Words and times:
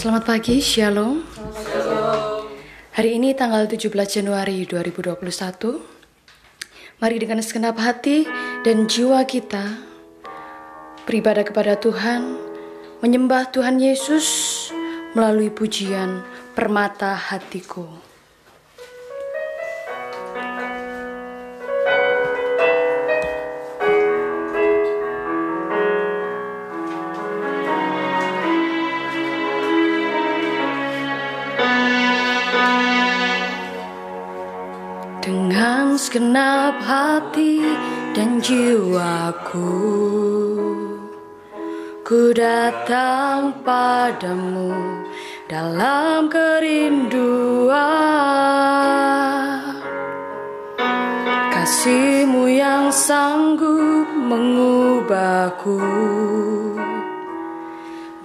Selamat 0.00 0.32
pagi, 0.32 0.64
Shalom. 0.64 1.20
Hari 2.96 3.20
ini 3.20 3.36
tanggal 3.36 3.68
17 3.68 3.92
Januari 4.08 4.64
2021. 4.64 5.12
Mari 7.04 7.16
dengan 7.20 7.44
segenap 7.44 7.76
hati 7.76 8.24
dan 8.64 8.88
jiwa 8.88 9.20
kita 9.28 9.60
beribadah 11.04 11.44
kepada 11.44 11.76
Tuhan, 11.76 12.32
menyembah 13.04 13.52
Tuhan 13.52 13.76
Yesus 13.76 14.24
melalui 15.12 15.52
pujian 15.52 16.24
permata 16.56 17.12
hatiku. 17.12 18.09
Segenap 36.10 36.82
hati 36.82 37.62
dan 38.18 38.42
jiwaku. 38.42 39.78
Ku 42.02 42.34
datang 42.34 43.54
padamu 43.62 44.74
dalam 45.46 46.26
kerinduan. 46.26 47.78
Kasihmu 51.54 52.58
yang 52.58 52.90
sanggup 52.90 54.10
mengubahku 54.10 55.78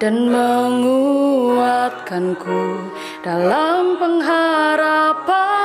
Dan 0.01 0.33
menguatkanku 0.33 2.81
dalam 3.21 4.01
pengharapan 4.01 5.64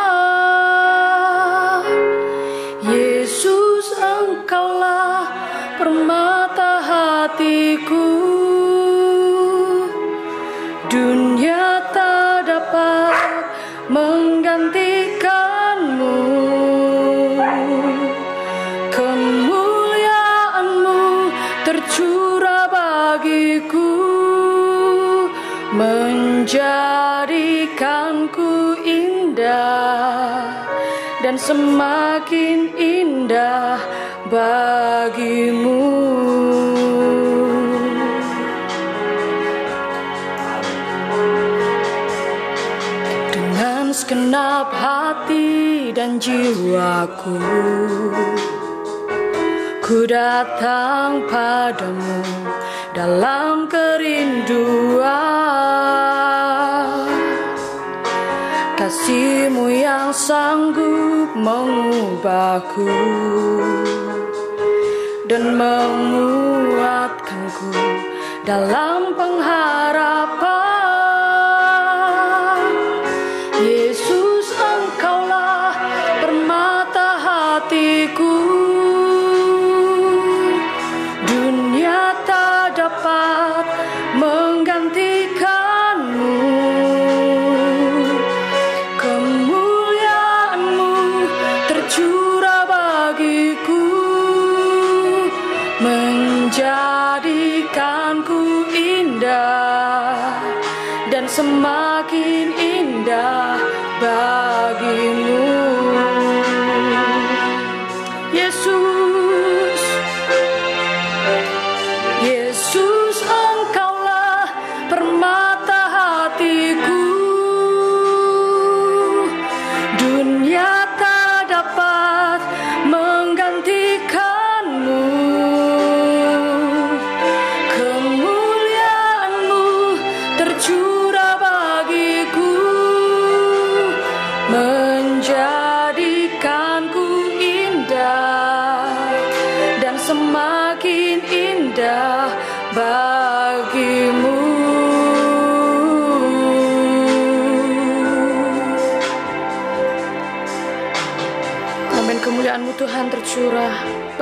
semakin 31.51 32.79
indah 32.79 33.83
bagimu. 34.31 35.83
Segenap 43.91 44.71
hati 44.71 45.91
dan 45.93 46.17
jiwaku 46.23 47.37
Ku 49.85 50.07
datang 50.09 51.27
padamu 51.29 52.23
dalam 52.97 53.67
kerinduan 53.71 55.50
Kasihmu 58.91 59.71
yang 59.71 60.11
sanggup 60.11 61.31
mengubahku 61.39 62.91
Dan 65.31 65.55
menguatkanku 65.55 67.71
dalam 68.43 69.15
pengharapan 69.15 70.60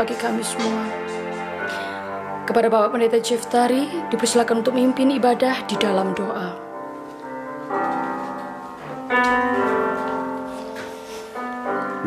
bagi 0.08 0.24
kami 0.24 0.40
semua 0.40 0.88
Kepada 2.48 2.72
Bapak 2.72 2.96
Pendeta 2.96 3.20
Jeff 3.20 3.44
Tari 3.44 4.08
Dipersilakan 4.08 4.64
untuk 4.64 4.72
memimpin 4.72 5.12
ibadah 5.12 5.68
di 5.68 5.76
dalam 5.76 6.16
doa 6.16 6.48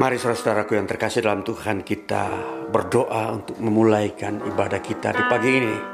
Mari 0.02 0.18
saudara-saudaraku 0.18 0.82
yang 0.82 0.90
terkasih 0.90 1.22
dalam 1.22 1.46
Tuhan 1.46 1.86
kita 1.86 2.26
berdoa 2.74 3.38
untuk 3.38 3.62
memulaikan 3.62 4.42
ibadah 4.50 4.82
kita 4.82 5.14
di 5.14 5.24
pagi 5.30 5.52
ini. 5.62 5.91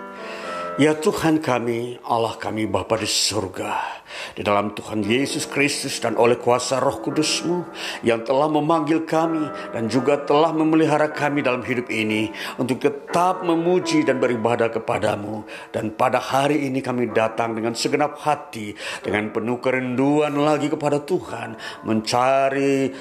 Ya 0.78 0.94
Tuhan 0.94 1.42
kami, 1.42 1.98
Allah 2.06 2.38
kami 2.38 2.70
Bapa 2.70 3.02
di 3.02 3.10
surga, 3.10 3.82
di 4.38 4.46
dalam 4.46 4.78
Tuhan 4.78 5.02
Yesus 5.02 5.50
Kristus 5.50 5.98
dan 5.98 6.14
oleh 6.14 6.38
kuasa 6.38 6.78
roh 6.78 7.02
kudusmu 7.02 7.66
yang 8.06 8.22
telah 8.22 8.46
memanggil 8.46 9.02
kami 9.02 9.42
dan 9.74 9.90
juga 9.90 10.22
telah 10.22 10.54
memelihara 10.54 11.10
kami 11.10 11.42
dalam 11.42 11.66
hidup 11.66 11.90
ini 11.90 12.30
untuk 12.62 12.78
tetap 12.78 13.42
memuji 13.42 14.06
dan 14.06 14.22
beribadah 14.22 14.70
kepadamu. 14.70 15.50
Dan 15.74 15.98
pada 15.98 16.22
hari 16.22 16.70
ini 16.70 16.86
kami 16.86 17.10
datang 17.10 17.58
dengan 17.58 17.74
segenap 17.74 18.14
hati, 18.22 18.78
dengan 19.02 19.34
penuh 19.34 19.58
kerinduan 19.58 20.38
lagi 20.38 20.70
kepada 20.70 21.02
Tuhan, 21.02 21.58
mencari 21.90 22.94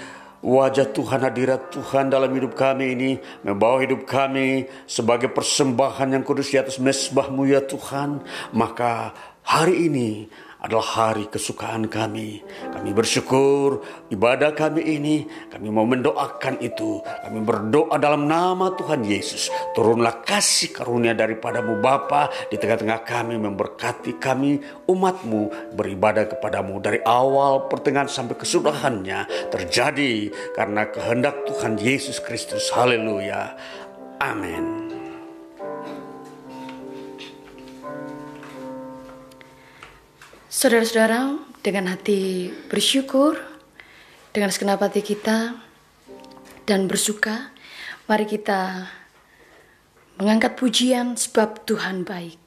wajah 0.47 0.95
Tuhan, 0.95 1.27
hadirat 1.27 1.75
Tuhan 1.75 2.07
dalam 2.07 2.31
hidup 2.31 2.55
kami 2.55 2.95
ini, 2.95 3.11
membawa 3.43 3.83
hidup 3.83 4.07
kami 4.07 4.71
sebagai 4.87 5.27
persembahan 5.35 6.15
yang 6.15 6.23
kudus 6.23 6.55
di 6.55 6.57
atas 6.63 6.79
mesbahmu 6.79 7.51
ya 7.51 7.67
Tuhan, 7.67 8.23
maka 8.55 9.11
hari 9.43 9.91
ini 9.91 10.31
adalah 10.67 10.83
hari 10.83 11.31
kesukaan 11.31 11.87
kami. 11.87 12.43
Kami 12.75 12.91
bersyukur 12.91 13.87
ibadah 14.11 14.51
kami 14.51 14.83
ini, 14.99 15.17
kami 15.47 15.71
mau 15.71 15.87
mendoakan 15.87 16.59
itu. 16.59 16.99
Kami 17.07 17.39
berdoa 17.47 17.95
dalam 18.03 18.27
nama 18.27 18.75
Tuhan 18.75 19.07
Yesus. 19.07 19.49
Turunlah 19.79 20.27
kasih 20.27 20.75
karunia 20.75 21.15
daripadamu 21.15 21.79
Bapa 21.79 22.29
di 22.51 22.59
tengah-tengah 22.59 23.07
kami, 23.07 23.39
memberkati 23.39 24.19
kami 24.19 24.59
umatmu 24.91 25.73
beribadah 25.79 26.27
kepadamu 26.27 26.83
dari 26.83 26.99
awal 27.07 27.71
pertengahan 27.71 28.11
sampai 28.11 28.35
kesudahannya 28.35 29.55
terjadi 29.55 30.35
karena 30.59 30.91
kehendak 30.91 31.47
Tuhan 31.47 31.79
Yesus 31.79 32.19
Kristus. 32.19 32.75
Haleluya. 32.75 33.55
Amin. 34.19 34.96
Saudara-saudara, 40.57 41.37
dengan 41.61 41.93
hati 41.93 42.49
bersyukur, 42.73 43.37
dengan 44.33 44.49
segenap 44.49 44.81
hati 44.81 45.05
kita, 45.05 45.53
dan 46.65 46.89
bersuka, 46.89 47.53
mari 48.09 48.25
kita 48.25 48.89
mengangkat 50.17 50.57
pujian 50.57 51.13
sebab 51.13 51.61
Tuhan 51.69 52.09
baik. 52.09 52.46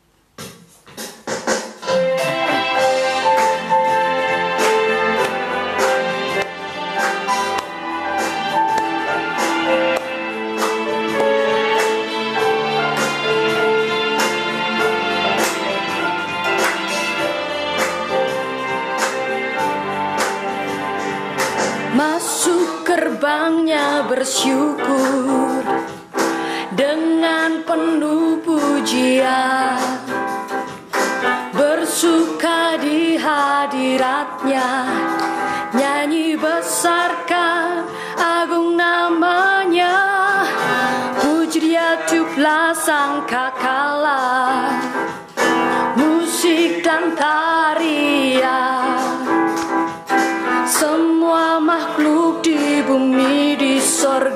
bersyukur. 24.09 25.38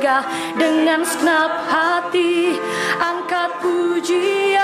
surga 0.04 0.20
dengan 0.60 1.00
senap 1.08 1.64
hati. 1.72 2.60
Angkat 3.00 3.64
pujian 3.64 4.63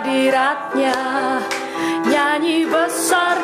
hadiratnya 0.00 0.96
Nyanyi 2.08 2.64
besar 2.64 3.36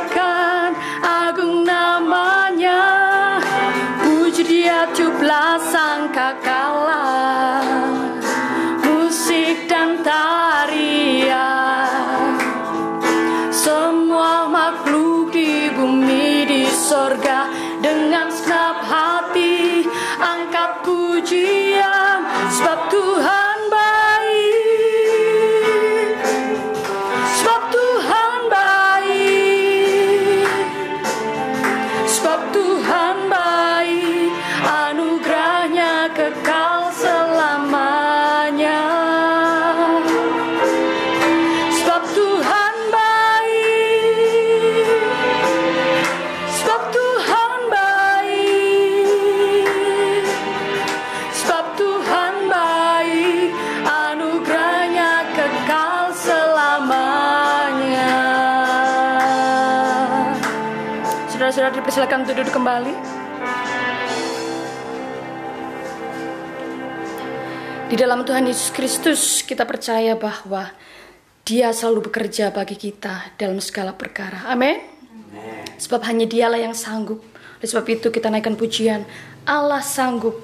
Duduk 62.37 62.53
kembali. 62.53 62.93
Di 67.89 67.97
dalam 67.97 68.29
Tuhan 68.29 68.45
Yesus 68.45 68.69
Kristus 68.77 69.41
kita 69.41 69.65
percaya 69.65 70.13
bahwa 70.21 70.69
Dia 71.49 71.73
selalu 71.73 72.13
bekerja 72.13 72.53
bagi 72.53 72.77
kita 72.77 73.33
dalam 73.41 73.57
segala 73.65 73.97
perkara. 73.97 74.53
Amin. 74.53 74.77
Sebab 75.81 76.05
hanya 76.05 76.29
Dialah 76.29 76.61
yang 76.61 76.77
sanggup. 76.77 77.25
Oleh 77.57 77.69
sebab 77.73 77.89
itu 77.89 78.13
kita 78.13 78.29
naikkan 78.29 78.53
pujian. 78.53 79.09
Allah 79.49 79.81
sanggup 79.81 80.37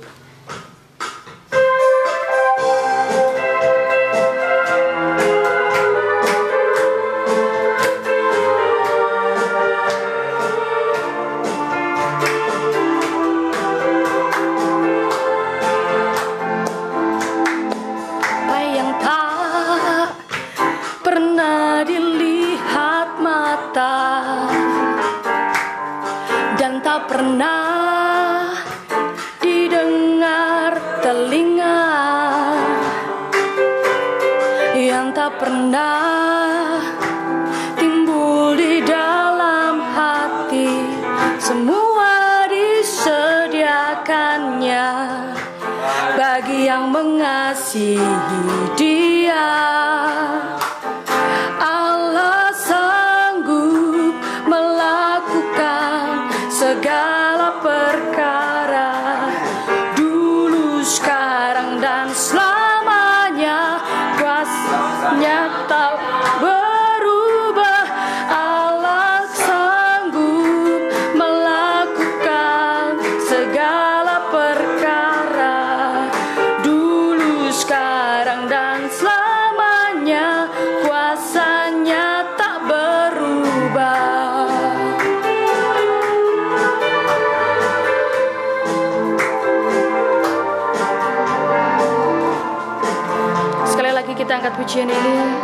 kita 94.73 95.42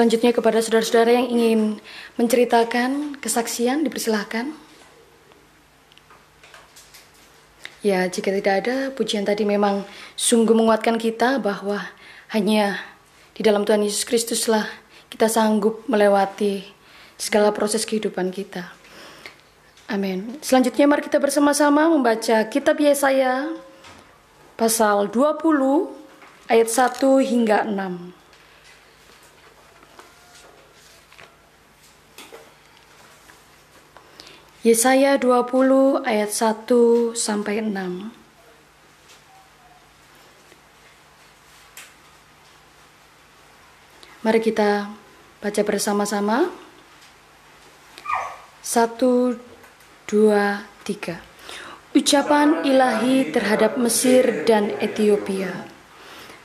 Selanjutnya 0.00 0.32
kepada 0.32 0.64
saudara-saudara 0.64 1.12
yang 1.12 1.28
ingin 1.28 1.60
menceritakan 2.16 3.20
kesaksian 3.20 3.84
dipersilahkan. 3.84 4.48
Ya, 7.84 8.08
jika 8.08 8.32
tidak 8.32 8.64
ada, 8.64 8.76
pujian 8.96 9.28
tadi 9.28 9.44
memang 9.44 9.84
sungguh 10.16 10.56
menguatkan 10.56 10.96
kita 10.96 11.36
bahwa 11.36 11.84
hanya 12.32 12.80
di 13.36 13.44
dalam 13.44 13.68
Tuhan 13.68 13.84
Yesus 13.84 14.08
Kristuslah 14.08 14.64
kita 15.12 15.28
sanggup 15.28 15.84
melewati 15.84 16.64
segala 17.20 17.52
proses 17.52 17.84
kehidupan 17.84 18.32
kita. 18.32 18.72
Amin. 19.84 20.40
Selanjutnya 20.40 20.88
mari 20.88 21.04
kita 21.04 21.20
bersama-sama 21.20 21.92
membaca 21.92 22.48
kitab 22.48 22.80
Yesaya 22.80 23.52
pasal 24.56 25.12
20 25.12 25.44
ayat 26.48 26.68
1 26.72 27.04
hingga 27.20 27.68
6. 27.68 28.19
Yesaya 34.60 35.16
20 35.16 36.04
ayat 36.04 36.28
1 36.36 37.16
sampai 37.16 37.64
6. 37.64 38.12
Mari 44.20 44.40
kita 44.44 44.92
baca 45.40 45.62
bersama-sama. 45.64 46.52
Satu, 48.60 49.40
dua, 50.04 50.68
tiga. 50.84 51.24
Ucapan 51.96 52.60
ilahi 52.60 53.32
terhadap 53.32 53.80
Mesir 53.80 54.44
dan 54.44 54.76
Ethiopia. 54.76 55.72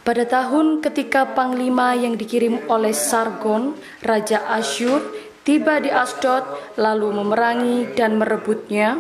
Pada 0.08 0.24
tahun 0.24 0.80
ketika 0.80 1.36
panglima 1.36 1.92
yang 2.00 2.16
dikirim 2.16 2.64
oleh 2.72 2.96
Sargon, 2.96 3.76
Raja 4.00 4.48
Asyur, 4.56 5.02
tiba 5.46 5.78
di 5.80 5.94
Asdod 5.94 6.76
lalu 6.76 7.14
memerangi 7.22 7.94
dan 7.94 8.18
merebutnya, 8.18 9.00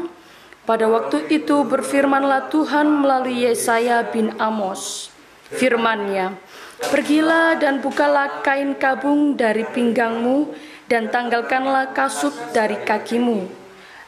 pada 0.63 0.85
waktu 0.87 1.27
itu 1.33 1.65
berfirmanlah 1.65 2.53
Tuhan 2.53 2.85
melalui 2.85 3.49
Yesaya 3.49 4.05
bin 4.13 4.33
Amos. 4.37 5.09
Firmannya, 5.45 6.37
Pergilah 6.75 7.55
dan 7.55 7.79
bukalah 7.79 8.43
kain 8.43 8.75
kabung 8.75 9.39
dari 9.39 9.63
pinggangmu 9.63 10.51
dan 10.91 11.07
tanggalkanlah 11.07 11.95
kasut 11.95 12.35
dari 12.51 12.75
kakimu. 12.83 13.47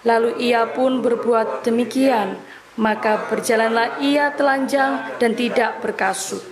Lalu 0.03 0.36
ia 0.44 0.67
pun 0.67 1.00
berbuat 1.00 1.63
demikian, 1.63 2.36
maka 2.75 3.24
berjalanlah 3.32 4.03
ia 4.03 4.36
telanjang 4.36 5.15
dan 5.17 5.32
tidak 5.34 5.79
berkasut. 5.79 6.44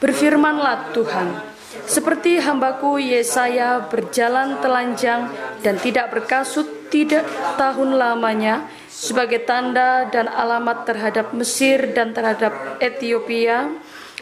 Berfirmanlah 0.00 0.90
Tuhan, 0.96 1.28
seperti 1.88 2.38
hambaku 2.40 3.00
Yesaya 3.00 3.88
berjalan 3.88 4.60
telanjang 4.60 5.32
dan 5.64 5.80
tidak 5.80 6.12
berkasut 6.12 6.92
tidak 6.92 7.24
tahun 7.56 7.96
lamanya 7.96 8.68
sebagai 8.92 9.48
tanda 9.48 10.06
dan 10.12 10.28
alamat 10.28 10.84
terhadap 10.84 11.32
Mesir 11.32 11.96
dan 11.96 12.12
terhadap 12.12 12.76
Ethiopia, 12.78 13.72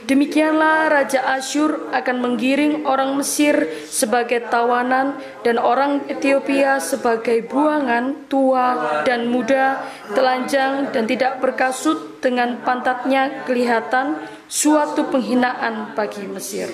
Demikianlah 0.00 0.88
Raja 0.88 1.21
Asyur 1.37 1.92
akan 1.92 2.16
menggiring 2.25 2.88
orang 2.88 3.21
Mesir 3.21 3.85
sebagai 3.85 4.49
tawanan 4.49 5.21
dan 5.45 5.61
orang 5.61 6.09
Ethiopia 6.09 6.80
sebagai 6.80 7.45
buangan 7.45 8.25
tua 8.25 9.04
dan 9.04 9.28
muda, 9.28 9.85
telanjang 10.16 10.88
dan 10.88 11.04
tidak 11.04 11.45
berkasut 11.45 12.16
dengan 12.25 12.64
pantatnya 12.64 13.45
kelihatan 13.45 14.25
suatu 14.49 15.04
penghinaan 15.12 15.92
bagi 15.92 16.25
Mesir. 16.25 16.73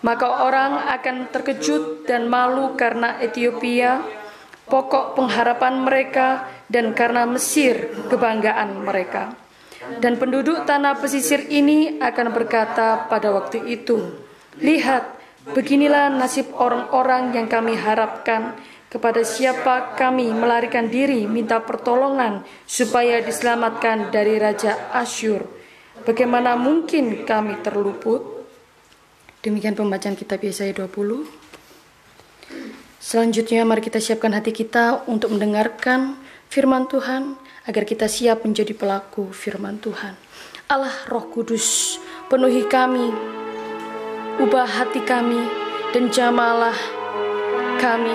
Maka 0.00 0.48
orang 0.48 0.88
akan 0.88 1.28
terkejut 1.28 2.08
dan 2.08 2.24
malu 2.26 2.72
karena 2.72 3.20
Ethiopia, 3.20 4.00
pokok 4.64 5.18
pengharapan 5.18 5.84
mereka, 5.84 6.48
dan 6.72 6.96
karena 6.96 7.28
Mesir, 7.28 7.92
kebanggaan 8.08 8.80
mereka. 8.80 9.36
Dan 10.00 10.16
penduduk 10.16 10.64
tanah 10.64 10.96
pesisir 10.96 11.48
ini 11.52 12.00
akan 12.00 12.32
berkata 12.32 13.08
pada 13.08 13.32
waktu 13.32 13.64
itu, 13.68 14.24
Lihat, 14.60 15.04
beginilah 15.52 16.12
nasib 16.12 16.52
orang-orang 16.56 17.32
yang 17.36 17.48
kami 17.48 17.76
harapkan, 17.76 18.56
kepada 18.90 19.22
siapa 19.22 19.94
kami 19.94 20.34
melarikan 20.34 20.90
diri 20.90 21.22
minta 21.30 21.62
pertolongan 21.62 22.42
supaya 22.66 23.22
diselamatkan 23.22 24.10
dari 24.10 24.34
Raja 24.34 24.90
Asyur. 24.90 25.46
Bagaimana 26.02 26.58
mungkin 26.58 27.22
kami 27.22 27.62
terluput? 27.62 28.29
Demikian 29.40 29.72
pembacaan 29.72 30.20
kitab 30.20 30.44
Yesaya 30.44 30.76
20. 30.76 31.24
Selanjutnya 33.00 33.64
mari 33.64 33.80
kita 33.80 33.96
siapkan 33.96 34.36
hati 34.36 34.52
kita 34.52 35.08
untuk 35.08 35.32
mendengarkan 35.32 36.20
firman 36.52 36.84
Tuhan 36.84 37.40
agar 37.64 37.88
kita 37.88 38.04
siap 38.04 38.44
menjadi 38.44 38.76
pelaku 38.76 39.32
firman 39.32 39.80
Tuhan. 39.80 40.12
Allah 40.68 40.92
Roh 41.08 41.24
Kudus, 41.32 41.96
penuhi 42.28 42.68
kami, 42.68 43.08
ubah 44.44 44.68
hati 44.68 45.00
kami, 45.08 45.40
dan 45.96 46.12
jamalah 46.12 46.76
kami. 47.80 48.12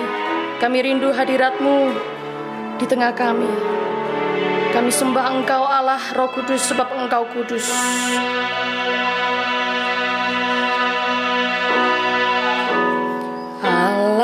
Kami 0.62 0.78
rindu 0.78 1.10
hadiratmu 1.10 1.90
di 2.78 2.86
tengah 2.86 3.10
kami. 3.18 3.50
Kami 4.70 4.90
sembah 4.94 5.26
Engkau 5.34 5.66
Allah 5.66 5.98
Roh 6.14 6.30
Kudus 6.30 6.70
sebab 6.70 6.86
Engkau 6.94 7.26
kudus. 7.34 7.66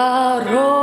Allah 0.03 0.82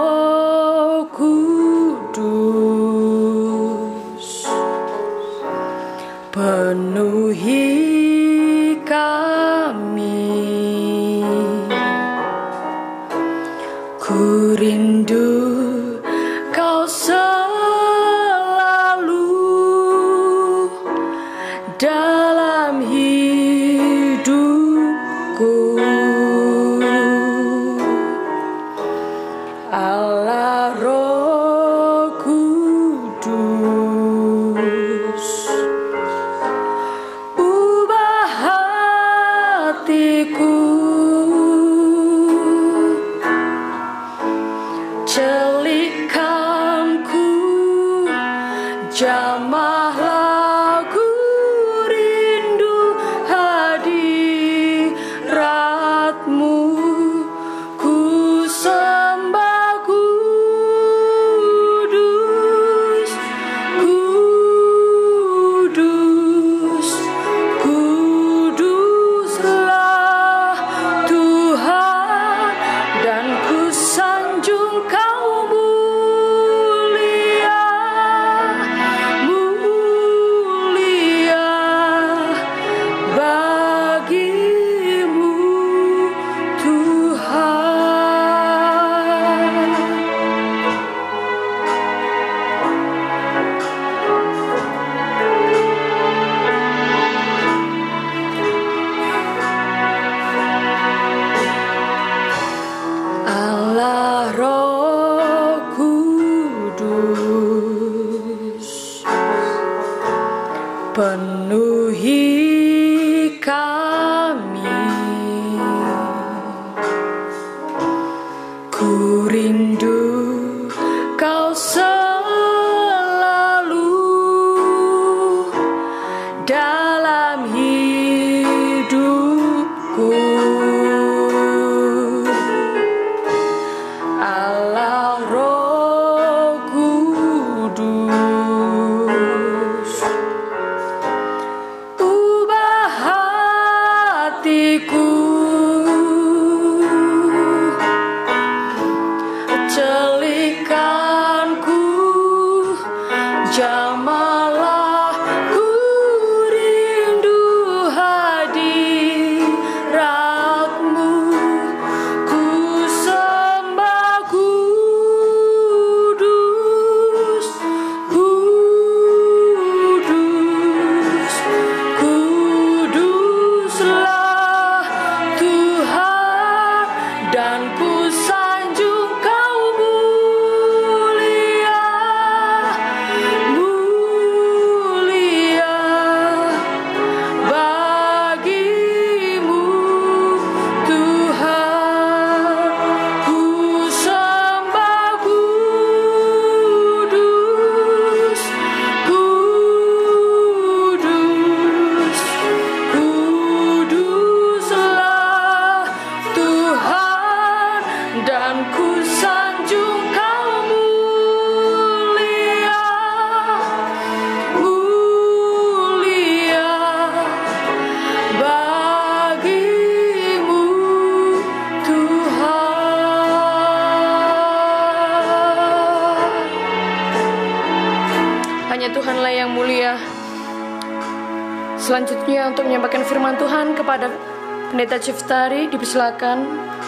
Pendeta 234.99 235.15
Ciftari 235.15 235.71
dipersilakan 235.71 236.37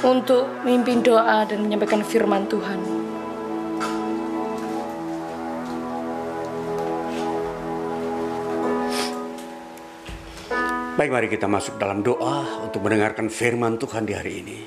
untuk 0.03 0.43
memimpin 0.67 0.99
doa 0.99 1.47
dan 1.47 1.63
menyampaikan 1.63 2.03
firman 2.03 2.43
Tuhan. 2.43 2.79
Baik, 10.99 11.07
mari 11.07 11.31
kita 11.31 11.47
masuk 11.47 11.79
dalam 11.79 12.03
doa 12.03 12.67
untuk 12.67 12.83
mendengarkan 12.83 13.31
firman 13.31 13.79
Tuhan 13.79 14.03
di 14.03 14.11
hari 14.11 14.43
ini. 14.43 14.59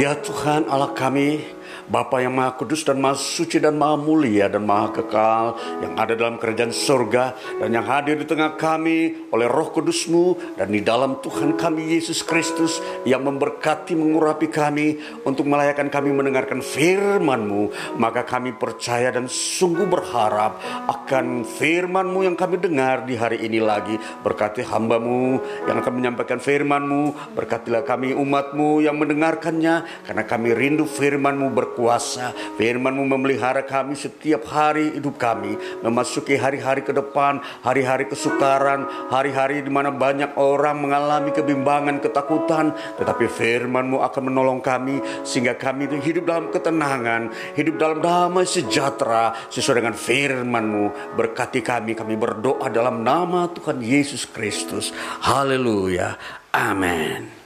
Ya 0.00 0.16
Tuhan 0.16 0.64
Allah 0.64 0.96
kami, 0.96 1.44
Bapa 1.90 2.22
yang 2.22 2.38
maha 2.38 2.54
kudus 2.54 2.86
dan 2.86 3.02
maha 3.02 3.18
suci 3.18 3.58
dan 3.58 3.74
maha 3.74 3.98
mulia 3.98 4.46
dan 4.46 4.62
maha 4.62 4.94
kekal 4.94 5.58
yang 5.82 5.92
ada 5.98 6.14
dalam 6.14 6.38
kerajaan 6.38 6.70
surga 6.70 7.58
dan 7.58 7.68
yang 7.74 7.82
hadir 7.82 8.14
di 8.14 8.26
tengah 8.28 8.54
kami 8.54 9.26
oleh 9.34 9.50
roh 9.50 9.74
kudusmu 9.74 10.54
dan 10.54 10.70
di 10.70 10.78
dalam 10.78 11.18
Tuhan 11.18 11.58
kami 11.58 11.98
Yesus 11.98 12.22
Kristus 12.22 12.78
yang 13.02 13.26
memberkati 13.26 13.98
mengurapi 13.98 14.46
kami 14.46 15.02
untuk 15.26 15.50
melayakan 15.50 15.90
kami 15.90 16.14
mendengarkan 16.14 16.62
firmanmu. 16.62 17.98
Maka 17.98 18.22
kami 18.22 18.54
percaya 18.54 19.10
dan 19.10 19.26
sungguh 19.26 19.90
berharap 19.90 20.62
akan 20.86 21.42
firmanmu 21.42 22.30
yang 22.30 22.38
kami 22.38 22.62
dengar 22.62 23.02
di 23.02 23.18
hari 23.18 23.42
ini 23.42 23.58
lagi. 23.58 23.98
Berkati 24.22 24.62
hambamu 24.62 25.42
yang 25.66 25.82
akan 25.82 25.92
menyampaikan 25.98 26.38
firmanmu. 26.38 27.34
Berkatilah 27.34 27.82
kami 27.82 28.14
umatmu 28.14 28.86
yang 28.86 28.94
mendengarkannya 28.96 30.06
karena 30.06 30.22
kami 30.22 30.54
rindu 30.54 30.86
firmanmu 30.86 31.50
berkati 31.50 31.71
berkuasa. 31.72 32.36
Firman-Mu 32.60 33.08
memelihara 33.16 33.64
kami 33.64 33.96
setiap 33.96 34.44
hari 34.52 34.92
hidup 35.00 35.16
kami. 35.16 35.56
Memasuki 35.80 36.36
hari-hari 36.36 36.84
ke 36.84 36.92
depan, 36.92 37.40
hari-hari 37.64 38.04
kesukaran, 38.12 38.84
hari-hari 39.08 39.64
di 39.64 39.72
mana 39.72 39.88
banyak 39.88 40.36
orang 40.36 40.84
mengalami 40.84 41.32
kebimbangan, 41.32 42.04
ketakutan. 42.04 42.76
Tetapi 43.00 43.24
firman-Mu 43.24 44.04
akan 44.04 44.22
menolong 44.28 44.60
kami 44.60 45.00
sehingga 45.24 45.56
kami 45.56 45.88
hidup 46.04 46.28
dalam 46.28 46.52
ketenangan, 46.52 47.32
hidup 47.56 47.80
dalam 47.80 48.04
damai 48.04 48.44
sejahtera 48.44 49.32
sesuai 49.48 49.80
dengan 49.80 49.96
firman-Mu. 49.96 51.16
Berkati 51.16 51.64
kami, 51.64 51.96
kami 51.96 52.20
berdoa 52.20 52.68
dalam 52.68 53.00
nama 53.00 53.48
Tuhan 53.48 53.80
Yesus 53.80 54.28
Kristus. 54.28 54.92
Haleluya. 55.24 56.20
Amin. 56.52 57.41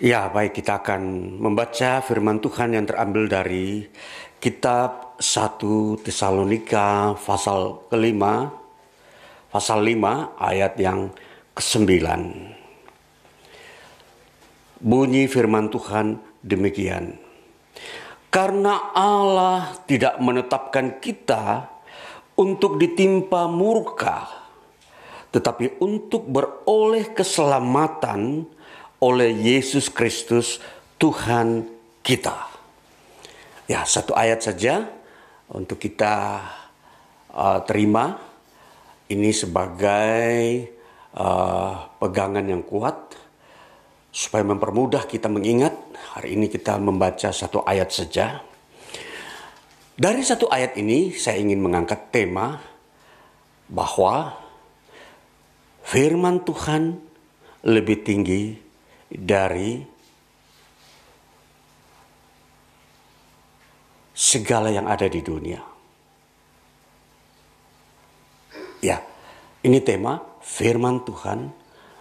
Ya, 0.00 0.32
baik 0.32 0.56
kita 0.56 0.80
akan 0.80 1.36
membaca 1.36 2.00
firman 2.00 2.40
Tuhan 2.40 2.72
yang 2.72 2.88
terambil 2.88 3.28
dari 3.28 3.84
kitab 4.40 5.20
1 5.20 5.60
Tesalonika 6.00 7.12
pasal 7.20 7.84
kelima, 7.92 8.48
pasal 9.52 9.84
5 9.84 10.40
ayat 10.40 10.72
yang 10.80 11.12
ke-9. 11.52 12.00
Bunyi 14.80 15.28
firman 15.28 15.68
Tuhan 15.68 16.16
demikian. 16.40 17.20
Karena 18.32 18.96
Allah 18.96 19.84
tidak 19.84 20.16
menetapkan 20.16 20.96
kita 20.96 21.68
untuk 22.40 22.80
ditimpa 22.80 23.52
murka, 23.52 24.48
tetapi 25.28 25.76
untuk 25.84 26.24
beroleh 26.24 27.12
keselamatan 27.12 28.48
oleh 29.00 29.32
Yesus 29.32 29.88
Kristus 29.88 30.60
Tuhan 31.00 31.64
kita. 32.04 32.52
Ya, 33.64 33.88
satu 33.88 34.12
ayat 34.12 34.44
saja 34.44 34.84
untuk 35.48 35.80
kita 35.80 36.44
uh, 37.32 37.60
terima 37.64 38.20
ini 39.08 39.32
sebagai 39.32 40.68
uh, 41.16 41.88
pegangan 41.96 42.44
yang 42.44 42.62
kuat 42.62 43.16
supaya 44.12 44.44
mempermudah 44.44 45.08
kita 45.08 45.32
mengingat. 45.32 45.72
Hari 46.18 46.36
ini 46.36 46.52
kita 46.52 46.76
membaca 46.76 47.32
satu 47.32 47.64
ayat 47.64 47.88
saja. 47.88 48.42
Dari 50.00 50.22
satu 50.24 50.48
ayat 50.48 50.76
ini 50.76 51.12
saya 51.16 51.40
ingin 51.40 51.60
mengangkat 51.60 52.08
tema 52.12 52.56
bahwa 53.70 54.34
firman 55.84 56.42
Tuhan 56.42 56.98
lebih 57.62 58.02
tinggi 58.02 58.69
dari 59.10 59.82
segala 64.14 64.70
yang 64.70 64.86
ada 64.86 65.10
di 65.10 65.18
dunia. 65.18 65.60
Ya, 68.80 69.02
ini 69.66 69.82
tema 69.82 70.22
firman 70.40 71.02
Tuhan 71.04 71.50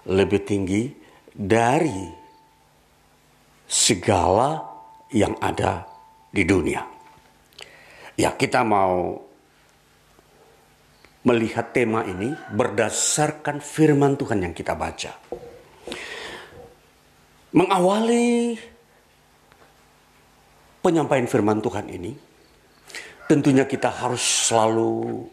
lebih 0.08 0.46
tinggi 0.48 0.94
dari 1.34 2.08
segala 3.68 4.64
yang 5.12 5.36
ada 5.42 5.84
di 6.32 6.46
dunia. 6.48 6.86
Ya, 8.16 8.32
kita 8.38 8.64
mau 8.64 9.28
melihat 11.26 11.76
tema 11.76 12.08
ini 12.08 12.32
berdasarkan 12.56 13.60
firman 13.60 14.16
Tuhan 14.16 14.40
yang 14.40 14.56
kita 14.56 14.72
baca 14.72 15.20
mengawali 17.54 18.58
penyampaian 20.80 21.28
firman 21.28 21.62
Tuhan 21.62 21.90
ini, 21.90 22.16
tentunya 23.30 23.66
kita 23.66 23.90
harus 23.90 24.22
selalu 24.50 25.30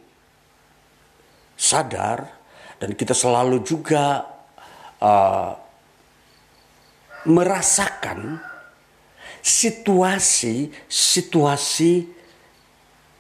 sadar 1.57 2.29
dan 2.77 2.93
kita 2.93 3.17
selalu 3.17 3.65
juga 3.65 4.29
uh, 5.01 5.57
merasakan 7.27 8.39
situasi-situasi 9.41 11.93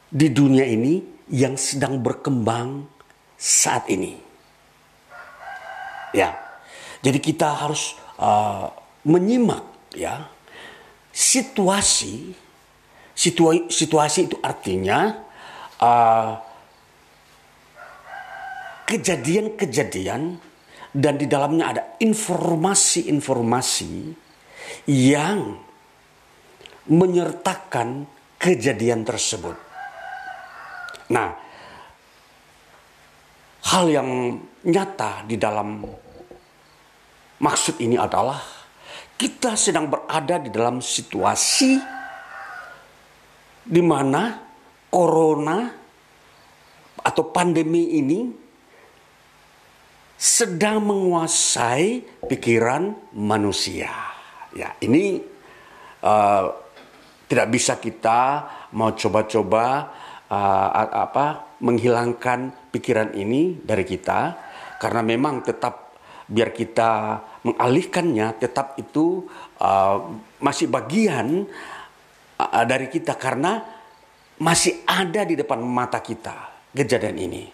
di 0.06 0.30
dunia 0.30 0.62
ini 0.66 1.02
yang 1.30 1.56
sedang 1.58 2.02
berkembang 2.02 2.86
saat 3.34 3.90
ini. 3.90 4.14
Ya, 6.14 6.38
jadi 7.02 7.18
kita 7.18 7.50
harus 7.50 7.98
uh, 8.16 8.70
menyimak 9.06 9.94
ya 9.94 10.26
situasi 11.14 12.34
situasi, 13.16 13.72
situasi 13.72 14.28
itu 14.28 14.36
artinya 14.44 15.24
uh, 15.80 16.36
kejadian-kejadian 18.84 20.36
dan 20.92 21.16
di 21.16 21.24
dalamnya 21.26 21.64
ada 21.72 21.82
informasi-informasi 21.98 24.12
yang 24.92 25.56
menyertakan 26.86 28.06
kejadian 28.38 29.02
tersebut. 29.02 29.58
Nah, 31.10 31.34
hal 33.74 33.90
yang 33.90 34.38
nyata 34.62 35.26
di 35.26 35.34
dalam 35.34 35.82
maksud 37.42 37.82
ini 37.82 37.98
adalah 37.98 38.55
kita 39.16 39.56
sedang 39.56 39.88
berada 39.88 40.36
di 40.36 40.52
dalam 40.52 40.84
situasi 40.84 41.80
di 43.66 43.82
mana 43.82 44.36
corona 44.92 45.66
atau 47.00 47.24
pandemi 47.32 47.96
ini 47.96 48.20
sedang 50.16 50.80
menguasai 50.84 52.24
pikiran 52.28 53.12
manusia. 53.16 53.92
Ya, 54.56 54.72
ini 54.80 55.20
uh, 56.00 56.44
tidak 57.28 57.48
bisa 57.52 57.76
kita 57.76 58.20
mau 58.72 58.96
coba-coba 58.96 59.92
uh, 60.28 60.68
apa 60.92 61.56
menghilangkan 61.60 62.72
pikiran 62.72 63.12
ini 63.16 63.60
dari 63.60 63.84
kita 63.84 64.20
karena 64.80 65.00
memang 65.04 65.44
tetap 65.44 65.85
biar 66.26 66.50
kita 66.50 67.22
mengalihkannya 67.46 68.34
tetap 68.42 68.74
itu 68.78 69.26
uh, 69.62 69.98
masih 70.42 70.66
bagian 70.66 71.46
uh, 72.38 72.64
dari 72.66 72.90
kita 72.90 73.14
karena 73.14 73.62
masih 74.42 74.82
ada 74.84 75.22
di 75.22 75.38
depan 75.38 75.62
mata 75.62 76.02
kita 76.02 76.34
kejadian 76.74 77.16
ini. 77.16 77.44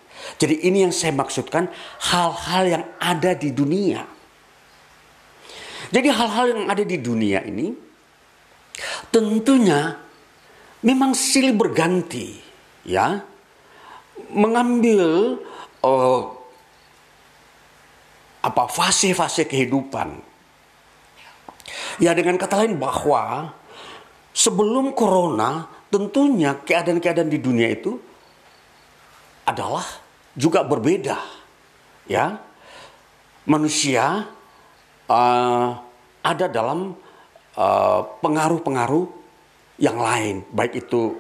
Jadi 0.41 0.67
ini 0.67 0.89
yang 0.89 0.95
saya 0.95 1.15
maksudkan 1.15 1.69
hal-hal 2.11 2.63
yang 2.67 2.85
ada 2.99 3.37
di 3.37 3.53
dunia. 3.55 4.03
Jadi 5.93 6.09
hal-hal 6.09 6.57
yang 6.57 6.65
ada 6.73 6.83
di 6.83 6.97
dunia 6.97 7.45
ini 7.45 7.77
tentunya 9.13 10.01
memang 10.81 11.13
silih 11.13 11.53
berganti 11.53 12.41
ya 12.89 13.21
mengambil 14.33 15.37
uh, 15.85 16.32
apa 18.43 18.67
fase-fase 18.67 19.47
kehidupan. 19.47 20.19
Ya 22.03 22.11
dengan 22.13 22.35
kata 22.35 22.67
lain 22.67 22.77
bahwa 22.77 23.55
sebelum 24.35 24.91
corona 24.93 25.71
tentunya 25.89 26.59
keadaan-keadaan 26.59 27.31
di 27.31 27.39
dunia 27.39 27.71
itu 27.71 27.97
adalah 29.47 29.87
juga 30.35 30.67
berbeda. 30.67 31.19
Ya. 32.11 32.43
Manusia 33.43 34.27
uh, 35.11 35.69
ada 36.23 36.47
dalam 36.47 36.95
uh, 37.59 38.01
pengaruh-pengaruh 38.23 39.07
yang 39.83 39.99
lain, 39.99 40.47
baik 40.55 40.87
itu 40.87 41.19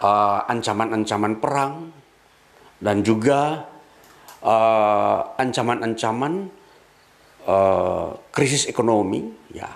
uh, 0.00 0.48
ancaman-ancaman 0.48 1.36
perang 1.36 1.92
dan 2.80 3.04
juga 3.04 3.68
Eh, 3.68 3.75
ancaman-ancaman 5.36 6.32
uh, 7.50 8.08
krisis 8.30 8.70
ekonomi, 8.70 9.26
ya 9.50 9.66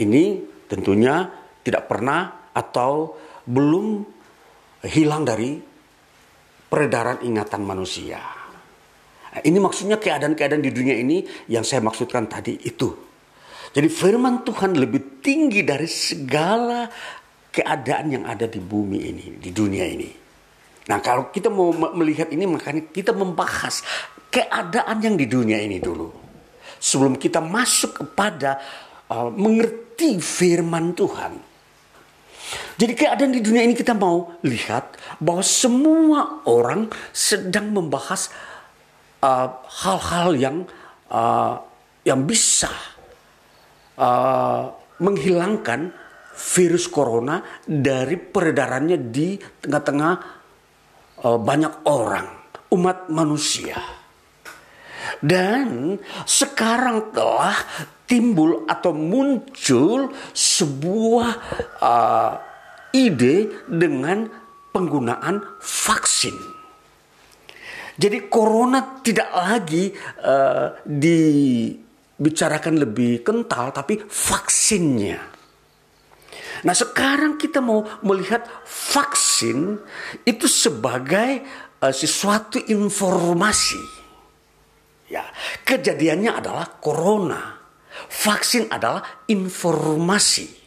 ini 0.00 0.40
tentunya 0.64 1.28
tidak 1.60 1.84
pernah 1.90 2.50
atau 2.56 3.16
belum 3.44 4.04
hilang 4.88 5.28
dari 5.28 5.60
peredaran 6.68 7.24
ingatan 7.24 7.62
manusia. 7.64 8.20
Nah, 9.28 9.42
ini 9.44 9.58
maksudnya 9.60 10.00
keadaan-keadaan 10.00 10.64
di 10.64 10.72
dunia 10.72 10.96
ini 10.96 11.24
yang 11.52 11.64
saya 11.64 11.84
maksudkan 11.84 12.28
tadi 12.28 12.56
itu. 12.64 12.88
Jadi 13.68 13.88
firman 13.92 14.44
Tuhan 14.44 14.80
lebih 14.80 15.20
tinggi 15.20 15.60
dari 15.60 15.84
segala 15.84 16.88
keadaan 17.52 18.06
yang 18.08 18.24
ada 18.24 18.48
di 18.48 18.60
bumi 18.60 18.98
ini, 19.04 19.26
di 19.36 19.50
dunia 19.52 19.84
ini. 19.84 20.27
Nah 20.88 20.98
kalau 21.04 21.28
kita 21.28 21.52
mau 21.52 21.70
melihat 21.92 22.32
ini 22.32 22.48
makanya 22.48 22.88
kita 22.88 23.12
membahas 23.12 23.84
keadaan 24.32 25.04
yang 25.04 25.14
di 25.20 25.28
dunia 25.28 25.60
ini 25.60 25.76
dulu. 25.76 26.08
Sebelum 26.80 27.20
kita 27.20 27.44
masuk 27.44 28.04
kepada 28.04 28.56
uh, 29.12 29.28
mengerti 29.28 30.16
firman 30.16 30.96
Tuhan. 30.96 31.32
Jadi 32.78 32.92
keadaan 32.96 33.34
di 33.34 33.44
dunia 33.44 33.60
ini 33.60 33.76
kita 33.76 33.92
mau 33.92 34.40
lihat 34.40 34.96
bahwa 35.20 35.44
semua 35.44 36.40
orang 36.48 36.88
sedang 37.12 37.74
membahas 37.74 38.32
uh, 39.20 39.60
hal-hal 39.84 40.32
uh, 40.32 40.38
yang 40.38 40.56
uh, 41.12 41.60
yang 42.06 42.24
bisa 42.24 42.72
uh, 44.00 44.72
menghilangkan 45.02 45.92
virus 46.38 46.86
corona 46.86 47.42
dari 47.66 48.14
peredarannya 48.14 49.10
di 49.10 49.34
tengah-tengah 49.36 50.37
banyak 51.22 51.84
orang, 51.86 52.28
umat 52.74 53.10
manusia. 53.10 53.78
Dan 55.18 55.98
sekarang 56.28 57.10
telah 57.10 57.58
timbul 58.06 58.64
atau 58.64 58.94
muncul 58.94 60.14
sebuah 60.32 61.30
uh, 61.82 62.32
ide 62.94 63.66
dengan 63.68 64.28
penggunaan 64.72 65.58
vaksin. 65.60 66.36
Jadi 67.98 68.30
corona 68.30 69.02
tidak 69.02 69.30
lagi 69.34 69.90
uh, 70.22 70.70
dibicarakan 70.86 72.78
lebih 72.78 73.26
kental, 73.26 73.74
tapi 73.74 73.98
vaksinnya. 74.06 75.37
Nah 76.66 76.74
sekarang 76.74 77.38
kita 77.38 77.62
mau 77.62 77.86
melihat 78.02 78.46
vaksin 78.66 79.78
itu 80.26 80.46
sebagai 80.50 81.42
uh, 81.82 81.94
sesuatu 81.94 82.58
informasi. 82.58 83.80
Ya, 85.08 85.24
kejadiannya 85.64 86.36
adalah 86.36 86.78
corona. 86.82 87.56
Vaksin 88.08 88.68
adalah 88.68 89.24
informasi. 89.26 90.58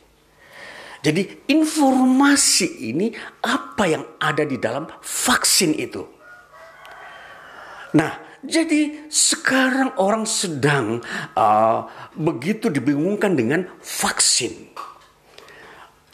Jadi 1.02 1.50
informasi 1.50 2.94
ini 2.94 3.10
apa 3.42 3.84
yang 3.90 4.06
ada 4.22 4.46
di 4.46 4.62
dalam 4.62 4.86
vaksin 5.02 5.74
itu? 5.78 6.06
Nah, 7.98 8.42
jadi 8.42 9.10
sekarang 9.10 9.98
orang 10.02 10.26
sedang 10.26 11.02
uh, 11.38 11.80
begitu 12.18 12.70
dibingungkan 12.74 13.38
dengan 13.38 13.66
vaksin. 13.82 14.71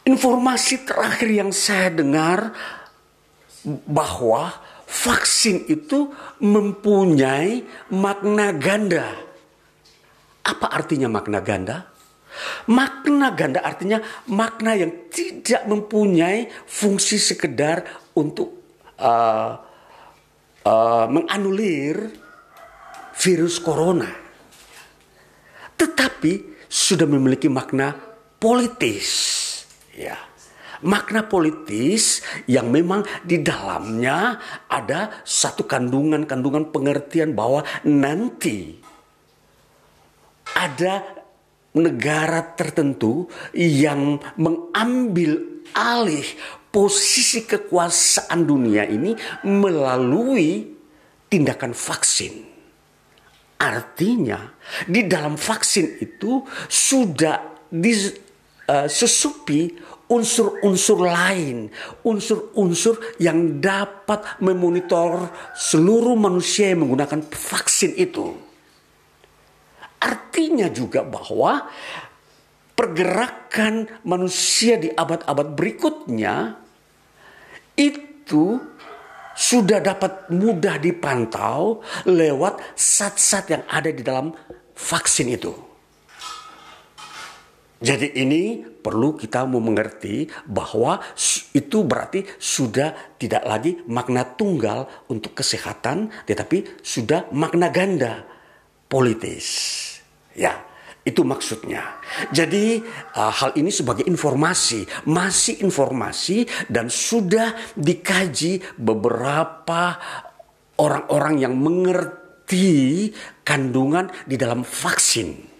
Informasi 0.08 0.88
terakhir 0.88 1.28
yang 1.28 1.52
saya 1.52 1.92
dengar 1.92 2.56
bahwa 3.84 4.56
vaksin 4.88 5.68
itu 5.68 6.08
mempunyai 6.40 7.60
makna 7.92 8.56
ganda. 8.56 9.04
Apa 10.48 10.72
artinya 10.72 11.12
makna 11.12 11.44
ganda? 11.44 11.92
Makna 12.72 13.36
ganda 13.36 13.60
artinya 13.60 14.00
makna 14.32 14.80
yang 14.80 15.12
tidak 15.12 15.68
mempunyai 15.68 16.48
fungsi 16.64 17.20
sekedar 17.20 17.84
untuk 18.16 18.80
uh, 18.96 19.60
uh, 20.64 21.06
menganulir 21.12 22.08
virus 23.12 23.60
corona, 23.60 24.08
tetapi 25.76 26.62
sudah 26.70 27.04
memiliki 27.10 27.50
makna 27.50 27.92
politis 28.38 29.47
ya 29.98 30.18
makna 30.82 31.26
politis 31.26 32.22
yang 32.46 32.70
memang 32.70 33.02
di 33.26 33.42
dalamnya 33.42 34.38
ada 34.70 35.22
satu 35.26 35.66
kandungan-kandungan 35.66 36.70
pengertian 36.70 37.34
bahwa 37.34 37.66
nanti 37.82 38.78
ada 40.54 41.02
negara 41.74 42.54
tertentu 42.54 43.26
yang 43.54 44.22
mengambil 44.38 45.62
alih 45.74 46.26
posisi 46.70 47.44
kekuasaan 47.46 48.42
dunia 48.42 48.86
ini 48.88 49.14
melalui 49.46 50.74
tindakan 51.28 51.76
vaksin. 51.76 52.46
Artinya, 53.58 54.54
di 54.86 55.10
dalam 55.10 55.34
vaksin 55.34 55.98
itu 55.98 56.46
sudah 56.70 57.66
disusupi 58.68 59.72
unsur-unsur 60.08 61.04
lain, 61.04 61.72
unsur-unsur 62.04 63.00
yang 63.20 63.60
dapat 63.60 64.40
memonitor 64.44 65.32
seluruh 65.56 66.16
manusia 66.16 66.72
yang 66.72 66.84
menggunakan 66.84 67.24
vaksin 67.28 67.96
itu. 67.96 68.36
Artinya 70.00 70.68
juga 70.72 71.04
bahwa 71.04 71.68
pergerakan 72.76 73.88
manusia 74.06 74.78
di 74.78 74.92
abad-abad 74.92 75.48
berikutnya 75.56 76.56
itu 77.74 78.62
sudah 79.38 79.78
dapat 79.82 80.30
mudah 80.34 80.78
dipantau 80.82 81.82
lewat 82.06 82.78
zat-zat 82.78 83.44
yang 83.50 83.62
ada 83.66 83.90
di 83.90 84.02
dalam 84.02 84.34
vaksin 84.74 85.30
itu. 85.30 85.67
Jadi 87.78 88.10
ini 88.18 88.58
perlu 88.58 89.14
kita 89.14 89.46
mau 89.46 89.62
mengerti 89.62 90.26
bahwa 90.50 90.98
itu 91.54 91.86
berarti 91.86 92.26
sudah 92.34 93.14
tidak 93.14 93.46
lagi 93.46 93.78
makna 93.86 94.26
tunggal 94.26 95.06
untuk 95.06 95.38
kesehatan, 95.38 96.10
tetapi 96.26 96.82
sudah 96.82 97.30
makna 97.30 97.70
ganda 97.70 98.26
politis. 98.90 99.46
Ya, 100.34 100.58
itu 101.06 101.22
maksudnya. 101.22 102.02
Jadi 102.34 102.82
uh, 103.14 103.30
hal 103.30 103.54
ini 103.54 103.70
sebagai 103.70 104.02
informasi, 104.10 104.82
masih 105.06 105.62
informasi 105.62 106.50
dan 106.66 106.90
sudah 106.90 107.54
dikaji 107.78 108.58
beberapa 108.74 110.02
orang-orang 110.82 111.34
yang 111.46 111.54
mengerti 111.54 113.14
kandungan 113.46 114.10
di 114.26 114.34
dalam 114.34 114.66
vaksin. 114.66 115.57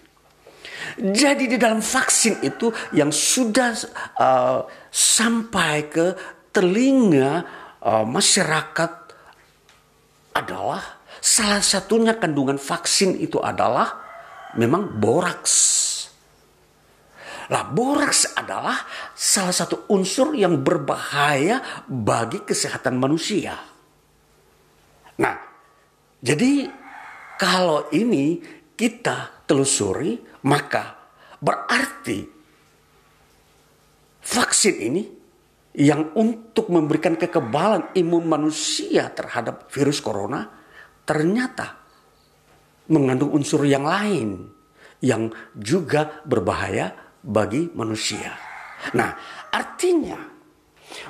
Jadi 0.96 1.44
di 1.50 1.56
dalam 1.60 1.84
vaksin 1.84 2.40
itu 2.40 2.72
yang 2.96 3.12
sudah 3.12 3.76
uh, 4.16 4.64
sampai 4.88 5.74
ke 5.92 6.06
telinga 6.54 7.44
uh, 7.84 8.06
masyarakat 8.08 8.92
adalah 10.38 11.02
salah 11.18 11.60
satunya 11.60 12.16
kandungan 12.16 12.56
vaksin 12.56 13.18
itu 13.18 13.42
adalah 13.42 14.00
memang 14.56 14.96
boraks. 14.96 15.76
Lah 17.48 17.64
boraks 17.64 18.36
adalah 18.36 18.84
salah 19.16 19.52
satu 19.56 19.88
unsur 19.88 20.36
yang 20.36 20.60
berbahaya 20.60 21.84
bagi 21.88 22.44
kesehatan 22.44 23.00
manusia. 23.00 23.56
Nah, 25.18 25.34
jadi 26.20 26.68
kalau 27.40 27.88
ini 27.90 28.38
kita 28.76 29.46
telusuri 29.48 30.27
maka 30.44 30.94
berarti 31.42 32.26
vaksin 34.22 34.76
ini 34.78 35.02
yang 35.78 36.10
untuk 36.18 36.68
memberikan 36.74 37.14
kekebalan 37.14 37.94
imun 37.94 38.26
manusia 38.26 39.08
terhadap 39.14 39.70
virus 39.70 40.02
corona 40.02 40.46
ternyata 41.06 41.78
mengandung 42.90 43.30
unsur 43.32 43.62
yang 43.62 43.86
lain 43.86 44.50
yang 44.98 45.30
juga 45.54 46.22
berbahaya 46.26 46.90
bagi 47.22 47.70
manusia. 47.74 48.34
Nah, 48.94 49.14
artinya 49.54 50.18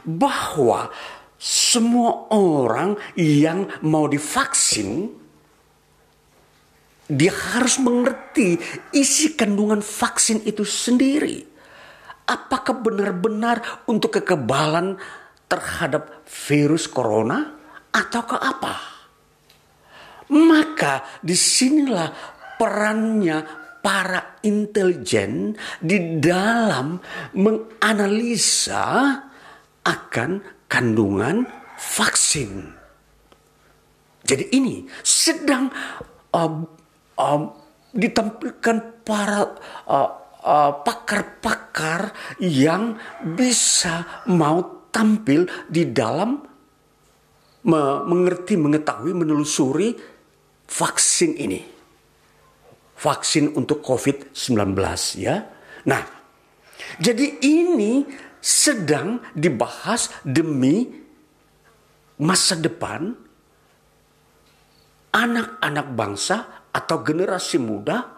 bahwa 0.04 0.92
semua 1.38 2.28
orang 2.34 2.98
yang 3.16 3.70
mau 3.86 4.10
divaksin 4.10 5.08
dia 7.08 7.32
harus 7.32 7.80
mengerti 7.80 8.60
isi 8.92 9.32
kandungan 9.32 9.80
vaksin 9.80 10.44
itu 10.44 10.60
sendiri. 10.62 11.40
Apakah 12.28 12.84
benar-benar 12.84 13.88
untuk 13.88 14.20
kekebalan 14.20 15.00
terhadap 15.48 16.28
virus 16.28 16.84
corona 16.84 17.56
ataukah 17.88 18.36
apa? 18.36 18.74
Maka 20.28 21.24
di 21.24 21.32
sinilah 21.32 22.12
perannya 22.60 23.40
para 23.80 24.36
intelijen 24.44 25.56
di 25.80 26.20
dalam 26.20 27.00
menganalisa 27.32 29.16
akan 29.80 30.30
kandungan 30.68 31.48
vaksin. 31.80 32.76
Jadi 34.20 34.44
ini 34.52 34.84
sedang 35.00 35.72
uh, 36.36 36.52
um, 37.18 37.52
ditampilkan 37.92 39.02
para 39.02 39.58
uh, 39.90 40.10
uh, 40.46 40.72
pakar-pakar 40.86 42.14
yang 42.38 42.94
bisa 43.34 44.24
mau 44.30 44.86
tampil 44.94 45.44
di 45.66 45.90
dalam 45.90 46.38
me 47.68 47.82
mengerti, 48.06 48.54
mengetahui, 48.54 49.12
menelusuri 49.12 49.92
vaksin 50.68 51.34
ini. 51.36 51.60
vaksin 52.98 53.54
untuk 53.54 53.78
COVID-19 53.86 54.74
ya. 55.22 55.46
Nah, 55.86 56.02
jadi 56.98 57.38
ini 57.46 58.02
sedang 58.42 59.22
dibahas 59.38 60.10
demi 60.26 60.82
masa 62.18 62.58
depan 62.58 63.14
anak-anak 65.14 65.86
bangsa 65.94 66.57
atau 66.72 67.00
generasi 67.00 67.56
muda 67.58 68.16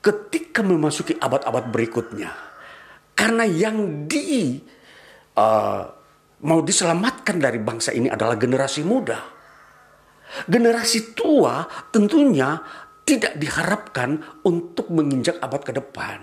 ketika 0.00 0.64
memasuki 0.64 1.14
abad-abad 1.16 1.68
berikutnya. 1.68 2.30
Karena 3.12 3.44
yang 3.44 4.08
di 4.08 4.56
uh, 5.36 5.82
mau 6.40 6.60
diselamatkan 6.64 7.36
dari 7.36 7.60
bangsa 7.60 7.92
ini 7.92 8.08
adalah 8.08 8.40
generasi 8.40 8.80
muda. 8.80 9.20
Generasi 10.46 11.12
tua 11.12 11.66
tentunya 11.90 12.56
tidak 13.04 13.36
diharapkan 13.36 14.40
untuk 14.46 14.88
menginjak 14.94 15.42
abad 15.42 15.62
ke 15.66 15.72
depan. 15.74 16.20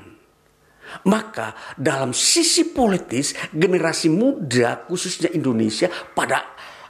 Maka 1.12 1.76
dalam 1.76 2.16
sisi 2.16 2.72
politis 2.72 3.36
generasi 3.52 4.08
muda 4.08 4.88
khususnya 4.88 5.28
Indonesia 5.36 5.92
pada 5.92 6.40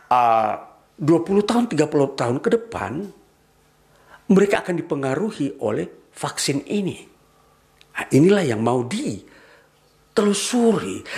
uh, 0.06 0.54
20 1.02 1.50
tahun 1.50 1.66
30 1.66 1.90
tahun 2.14 2.38
ke 2.38 2.50
depan 2.62 3.17
mereka 4.28 4.64
akan 4.66 4.76
dipengaruhi 4.76 5.64
oleh 5.64 6.12
vaksin 6.12 6.66
ini. 6.68 6.98
Nah, 7.98 8.06
inilah 8.14 8.44
yang 8.46 8.62
mau 8.62 8.84
ditelusuri, 8.86 9.32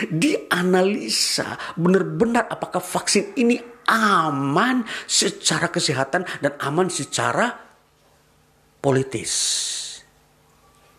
dianalisa 0.08 1.58
benar-benar 1.76 2.48
apakah 2.48 2.80
vaksin 2.80 3.34
ini 3.36 3.60
aman 3.90 4.86
secara 5.10 5.68
kesehatan 5.74 6.24
dan 6.40 6.54
aman 6.62 6.88
secara 6.94 7.50
politis. 8.80 9.34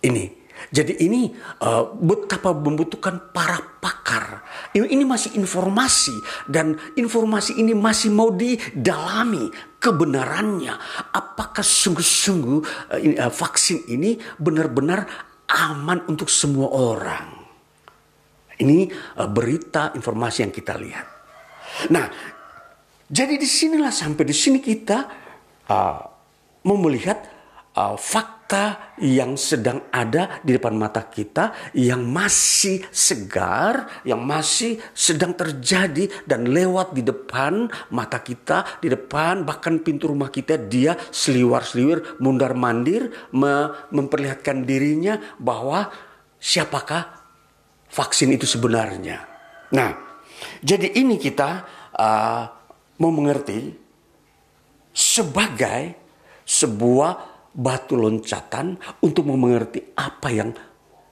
Ini. 0.00 0.40
Jadi 0.70 1.00
ini 1.00 1.32
uh, 1.64 1.96
betapa 1.96 2.52
membutuhkan 2.52 3.32
para 3.32 3.80
pakar. 3.80 4.44
Ini, 4.76 4.92
ini 4.92 5.08
masih 5.08 5.32
informasi 5.40 6.12
dan 6.52 6.76
informasi 7.00 7.56
ini 7.56 7.72
masih 7.72 8.12
mau 8.12 8.28
didalami 8.28 9.48
kebenarannya. 9.80 10.76
Apakah 11.16 11.64
sungguh-sungguh 11.64 12.58
uh, 12.92 13.32
vaksin 13.32 13.88
ini 13.88 14.20
benar-benar 14.36 15.08
aman 15.48 16.04
untuk 16.06 16.28
semua 16.28 16.68
orang? 16.70 17.40
Ini 18.60 18.92
uh, 19.16 19.28
berita 19.32 19.96
informasi 19.96 20.44
yang 20.44 20.52
kita 20.52 20.76
lihat. 20.76 21.06
Nah, 21.88 22.06
jadi 23.08 23.40
di 23.40 23.48
sinilah 23.48 23.90
sampai 23.90 24.24
di 24.28 24.36
sini 24.36 24.60
kita 24.60 24.98
uh, 25.66 26.00
mau 26.68 26.76
melihat 26.76 27.24
uh, 27.76 27.94
fakta 27.94 28.96
yang 28.98 29.38
sedang 29.38 29.86
ada 29.94 30.42
di 30.42 30.56
depan 30.58 30.74
mata 30.74 31.06
kita 31.06 31.70
yang 31.76 32.02
masih 32.02 32.82
segar, 32.90 34.02
yang 34.02 34.22
masih 34.22 34.80
sedang 34.90 35.34
terjadi 35.36 36.10
dan 36.26 36.50
lewat 36.50 36.96
di 36.96 37.06
depan 37.06 37.70
mata 37.94 38.18
kita, 38.18 38.82
di 38.82 38.90
depan 38.90 39.46
bahkan 39.46 39.78
pintu 39.78 40.10
rumah 40.10 40.32
kita 40.32 40.58
dia 40.58 40.98
seliwar-seliwir, 40.98 42.18
mundar-mandir 42.18 43.30
memperlihatkan 43.90 44.66
dirinya 44.66 45.18
bahwa 45.38 45.90
siapakah 46.40 47.20
vaksin 47.90 48.34
itu 48.34 48.46
sebenarnya. 48.46 49.26
Nah, 49.70 49.90
jadi 50.58 50.90
ini 50.98 51.20
kita 51.20 51.50
uh, 51.94 52.42
mau 52.98 53.12
mengerti 53.14 53.70
sebagai 54.90 55.94
sebuah 56.42 57.29
batu 57.50 57.98
loncatan 57.98 58.78
untuk 59.02 59.26
mengerti 59.26 59.94
apa 59.98 60.28
yang 60.30 60.50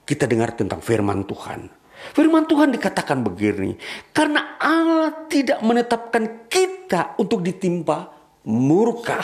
kita 0.07 0.25
dengar 0.25 0.55
tentang 0.55 0.79
firman 0.79 1.27
Tuhan. 1.27 1.69
Firman 2.15 2.47
Tuhan 2.47 2.71
dikatakan 2.71 3.19
begini, 3.27 3.75
karena 4.15 4.55
Allah 4.55 5.27
tidak 5.27 5.59
menetapkan 5.59 6.47
kita 6.47 7.19
untuk 7.19 7.43
ditimpa 7.43 8.07
murka, 8.47 9.19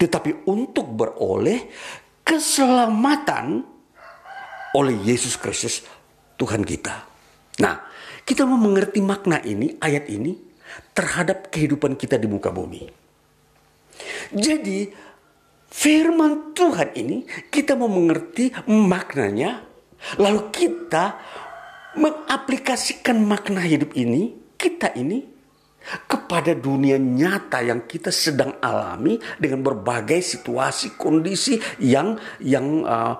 tetapi 0.00 0.48
untuk 0.48 0.88
beroleh 0.88 1.68
keselamatan 2.24 3.60
oleh 4.72 4.96
Yesus 5.04 5.36
Kristus 5.36 5.84
Tuhan 6.40 6.64
kita. 6.64 7.04
Nah, 7.60 7.74
kita 8.24 8.48
mau 8.48 8.56
mengerti 8.56 9.04
makna 9.04 9.44
ini, 9.44 9.76
ayat 9.76 10.08
ini 10.08 10.32
terhadap 10.96 11.52
kehidupan 11.52 12.00
kita 12.00 12.16
di 12.16 12.28
muka 12.28 12.48
bumi. 12.48 12.84
Jadi, 14.32 15.07
Firman 15.68 16.56
Tuhan 16.56 16.96
ini 16.96 17.28
kita 17.52 17.76
mau 17.76 17.92
mengerti 17.92 18.48
maknanya, 18.68 19.68
lalu 20.16 20.48
kita 20.48 21.20
mengaplikasikan 22.00 23.20
makna 23.20 23.60
hidup 23.60 23.92
ini, 23.92 24.32
kita 24.56 24.96
ini 24.96 25.20
kepada 26.08 26.56
dunia 26.56 26.96
nyata 26.96 27.60
yang 27.60 27.84
kita 27.84 28.08
sedang 28.08 28.56
alami 28.64 29.20
dengan 29.36 29.60
berbagai 29.60 30.24
situasi 30.24 30.96
kondisi 30.96 31.60
yang 31.84 32.16
yang 32.40 32.84
uh, 32.88 33.14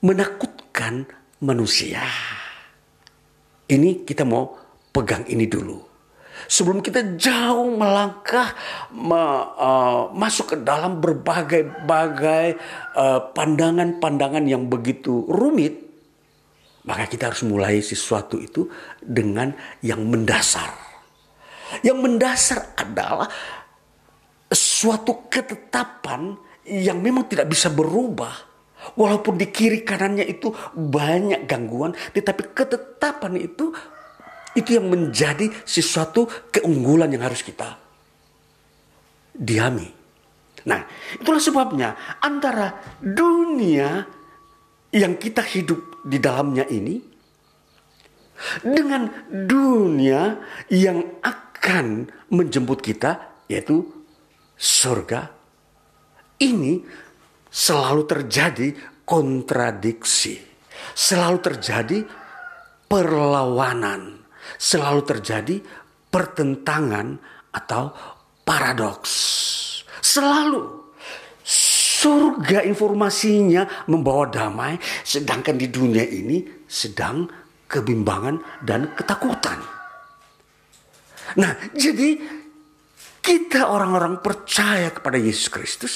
menakutkan 0.00 1.04
manusia. 1.44 2.04
Ini 3.68 4.02
kita 4.08 4.24
mau 4.24 4.56
pegang 4.90 5.28
ini 5.28 5.44
dulu 5.44 5.89
sebelum 6.50 6.82
kita 6.82 7.14
jauh 7.14 7.70
melangkah 7.78 8.50
me, 8.90 9.22
uh, 9.54 10.10
masuk 10.10 10.52
ke 10.52 10.56
dalam 10.58 10.98
berbagai-bagai 10.98 12.58
uh, 12.98 13.30
pandangan-pandangan 13.30 14.42
yang 14.50 14.66
begitu 14.66 15.22
rumit, 15.30 15.78
maka 16.82 17.06
kita 17.06 17.30
harus 17.30 17.46
mulai 17.46 17.78
sesuatu 17.78 18.42
itu 18.42 18.66
dengan 18.98 19.54
yang 19.86 20.02
mendasar. 20.10 20.74
Yang 21.86 21.98
mendasar 22.02 22.74
adalah 22.74 23.30
suatu 24.50 25.30
ketetapan 25.30 26.34
yang 26.66 26.98
memang 26.98 27.30
tidak 27.30 27.46
bisa 27.46 27.70
berubah. 27.70 28.50
Walaupun 28.96 29.36
di 29.36 29.52
kiri 29.52 29.84
kanannya 29.84 30.24
itu 30.24 30.50
banyak 30.72 31.44
gangguan, 31.44 31.92
tetapi 32.16 32.56
ketetapan 32.56 33.36
itu 33.38 33.70
itu 34.54 34.76
yang 34.78 34.90
menjadi 34.90 35.46
sesuatu 35.62 36.26
keunggulan 36.50 37.10
yang 37.10 37.22
harus 37.22 37.42
kita 37.46 37.78
diami. 39.40 39.88
Nah, 40.60 40.80
itulah 41.16 41.40
sebabnya 41.40 42.20
antara 42.20 42.98
dunia 43.00 44.04
yang 44.92 45.16
kita 45.16 45.40
hidup 45.40 46.04
di 46.04 46.20
dalamnya 46.20 46.68
ini 46.68 47.00
dengan 48.60 49.08
dunia 49.28 50.36
yang 50.68 51.22
akan 51.24 52.08
menjemput 52.32 52.84
kita 52.84 53.44
yaitu 53.48 53.84
surga 54.56 55.32
ini 56.40 56.84
selalu 57.48 58.02
terjadi 58.04 58.68
kontradiksi, 59.08 60.36
selalu 60.92 61.38
terjadi 61.40 61.98
perlawanan 62.88 64.19
selalu 64.56 65.02
terjadi 65.06 65.56
pertentangan 66.10 67.20
atau 67.54 67.94
paradoks. 68.42 69.12
Selalu 70.00 70.80
surga 71.44 72.64
informasinya 72.64 73.86
membawa 73.86 74.26
damai, 74.30 74.78
sedangkan 75.04 75.54
di 75.58 75.68
dunia 75.68 76.02
ini 76.02 76.64
sedang 76.64 77.28
kebimbangan 77.70 78.64
dan 78.64 78.90
ketakutan. 78.96 79.60
Nah, 81.38 81.52
jadi 81.70 82.18
kita 83.22 83.70
orang-orang 83.70 84.18
percaya 84.18 84.90
kepada 84.90 85.20
Yesus 85.20 85.46
Kristus, 85.46 85.94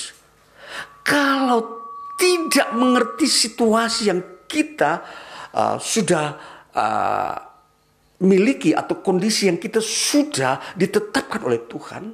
kalau 1.02 1.82
tidak 2.14 2.70
mengerti 2.78 3.26
situasi 3.26 4.12
yang 4.12 4.22
kita 4.46 5.02
uh, 5.50 5.76
sudah 5.82 6.26
uh, 6.70 7.34
miliki 8.22 8.70
atau 8.70 9.02
kondisi 9.02 9.50
yang 9.50 9.58
kita 9.58 9.82
sudah 9.82 10.76
ditetapkan 10.78 11.42
oleh 11.42 11.66
Tuhan, 11.66 12.04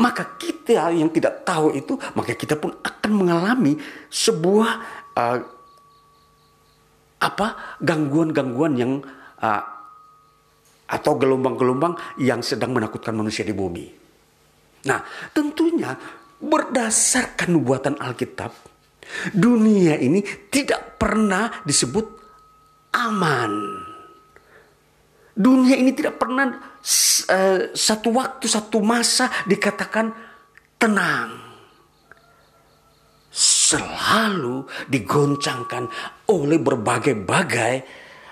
maka 0.00 0.38
kita 0.40 0.90
yang 0.90 1.12
tidak 1.12 1.44
tahu 1.44 1.76
itu, 1.76 1.94
maka 2.16 2.32
kita 2.32 2.56
pun 2.56 2.72
akan 2.80 3.12
mengalami 3.12 3.76
sebuah 4.08 4.70
uh, 5.12 5.38
apa 7.16 7.78
gangguan-gangguan 7.80 8.72
yang 8.76 8.92
uh, 9.40 9.62
atau 10.86 11.12
gelombang-gelombang 11.18 11.98
yang 12.22 12.40
sedang 12.40 12.70
menakutkan 12.70 13.12
manusia 13.12 13.42
di 13.42 13.50
bumi. 13.50 13.86
Nah, 14.86 15.02
tentunya 15.34 15.98
berdasarkan 16.38 17.50
nubuatan 17.50 17.98
Alkitab, 17.98 18.54
dunia 19.34 19.98
ini 19.98 20.22
tidak 20.46 20.94
pernah 20.94 21.50
disebut 21.66 22.06
aman 22.94 23.52
Dunia 25.36 25.76
ini 25.76 25.92
tidak 25.92 26.16
pernah 26.16 26.48
uh, 26.48 27.60
satu 27.76 28.08
waktu, 28.16 28.48
satu 28.48 28.80
masa 28.80 29.28
dikatakan 29.44 30.08
tenang. 30.80 31.46
selalu 33.36 34.64
digoncangkan 34.88 35.84
oleh 36.32 36.56
berbagai-bagai 36.56 37.74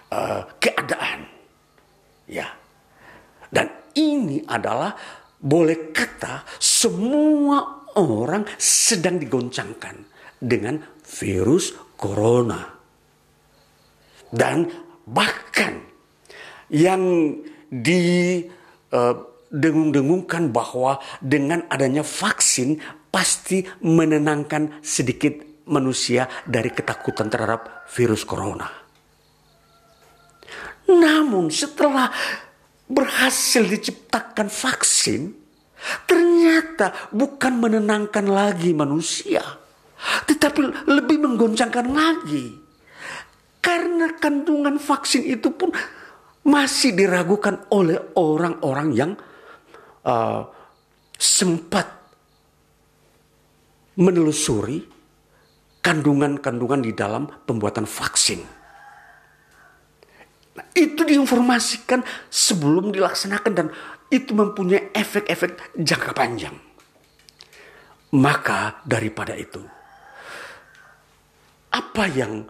uh, 0.09 0.43
keadaan. 0.57 1.29
Ya. 2.25 2.49
Dan 3.53 3.69
ini 3.93 4.41
adalah 4.49 4.97
boleh 5.37 5.93
kata 5.93 6.49
semua 6.57 7.85
orang 8.01 8.49
sedang 8.57 9.21
digoncangkan 9.21 10.09
dengan 10.41 10.81
virus 11.05 11.77
corona. 12.01 12.65
Dan 14.33 14.67
bahkan 15.05 15.94
yang 16.75 17.31
di 17.71 18.43
uh, 18.91 19.15
dengung-dengungkan 19.55 20.51
bahwa 20.51 20.99
dengan 21.23 21.63
adanya 21.71 22.03
vaksin 22.03 22.83
pasti 23.15 23.63
menenangkan 23.87 24.83
sedikit 24.83 25.39
manusia 25.71 26.27
dari 26.43 26.75
ketakutan 26.75 27.31
terhadap 27.31 27.87
virus 27.95 28.27
corona. 28.27 28.67
Namun 30.91 31.49
setelah 31.49 32.11
berhasil 32.91 33.63
diciptakan 33.65 34.51
vaksin, 34.51 35.33
ternyata 36.05 36.93
bukan 37.15 37.63
menenangkan 37.63 38.27
lagi 38.27 38.75
manusia, 38.75 39.41
tetapi 40.27 40.91
lebih 40.91 41.23
menggoncangkan 41.23 41.87
lagi. 41.95 42.61
Karena 43.65 44.13
kandungan 44.21 44.77
vaksin 44.77 45.25
itu 45.25 45.49
pun 45.57 45.73
masih 46.45 46.93
diragukan 46.93 47.65
oleh 47.73 47.97
orang-orang 48.21 48.89
yang 48.93 49.11
uh, 50.05 50.45
sempat 51.17 51.89
menelusuri 53.97 54.85
kandungan-kandungan 55.81 56.81
di 56.85 56.93
dalam 56.93 57.29
pembuatan 57.29 57.89
vaksin. 57.89 58.41
Nah, 60.55 60.67
itu 60.77 61.03
diinformasikan 61.03 62.05
sebelum 62.31 62.95
dilaksanakan 62.95 63.53
dan 63.53 63.67
itu 64.09 64.33
mempunyai 64.33 64.95
efek-efek 64.95 65.75
jangka 65.75 66.13
panjang. 66.15 66.57
Maka 68.15 68.79
daripada 68.87 69.35
itu, 69.35 69.59
apa 71.75 72.05
yang 72.07 72.47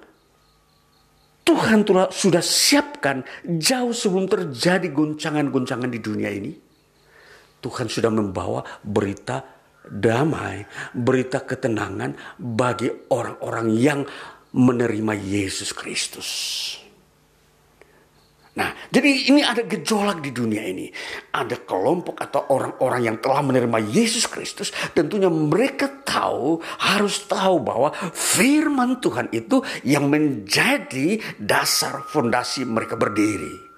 Tuhan 1.45 1.85
sudah 2.09 2.41
siapkan 2.41 3.21
jauh 3.45 3.93
sebelum 3.93 4.25
terjadi 4.25 4.89
goncangan-goncangan 4.89 5.93
di 5.93 6.01
dunia 6.01 6.33
ini, 6.33 6.53
Tuhan 7.61 7.89
sudah 7.89 8.09
membawa 8.09 8.65
berita 8.81 9.45
damai, 9.85 10.65
berita 10.97 11.45
ketenangan 11.45 12.41
bagi 12.41 12.89
orang-orang 13.13 13.69
yang 13.77 14.01
menerima 14.57 15.13
Yesus 15.21 15.77
Kristus. 15.77 16.31
Nah, 18.55 18.71
jadi 18.87 19.35
ini 19.35 19.43
ada 19.43 19.67
gejolak 19.67 20.23
di 20.23 20.31
dunia 20.31 20.63
ini. 20.63 20.87
Ada 21.35 21.67
kelompok 21.67 22.15
atau 22.15 22.55
orang-orang 22.55 23.11
yang 23.11 23.17
telah 23.19 23.43
menerima 23.43 23.83
Yesus 23.91 24.31
Kristus. 24.31 24.71
Tentunya 24.95 25.27
mereka 25.27 25.91
tahu, 25.91 26.63
harus 26.79 27.27
tahu 27.27 27.59
bahwa 27.59 27.91
firman 28.15 29.03
Tuhan 29.03 29.35
itu 29.35 29.59
yang 29.83 30.07
menjadi 30.07 31.19
dasar 31.35 32.07
fondasi 32.07 32.63
mereka 32.63 32.95
berdiri. 32.95 33.75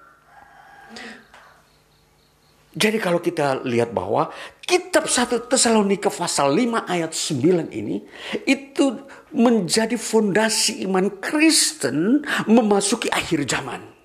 Jadi 2.77 3.01
kalau 3.01 3.17
kita 3.17 3.65
lihat 3.65 3.89
bahwa 3.89 4.29
kitab 4.61 5.09
1 5.09 5.49
Tesalonika 5.49 6.13
pasal 6.13 6.53
5 6.53 6.85
ayat 6.85 7.09
9 7.09 7.73
ini 7.73 8.05
itu 8.45 9.01
menjadi 9.33 9.97
fondasi 9.97 10.85
iman 10.85 11.09
Kristen 11.17 12.21
memasuki 12.45 13.09
akhir 13.09 13.49
zaman. 13.49 13.96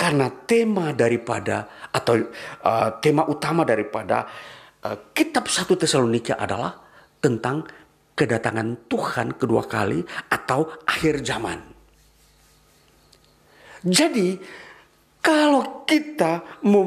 Karena 0.00 0.32
tema 0.32 0.96
daripada 0.96 1.68
atau 1.92 2.16
uh, 2.64 2.88
tema 3.04 3.28
utama 3.28 3.68
daripada 3.68 4.24
uh, 4.88 5.12
kitab 5.12 5.44
1 5.44 5.68
Tesalonika 5.76 6.40
adalah 6.40 6.72
tentang 7.20 7.68
kedatangan 8.16 8.88
Tuhan 8.88 9.36
kedua 9.36 9.68
kali 9.68 10.00
atau 10.32 10.72
akhir 10.88 11.20
zaman. 11.20 11.60
Jadi 13.84 14.40
kalau 15.20 15.84
kita 15.84 16.64
mau 16.64 16.84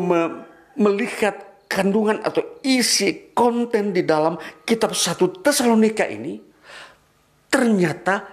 melihat 0.73 1.65
kandungan 1.69 2.21
atau 2.21 2.61
isi 2.65 3.33
konten 3.33 3.93
di 3.93 4.05
dalam 4.05 4.37
kitab 4.65 4.93
satu 4.93 5.41
Tesalonika 5.41 6.05
ini, 6.05 6.37
ternyata 7.49 8.32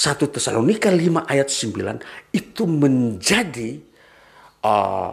satu 0.00 0.32
Tesalonika 0.32 0.88
5 0.88 1.28
ayat 1.28 1.52
9 1.52 2.32
itu 2.32 2.62
menjadi 2.64 3.76
uh, 4.64 5.12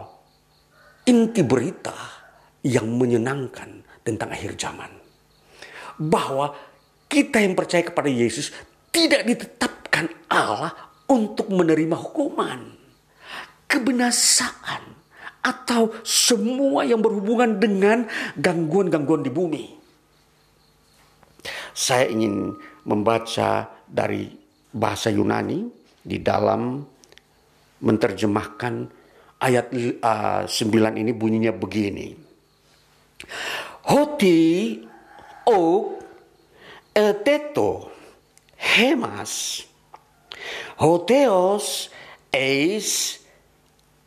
inti 1.04 1.44
berita 1.44 1.92
yang 2.64 2.88
menyenangkan 2.96 3.84
tentang 4.00 4.32
akhir 4.32 4.56
zaman. 4.56 4.88
Bahwa 6.00 6.56
kita 7.04 7.44
yang 7.44 7.52
percaya 7.52 7.84
kepada 7.84 8.08
Yesus 8.08 8.48
tidak 8.88 9.28
ditetapkan 9.28 10.08
Allah 10.32 10.72
untuk 11.04 11.52
menerima 11.52 11.96
hukuman 12.08 12.72
kebinasaan 13.68 14.96
atau 15.44 15.92
semua 16.00 16.88
yang 16.88 17.04
berhubungan 17.04 17.60
dengan 17.60 18.08
gangguan-gangguan 18.40 19.20
di 19.20 19.28
bumi. 19.28 19.64
Saya 21.76 22.08
ingin 22.08 22.56
membaca 22.88 23.68
dari 23.84 24.37
bahasa 24.72 25.08
Yunani 25.08 25.68
di 26.02 26.18
dalam 26.20 26.84
menerjemahkan 27.78 28.74
ayat 29.38 29.70
uh, 30.02 30.42
9 30.46 31.00
ini 31.00 31.12
bunyinya 31.14 31.54
begini. 31.54 32.14
Hoti 33.88 34.78
o 35.48 35.60
eteto 36.94 37.90
hemas 38.58 39.64
hoteos 40.78 41.90
eis 42.30 43.18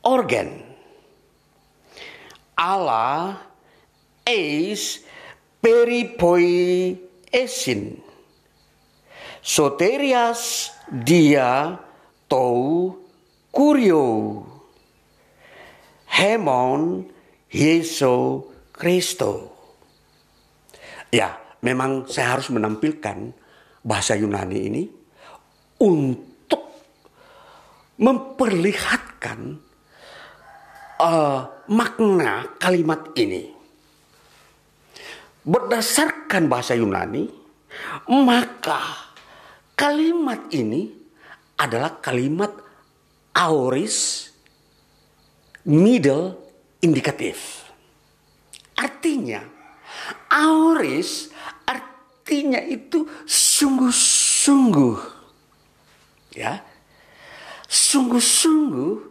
organ. 0.03 0.63
Allah 2.55 3.41
eis 4.27 5.01
peripoi 5.59 6.95
esin. 7.31 8.10
Soterias 9.41 10.69
dia 10.85 11.81
tou 12.29 12.93
kurio. 13.49 14.45
Hemon 16.05 17.09
Yeso 17.49 18.47
Kristo. 18.69 19.49
Ya, 21.11 21.35
memang 21.65 22.07
saya 22.07 22.37
harus 22.37 22.53
menampilkan 22.53 23.33
bahasa 23.81 24.13
Yunani 24.15 24.59
ini 24.61 24.83
untuk 25.81 26.63
memperlihatkan 27.97 29.39
uh, 31.01 31.41
makna 31.67 32.55
kalimat 32.61 33.11
ini. 33.17 33.49
Berdasarkan 35.41 36.45
bahasa 36.45 36.77
Yunani, 36.77 37.25
maka 38.07 39.10
kalimat 39.81 40.45
ini 40.53 40.93
adalah 41.57 41.97
kalimat 41.97 42.53
auris 43.33 44.29
middle 45.65 46.37
indikatif. 46.85 47.65
Artinya, 48.77 49.41
auris 50.29 51.33
artinya 51.65 52.61
itu 52.61 53.09
sungguh-sungguh. 53.25 54.97
Ya. 56.37 56.61
Sungguh-sungguh 57.65 59.09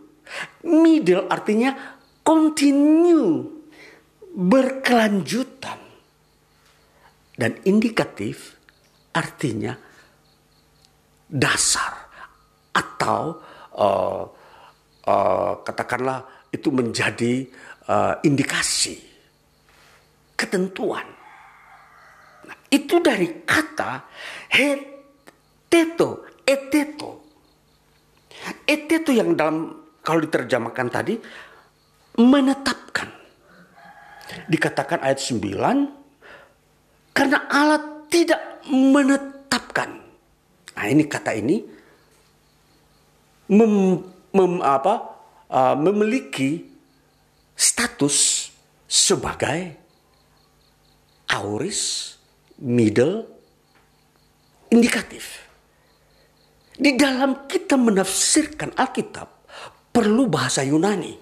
Middle 0.62 1.26
artinya 1.26 1.98
continue, 2.22 3.42
berkelanjutan. 4.30 5.82
Dan 7.34 7.58
indikatif 7.66 8.54
artinya 9.10 9.89
dasar 11.30 12.10
atau 12.74 13.38
uh, 13.78 14.22
uh, 15.06 15.52
katakanlah 15.62 16.50
itu 16.50 16.74
menjadi 16.74 17.46
uh, 17.86 18.18
indikasi 18.26 18.98
ketentuan. 20.34 21.06
Nah, 22.50 22.56
itu 22.66 22.98
dari 22.98 23.46
kata 23.46 24.10
heteto, 24.50 26.26
eteto. 26.42 27.10
Eteto 28.64 29.10
yang 29.12 29.36
dalam 29.36 29.76
kalau 30.00 30.24
diterjemahkan 30.24 30.88
tadi 30.88 31.14
menetapkan. 32.18 33.08
Dikatakan 34.48 35.04
ayat 35.04 35.20
9 35.20 36.00
karena 37.12 37.38
Allah 37.52 38.08
tidak 38.08 38.64
menetapkan. 38.70 39.99
Nah, 40.76 40.86
ini 40.86 41.04
kata 41.04 41.34
ini 41.34 41.56
mem, 43.50 43.74
mem, 44.30 44.52
apa, 44.62 44.94
uh, 45.50 45.74
memiliki 45.76 46.62
status 47.54 48.48
sebagai 48.86 49.76
auris, 51.30 52.14
middle, 52.62 53.26
indikatif. 54.72 55.46
Di 56.80 56.96
dalam 56.96 57.44
kita 57.44 57.76
menafsirkan 57.76 58.72
Alkitab 58.72 59.28
perlu 59.92 60.32
bahasa 60.32 60.64
Yunani 60.64 61.12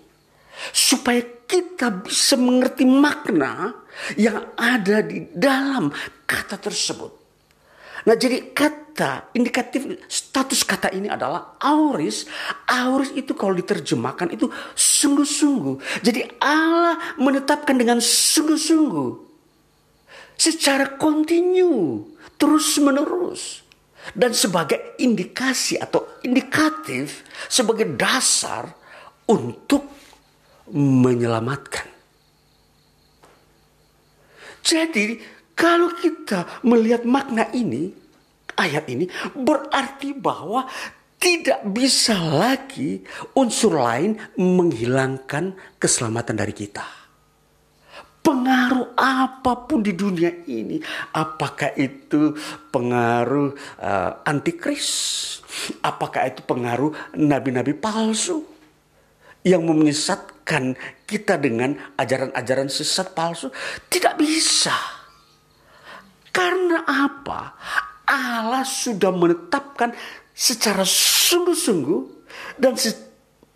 supaya 0.70 1.18
kita 1.48 1.90
bisa 2.06 2.38
mengerti 2.38 2.86
makna 2.86 3.74
yang 4.14 4.54
ada 4.54 5.02
di 5.02 5.26
dalam 5.34 5.90
kata 6.28 6.60
tersebut. 6.62 7.17
Nah, 8.08 8.16
jadi 8.16 8.56
kata 8.56 9.36
indikatif 9.36 9.84
status 10.08 10.64
kata 10.64 10.88
ini 10.96 11.12
adalah 11.12 11.60
auris. 11.60 12.24
Auris 12.64 13.12
itu 13.12 13.36
kalau 13.36 13.52
diterjemahkan 13.52 14.32
itu 14.32 14.48
sungguh-sungguh. 14.72 16.00
Jadi 16.00 16.24
Allah 16.40 16.96
menetapkan 17.20 17.76
dengan 17.76 18.00
sungguh-sungguh. 18.00 19.28
Secara 20.40 20.96
kontinu, 20.96 22.00
terus-menerus. 22.40 23.60
Dan 24.16 24.32
sebagai 24.32 24.96
indikasi 24.96 25.76
atau 25.76 26.16
indikatif 26.24 27.28
sebagai 27.44 27.92
dasar 27.92 28.72
untuk 29.28 29.84
menyelamatkan. 30.72 31.84
Jadi 34.64 35.37
kalau 35.58 35.90
kita 35.90 36.62
melihat 36.62 37.02
makna 37.02 37.50
ini, 37.50 37.90
ayat 38.54 38.86
ini 38.86 39.10
berarti 39.34 40.14
bahwa 40.14 40.70
tidak 41.18 41.66
bisa 41.74 42.14
lagi 42.14 43.02
unsur 43.34 43.74
lain 43.74 44.14
menghilangkan 44.38 45.58
keselamatan 45.82 46.38
dari 46.38 46.54
kita. 46.54 46.86
Pengaruh 48.22 48.94
apa 48.94 49.66
pun 49.66 49.82
di 49.82 49.98
dunia 49.98 50.30
ini, 50.46 50.78
apakah 51.10 51.74
itu 51.74 52.38
pengaruh 52.70 53.50
uh, 53.82 54.22
antikris, 54.30 54.86
apakah 55.82 56.30
itu 56.30 56.46
pengaruh 56.46 57.18
nabi-nabi 57.18 57.74
palsu 57.74 58.46
yang 59.42 59.66
menyesatkan 59.66 60.78
kita 61.02 61.34
dengan 61.34 61.74
ajaran-ajaran 61.98 62.70
sesat 62.70 63.10
palsu, 63.10 63.50
tidak 63.90 64.20
bisa 64.20 64.97
karena 66.38 66.86
apa? 66.86 67.58
Allah 68.06 68.62
sudah 68.62 69.10
menetapkan 69.10 69.90
secara 70.30 70.86
sungguh-sungguh 70.86 72.00
dan 72.54 72.78
se, 72.78 72.94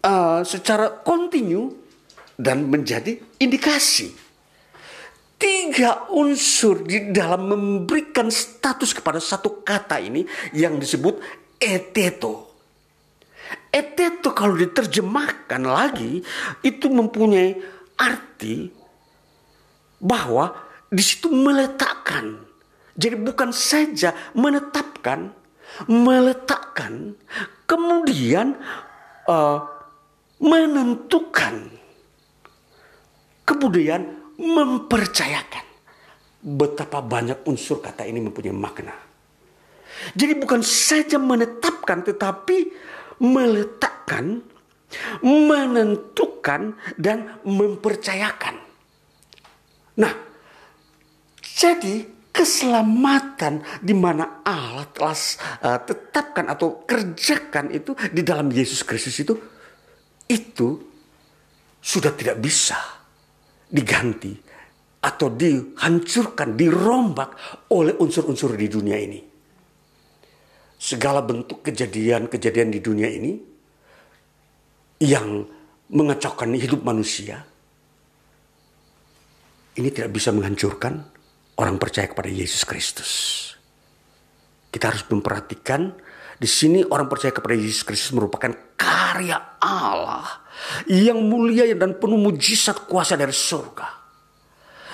uh, 0.03 0.43
secara 0.43 0.91
kontinu 1.07 1.71
dan 2.35 2.67
menjadi 2.67 3.23
indikasi. 3.39 4.11
Tiga 5.39 6.11
unsur 6.11 6.83
di 6.83 7.15
dalam 7.15 7.51
memberikan 7.51 8.31
status 8.31 8.95
kepada 8.95 9.23
satu 9.23 9.63
kata 9.63 10.03
ini 10.03 10.27
yang 10.55 10.79
disebut 10.79 11.19
eteto. 11.63 12.51
Eteto 13.71 14.35
kalau 14.35 14.59
diterjemahkan 14.59 15.63
lagi 15.63 16.23
itu 16.63 16.87
mempunyai 16.91 17.59
arti 17.99 18.71
bahwa 20.03 20.51
di 20.91 21.03
situ 21.03 21.31
meletakkan 21.31 22.52
jadi 22.93 23.17
bukan 23.17 23.51
saja 23.57 24.13
menetapkan, 24.37 25.33
meletakkan, 25.89 27.17
kemudian 27.65 28.61
uh, 29.25 29.65
menentukan, 30.37 31.73
kemudian 33.49 34.13
mempercayakan. 34.37 35.65
Betapa 36.43 37.01
banyak 37.01 37.47
unsur 37.49 37.81
kata 37.81 38.05
ini 38.05 38.19
mempunyai 38.21 38.53
makna. 38.53 38.93
Jadi 40.13 40.35
bukan 40.37 40.61
saja 40.61 41.17
menetapkan 41.17 42.03
tetapi 42.03 42.75
meletakkan, 43.23 44.43
menentukan 45.23 46.75
dan 46.99 47.39
mempercayakan. 47.47 48.59
Nah, 50.03 50.13
jadi 51.39 52.12
keselamatan 52.33 53.61
di 53.85 53.93
mana 53.93 54.41
Allah 54.41 54.89
telah 54.89 55.15
uh, 55.63 55.81
tetapkan 55.85 56.49
atau 56.49 56.83
kerjakan 56.89 57.71
itu 57.71 57.93
di 58.09 58.25
dalam 58.25 58.49
Yesus 58.49 58.83
Kristus 58.83 59.21
itu 59.21 59.37
itu 60.27 60.69
sudah 61.77 62.17
tidak 62.17 62.41
bisa 62.41 62.81
diganti 63.69 64.33
atau 65.03 65.29
dihancurkan, 65.35 66.55
dirombak 66.55 67.31
oleh 67.75 67.99
unsur-unsur 67.99 68.55
di 68.55 68.71
dunia 68.71 68.97
ini. 68.97 69.21
Segala 70.79 71.23
bentuk 71.23 71.63
kejadian-kejadian 71.63 72.71
di 72.71 72.81
dunia 72.83 73.11
ini 73.11 73.33
yang 75.03 75.43
mengacaukan 75.93 76.55
hidup 76.55 76.87
manusia 76.87 77.43
ini 79.79 79.89
tidak 79.91 80.15
bisa 80.15 80.31
menghancurkan 80.31 81.12
orang 81.63 81.79
percaya 81.79 82.11
kepada 82.11 82.27
Yesus 82.27 82.67
Kristus. 82.67 83.13
Kita 84.75 84.91
harus 84.91 85.07
memperhatikan 85.07 85.95
di 86.43 86.49
sini 86.51 86.83
orang 86.83 87.07
percaya 87.07 87.31
kepada 87.31 87.55
Yesus 87.55 87.87
Kristus 87.87 88.11
merupakan 88.11 88.51
karya 88.75 89.63
Allah 89.63 90.43
yang 90.91 91.23
mulia 91.23 91.71
dan 91.79 92.03
penuh 92.03 92.19
mujizat 92.19 92.91
kuasa 92.91 93.15
dari 93.15 93.31
surga. 93.31 94.03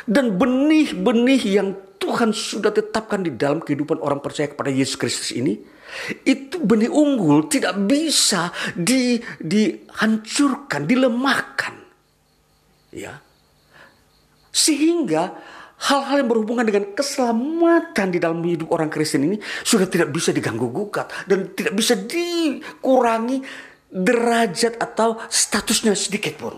Dan 0.04 0.36
benih-benih 0.36 1.42
yang 1.48 1.68
Tuhan 1.96 2.32
sudah 2.36 2.72
tetapkan 2.72 3.24
di 3.24 3.32
dalam 3.32 3.64
kehidupan 3.64 4.00
orang 4.00 4.20
percaya 4.20 4.52
kepada 4.52 4.68
Yesus 4.68 4.96
Kristus 5.00 5.32
ini 5.32 5.56
itu 6.24 6.60
benih 6.60 6.92
unggul 6.92 7.48
tidak 7.48 7.80
bisa 7.88 8.52
di, 8.76 9.16
dihancurkan, 9.40 10.84
dilemahkan. 10.84 11.74
Ya. 12.92 13.20
Sehingga 14.52 15.32
hal-hal 15.78 16.26
yang 16.26 16.28
berhubungan 16.30 16.66
dengan 16.66 16.90
keselamatan 16.90 18.06
di 18.10 18.18
dalam 18.18 18.42
hidup 18.42 18.74
orang 18.74 18.90
Kristen 18.90 19.30
ini 19.30 19.38
sudah 19.62 19.86
tidak 19.86 20.10
bisa 20.10 20.34
diganggu 20.34 20.66
gugat 20.74 21.06
dan 21.30 21.54
tidak 21.54 21.78
bisa 21.78 21.94
dikurangi 21.94 23.46
derajat 23.88 24.76
atau 24.82 25.22
statusnya 25.30 25.94
sedikit 25.94 26.34
pun. 26.36 26.54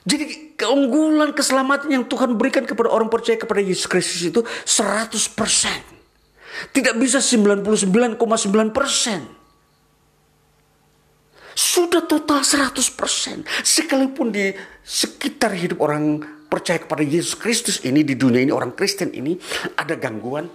Jadi 0.00 0.56
keunggulan 0.56 1.36
keselamatan 1.36 1.92
yang 1.92 2.04
Tuhan 2.08 2.38
berikan 2.38 2.64
kepada 2.64 2.88
orang 2.88 3.12
percaya 3.12 3.36
kepada 3.36 3.60
Yesus 3.60 3.84
Kristus 3.84 4.24
itu 4.24 4.40
100%. 4.64 5.20
Tidak 6.72 6.94
bisa 6.96 7.20
99,9%. 7.20 8.16
Sudah 11.52 12.00
total 12.08 12.40
100%. 12.40 13.44
Sekalipun 13.60 14.32
di 14.32 14.56
sekitar 14.80 15.52
hidup 15.52 15.84
orang 15.84 16.24
percaya 16.50 16.82
kepada 16.82 17.06
Yesus 17.06 17.38
Kristus 17.38 17.78
ini 17.86 18.02
di 18.02 18.18
dunia 18.18 18.42
ini 18.42 18.50
orang 18.50 18.74
Kristen 18.74 19.14
ini 19.14 19.38
ada 19.78 19.94
gangguan 19.94 20.50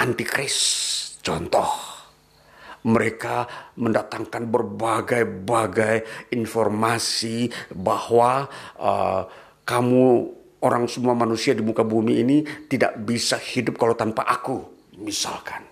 antikris. 0.00 0.56
Contoh, 1.24 1.68
mereka 2.84 3.48
mendatangkan 3.80 4.44
berbagai-bagai 4.48 6.28
informasi 6.32 7.48
bahwa 7.72 8.48
uh, 8.76 9.24
kamu 9.64 10.04
orang 10.64 10.84
semua 10.88 11.16
manusia 11.16 11.56
di 11.56 11.64
muka 11.64 11.84
bumi 11.84 12.20
ini 12.20 12.36
tidak 12.68 13.00
bisa 13.04 13.40
hidup 13.40 13.80
kalau 13.80 13.96
tanpa 13.96 14.24
aku, 14.28 14.60
misalkan. 15.00 15.64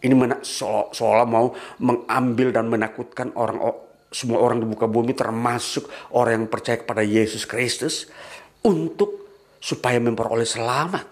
Ini 0.00 0.16
seolah-olah 0.40 1.28
mau 1.28 1.52
mengambil 1.76 2.56
dan 2.56 2.72
menakutkan 2.72 3.36
orang 3.36 3.60
semua 4.10 4.42
orang 4.42 4.58
di 4.58 4.66
muka 4.66 4.90
bumi 4.90 5.14
termasuk 5.14 5.86
orang 6.18 6.42
yang 6.42 6.46
percaya 6.50 6.82
kepada 6.82 7.06
Yesus 7.06 7.46
Kristus 7.46 8.10
untuk 8.66 9.30
supaya 9.62 10.02
memperoleh 10.02 10.44
selamat. 10.44 11.06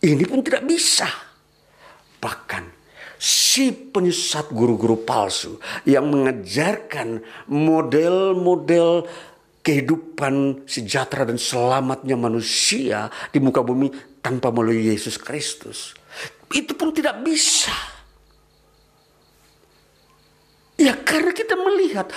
Ini 0.00 0.24
pun 0.24 0.40
tidak 0.40 0.64
bisa. 0.64 1.06
Bahkan 2.16 2.64
si 3.20 3.76
penyesat 3.92 4.48
guru-guru 4.48 5.04
palsu 5.04 5.60
yang 5.84 6.08
mengajarkan 6.08 7.20
model-model 7.52 9.04
kehidupan 9.60 10.64
sejahtera 10.64 11.28
dan 11.28 11.36
selamatnya 11.36 12.16
manusia 12.16 13.12
di 13.28 13.44
muka 13.44 13.60
bumi 13.60 13.92
tanpa 14.24 14.48
melalui 14.48 14.88
Yesus 14.88 15.20
Kristus. 15.20 15.92
Itu 16.48 16.72
pun 16.80 16.96
tidak 16.96 17.20
bisa. 17.20 17.99
Ya 20.80 20.96
karena 20.96 21.36
kita 21.36 21.60
melihat 21.60 22.08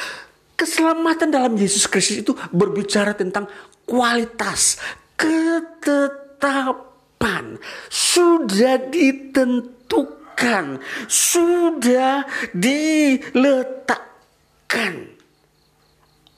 keselamatan 0.55 1.35
dalam 1.35 1.59
Yesus 1.59 1.83
Kristus 1.91 2.23
itu 2.23 2.31
berbicara 2.55 3.11
tentang 3.11 3.51
kualitas, 3.83 4.79
ketetapan 5.19 6.39
sudah 7.91 8.79
ditentukan, 8.87 10.79
sudah 11.11 12.23
diletakkan. 12.55 13.91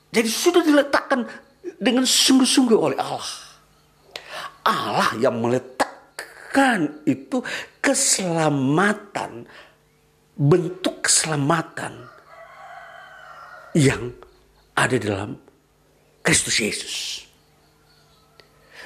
Jadi 0.09 0.30
sudah 0.32 0.65
diletakkan 0.65 1.30
dengan 1.78 2.09
sungguh-sungguh 2.09 2.73
oleh 2.73 2.97
Allah. 2.97 3.30
Allah 4.65 5.13
yang 5.21 5.38
meletakkan 5.45 7.05
itu 7.05 7.45
keselamatan, 7.86 9.45
bentuk 10.34 11.05
keselamatan 11.05 12.04
yang 13.76 14.15
ada 14.73 14.95
dalam 14.95 15.36
Kristus 16.23 16.55
Yesus. 16.57 16.95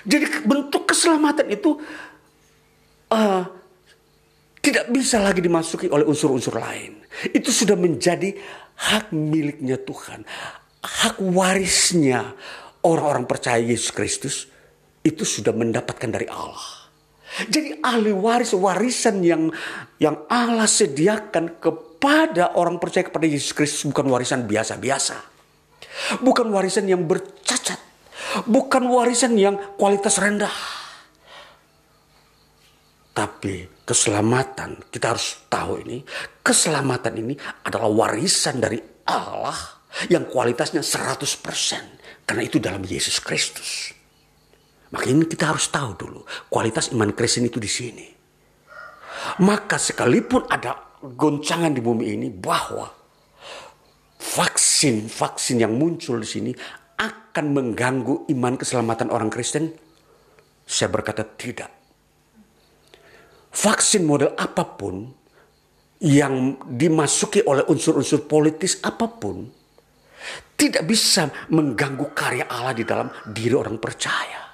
Jadi 0.04 0.26
bentuk 0.44 0.90
keselamatan 0.90 1.48
itu 1.54 1.78
uh, 3.14 3.44
tidak 4.60 4.86
bisa 4.90 5.22
lagi 5.22 5.40
dimasuki 5.40 5.88
oleh 5.88 6.04
unsur-unsur 6.04 6.58
lain. 6.58 7.00
Itu 7.30 7.54
sudah 7.54 7.78
menjadi 7.78 8.34
hak 8.80 9.12
miliknya 9.12 9.78
Tuhan 9.80 10.24
hak 10.84 11.20
warisnya 11.20 12.36
orang-orang 12.84 13.28
percaya 13.28 13.60
Yesus 13.60 13.92
Kristus 13.92 14.36
itu 15.04 15.24
sudah 15.24 15.52
mendapatkan 15.52 16.08
dari 16.12 16.28
Allah. 16.28 16.92
Jadi 17.46 17.78
ahli 17.86 18.12
waris 18.12 18.58
warisan 18.58 19.22
yang 19.22 19.54
yang 20.02 20.26
Allah 20.28 20.66
sediakan 20.66 21.62
kepada 22.00 22.56
orang 22.56 22.80
percaya 22.80 23.04
kepada 23.04 23.28
Yesus 23.28 23.52
Kristus 23.52 23.84
bukan 23.84 24.08
warisan 24.08 24.48
biasa-biasa. 24.48 25.20
Bukan 26.24 26.48
warisan 26.48 26.88
yang 26.88 27.04
bercacat. 27.04 27.76
Bukan 28.48 28.88
warisan 28.88 29.36
yang 29.36 29.60
kualitas 29.76 30.16
rendah. 30.16 30.56
Tapi 33.12 33.84
keselamatan, 33.84 34.80
kita 34.88 35.12
harus 35.12 35.44
tahu 35.52 35.84
ini, 35.84 36.00
keselamatan 36.40 37.20
ini 37.20 37.36
adalah 37.68 37.92
warisan 37.92 38.64
dari 38.64 38.80
Allah 39.12 39.60
yang 40.08 40.24
kualitasnya 40.32 40.80
100% 40.80 42.24
karena 42.24 42.42
itu 42.48 42.64
dalam 42.64 42.80
Yesus 42.88 43.20
Kristus. 43.20 43.92
Makanya 44.96 45.28
kita 45.28 45.52
harus 45.52 45.68
tahu 45.68 46.00
dulu 46.00 46.24
kualitas 46.48 46.96
iman 46.96 47.12
Kristen 47.12 47.44
itu 47.44 47.60
di 47.60 47.68
sini. 47.68 48.08
Maka 49.44 49.76
sekalipun 49.76 50.48
ada 50.48 50.89
goncangan 51.04 51.72
di 51.72 51.82
bumi 51.82 52.06
ini 52.16 52.28
bahwa 52.28 52.88
vaksin-vaksin 54.20 55.64
yang 55.64 55.74
muncul 55.76 56.20
di 56.20 56.28
sini 56.28 56.52
akan 57.00 57.46
mengganggu 57.56 58.28
iman 58.36 58.60
keselamatan 58.60 59.08
orang 59.08 59.32
Kristen, 59.32 59.72
saya 60.68 60.92
berkata 60.92 61.24
tidak. 61.24 61.72
Vaksin 63.50 64.06
model 64.06 64.36
apa 64.36 64.64
pun 64.78 65.10
yang 66.04 66.60
dimasuki 66.68 67.44
oleh 67.44 67.66
unsur-unsur 67.68 68.24
politis 68.28 68.80
apa 68.84 69.08
pun 69.08 69.48
tidak 70.60 70.84
bisa 70.84 71.32
mengganggu 71.52 72.12
karya 72.12 72.46
Allah 72.52 72.76
di 72.76 72.84
dalam 72.84 73.08
diri 73.32 73.56
orang 73.56 73.80
percaya. 73.80 74.52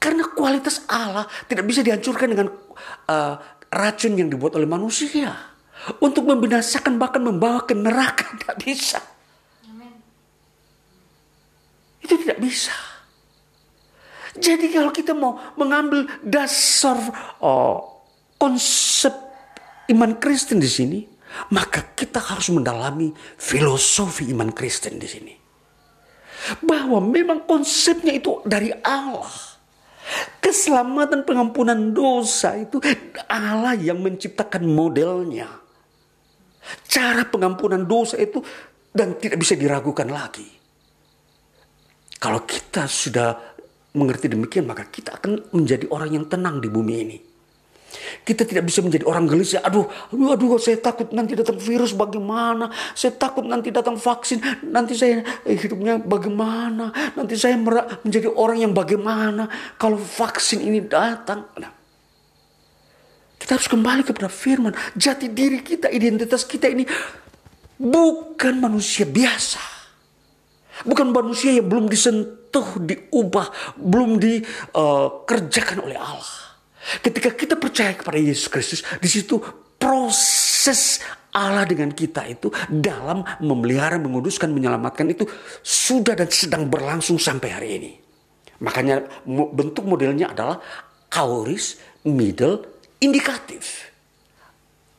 Karena 0.00 0.28
kualitas 0.32 0.84
Allah 0.88 1.24
tidak 1.48 1.64
bisa 1.64 1.80
dihancurkan 1.80 2.28
dengan 2.28 2.48
uh, 3.08 3.53
racun 3.74 4.14
yang 4.14 4.30
dibuat 4.30 4.54
oleh 4.54 4.70
manusia. 4.70 5.34
Untuk 6.00 6.24
membinasakan 6.24 6.96
bahkan 6.96 7.20
membawa 7.20 7.66
ke 7.66 7.74
neraka 7.74 8.32
tidak 8.40 8.56
bisa. 8.62 9.00
Itu 12.00 12.14
tidak 12.20 12.38
bisa. 12.40 12.72
Jadi 14.34 14.66
kalau 14.74 14.90
kita 14.90 15.14
mau 15.14 15.38
mengambil 15.54 16.10
dasar 16.20 16.98
oh, 17.38 18.02
konsep 18.34 19.14
iman 19.94 20.18
Kristen 20.18 20.58
di 20.58 20.66
sini, 20.66 21.00
maka 21.54 21.94
kita 21.94 22.18
harus 22.18 22.50
mendalami 22.50 23.14
filosofi 23.38 24.26
iman 24.34 24.50
Kristen 24.50 24.98
di 24.98 25.08
sini. 25.08 25.34
Bahwa 26.60 27.00
memang 27.00 27.46
konsepnya 27.46 28.12
itu 28.12 28.42
dari 28.44 28.74
Allah. 28.84 29.53
Keselamatan 30.40 31.24
pengampunan 31.24 31.96
dosa 31.96 32.54
itu 32.60 32.78
Allah 33.26 33.72
yang 33.74 34.04
menciptakan 34.04 34.68
modelnya. 34.68 35.48
Cara 36.84 37.24
pengampunan 37.24 37.84
dosa 37.84 38.20
itu 38.20 38.40
dan 38.92 39.16
tidak 39.16 39.40
bisa 39.40 39.56
diragukan 39.56 40.08
lagi. 40.08 40.46
Kalau 42.20 42.44
kita 42.44 42.88
sudah 42.88 43.36
mengerti 43.94 44.32
demikian 44.32 44.64
maka 44.68 44.88
kita 44.88 45.20
akan 45.20 45.52
menjadi 45.56 45.88
orang 45.92 46.10
yang 46.12 46.26
tenang 46.28 46.60
di 46.60 46.68
bumi 46.68 46.94
ini. 47.04 47.18
Kita 48.24 48.42
tidak 48.44 48.66
bisa 48.68 48.80
menjadi 48.80 49.04
orang 49.06 49.28
gelisah. 49.28 49.62
Aduh, 49.64 49.86
aduh, 50.12 50.34
aduh, 50.34 50.60
saya 50.60 50.80
takut 50.80 51.10
nanti 51.12 51.36
datang 51.36 51.60
virus 51.60 51.92
bagaimana. 51.92 52.70
Saya 52.96 53.14
takut 53.14 53.44
nanti 53.44 53.68
datang 53.68 53.98
vaksin. 54.00 54.40
Nanti 54.68 54.96
saya 54.96 55.22
eh, 55.44 55.56
hidupnya 55.56 56.00
bagaimana. 56.00 56.90
Nanti 57.14 57.36
saya 57.36 57.58
menjadi 58.02 58.32
orang 58.32 58.64
yang 58.64 58.72
bagaimana. 58.72 59.46
Kalau 59.76 60.00
vaksin 60.00 60.64
ini 60.64 60.82
datang. 60.84 61.46
Nah, 61.58 61.72
kita 63.38 63.60
harus 63.60 63.68
kembali 63.68 64.08
kepada 64.08 64.32
firman. 64.32 64.72
Jati 64.96 65.28
diri 65.28 65.60
kita, 65.60 65.92
identitas 65.92 66.48
kita 66.48 66.64
ini 66.64 66.88
bukan 67.76 68.56
manusia 68.56 69.04
biasa. 69.04 69.60
Bukan 70.82 71.14
manusia 71.14 71.54
yang 71.54 71.70
belum 71.70 71.86
disentuh, 71.86 72.82
diubah, 72.82 73.78
belum 73.78 74.18
dikerjakan 74.18 75.78
uh, 75.80 75.86
oleh 75.86 75.98
Allah. 76.00 76.53
Ketika 77.00 77.32
kita 77.32 77.56
percaya 77.56 77.96
kepada 77.96 78.20
Yesus 78.20 78.48
Kristus, 78.52 78.80
di 79.00 79.08
situ 79.08 79.40
proses 79.80 81.00
Allah 81.34 81.66
dengan 81.66 81.90
kita 81.90 82.28
itu 82.30 82.52
dalam 82.70 83.26
memelihara, 83.42 83.98
menguduskan, 83.98 84.54
menyelamatkan 84.54 85.10
itu 85.10 85.26
sudah 85.64 86.14
dan 86.14 86.30
sedang 86.30 86.70
berlangsung 86.70 87.18
sampai 87.18 87.48
hari 87.50 87.68
ini. 87.80 87.92
Makanya 88.62 89.02
bentuk 89.26 89.82
modelnya 89.84 90.30
adalah 90.30 90.62
auris, 91.18 91.80
middle, 92.06 92.62
indikatif. 93.02 93.90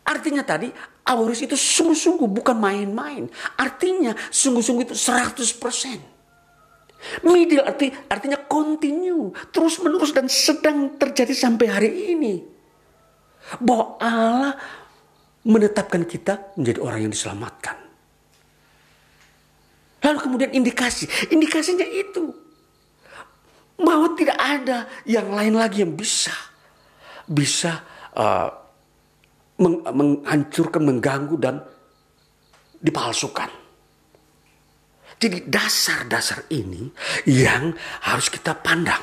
Artinya 0.06 0.44
tadi 0.46 0.70
auris 1.08 1.46
itu 1.46 1.56
sungguh-sungguh 1.56 2.30
bukan 2.30 2.58
main-main. 2.60 3.26
Artinya 3.58 4.14
sungguh-sungguh 4.30 4.92
itu 4.92 4.96
100%. 4.98 6.15
Middle 7.22 7.62
arti, 7.62 7.94
artinya 8.10 8.40
continue, 8.50 9.30
terus 9.54 9.78
menerus 9.84 10.12
dan 10.16 10.26
sedang 10.26 10.98
terjadi 10.98 11.34
sampai 11.36 11.68
hari 11.70 11.92
ini. 12.18 12.42
Bahwa 13.62 14.02
Allah 14.02 14.54
menetapkan 15.46 16.02
kita 16.10 16.58
menjadi 16.58 16.80
orang 16.82 17.00
yang 17.06 17.14
diselamatkan. 17.14 17.78
Lalu 20.02 20.18
kemudian 20.22 20.52
indikasi, 20.54 21.06
indikasinya 21.34 21.86
itu 21.86 22.34
bahwa 23.76 24.14
tidak 24.18 24.38
ada 24.40 24.88
yang 25.06 25.30
lain 25.30 25.58
lagi 25.58 25.84
yang 25.84 25.94
bisa 25.94 26.34
bisa 27.26 27.82
uh, 28.14 28.50
menghancurkan, 29.58 30.82
mengganggu 30.84 31.36
dan 31.42 31.56
dipalsukan. 32.78 33.65
Jadi 35.16 35.48
dasar-dasar 35.48 36.52
ini 36.52 36.92
yang 37.30 37.72
harus 38.04 38.28
kita 38.28 38.56
pandang. 38.60 39.02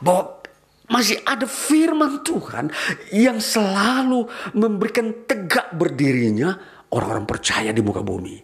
Bahwa 0.00 0.44
masih 0.86 1.18
ada 1.26 1.48
firman 1.48 2.22
Tuhan 2.22 2.70
yang 3.10 3.42
selalu 3.42 4.28
memberikan 4.54 5.26
tegak 5.26 5.74
berdirinya 5.74 6.54
orang-orang 6.92 7.26
percaya 7.26 7.70
di 7.74 7.82
muka 7.82 8.04
bumi. 8.04 8.36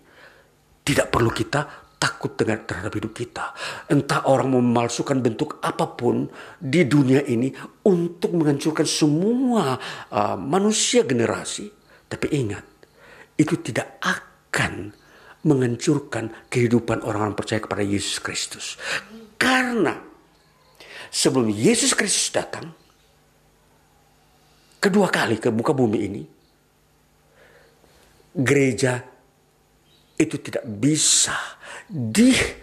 Tidak 0.82 1.06
perlu 1.06 1.30
kita 1.30 1.82
takut 2.02 2.34
dengan 2.34 2.66
terhadap 2.66 2.90
hidup 2.98 3.14
kita. 3.14 3.54
Entah 3.86 4.26
orang 4.26 4.58
memalsukan 4.58 5.22
bentuk 5.22 5.62
apa 5.62 5.94
pun 5.94 6.26
di 6.58 6.82
dunia 6.82 7.22
ini 7.22 7.54
untuk 7.86 8.34
menghancurkan 8.34 8.82
semua 8.82 9.78
uh, 10.10 10.34
manusia 10.34 11.06
generasi. 11.06 11.70
Tapi 12.10 12.26
ingat, 12.34 12.64
itu 13.38 13.54
tidak 13.62 14.02
akan 14.02 14.90
menghancurkan 15.42 16.30
kehidupan 16.46 17.02
orang-orang 17.02 17.34
percaya 17.34 17.58
kepada 17.58 17.82
Yesus 17.82 18.22
Kristus. 18.22 18.78
Karena 19.34 19.98
sebelum 21.10 21.50
Yesus 21.50 21.98
Kristus 21.98 22.30
datang 22.30 22.70
kedua 24.78 25.10
kali 25.10 25.42
ke 25.42 25.50
muka 25.50 25.74
bumi 25.74 25.98
ini, 25.98 26.22
gereja 28.38 29.02
itu 30.14 30.38
tidak 30.38 30.62
bisa 30.62 31.34
dihancurkan, 31.90 32.62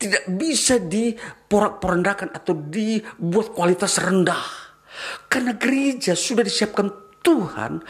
tidak 0.00 0.24
bisa 0.40 0.80
diporak-porandakan 0.80 2.32
atau 2.32 2.56
dibuat 2.56 3.52
kualitas 3.52 4.00
rendah. 4.00 4.72
Karena 5.28 5.52
gereja 5.54 6.16
sudah 6.16 6.42
disiapkan 6.42 6.90
Tuhan 7.20 7.84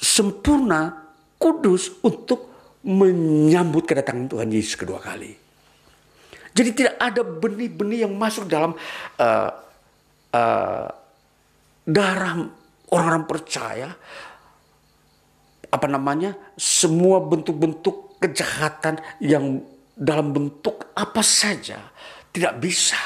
sempurna 0.00 1.07
kudus 1.38 2.02
untuk 2.02 2.50
menyambut 2.84 3.86
kedatangan 3.86 4.26
Tuhan 4.26 4.50
Yesus 4.50 4.74
kedua 4.74 4.98
kali. 4.98 5.32
Jadi 6.52 6.70
tidak 6.74 6.94
ada 6.98 7.22
benih-benih 7.22 8.02
yang 8.02 8.14
masuk 8.18 8.50
dalam 8.50 8.74
uh, 9.18 9.50
uh, 10.34 10.86
darah 11.86 12.34
orang-orang 12.90 13.24
percaya 13.30 13.88
apa 15.68 15.86
namanya 15.86 16.34
semua 16.56 17.20
bentuk-bentuk 17.22 18.18
kejahatan 18.18 18.98
yang 19.22 19.62
dalam 19.94 20.32
bentuk 20.32 20.90
apa 20.96 21.20
saja 21.20 21.92
tidak 22.32 22.58
bisa 22.58 22.98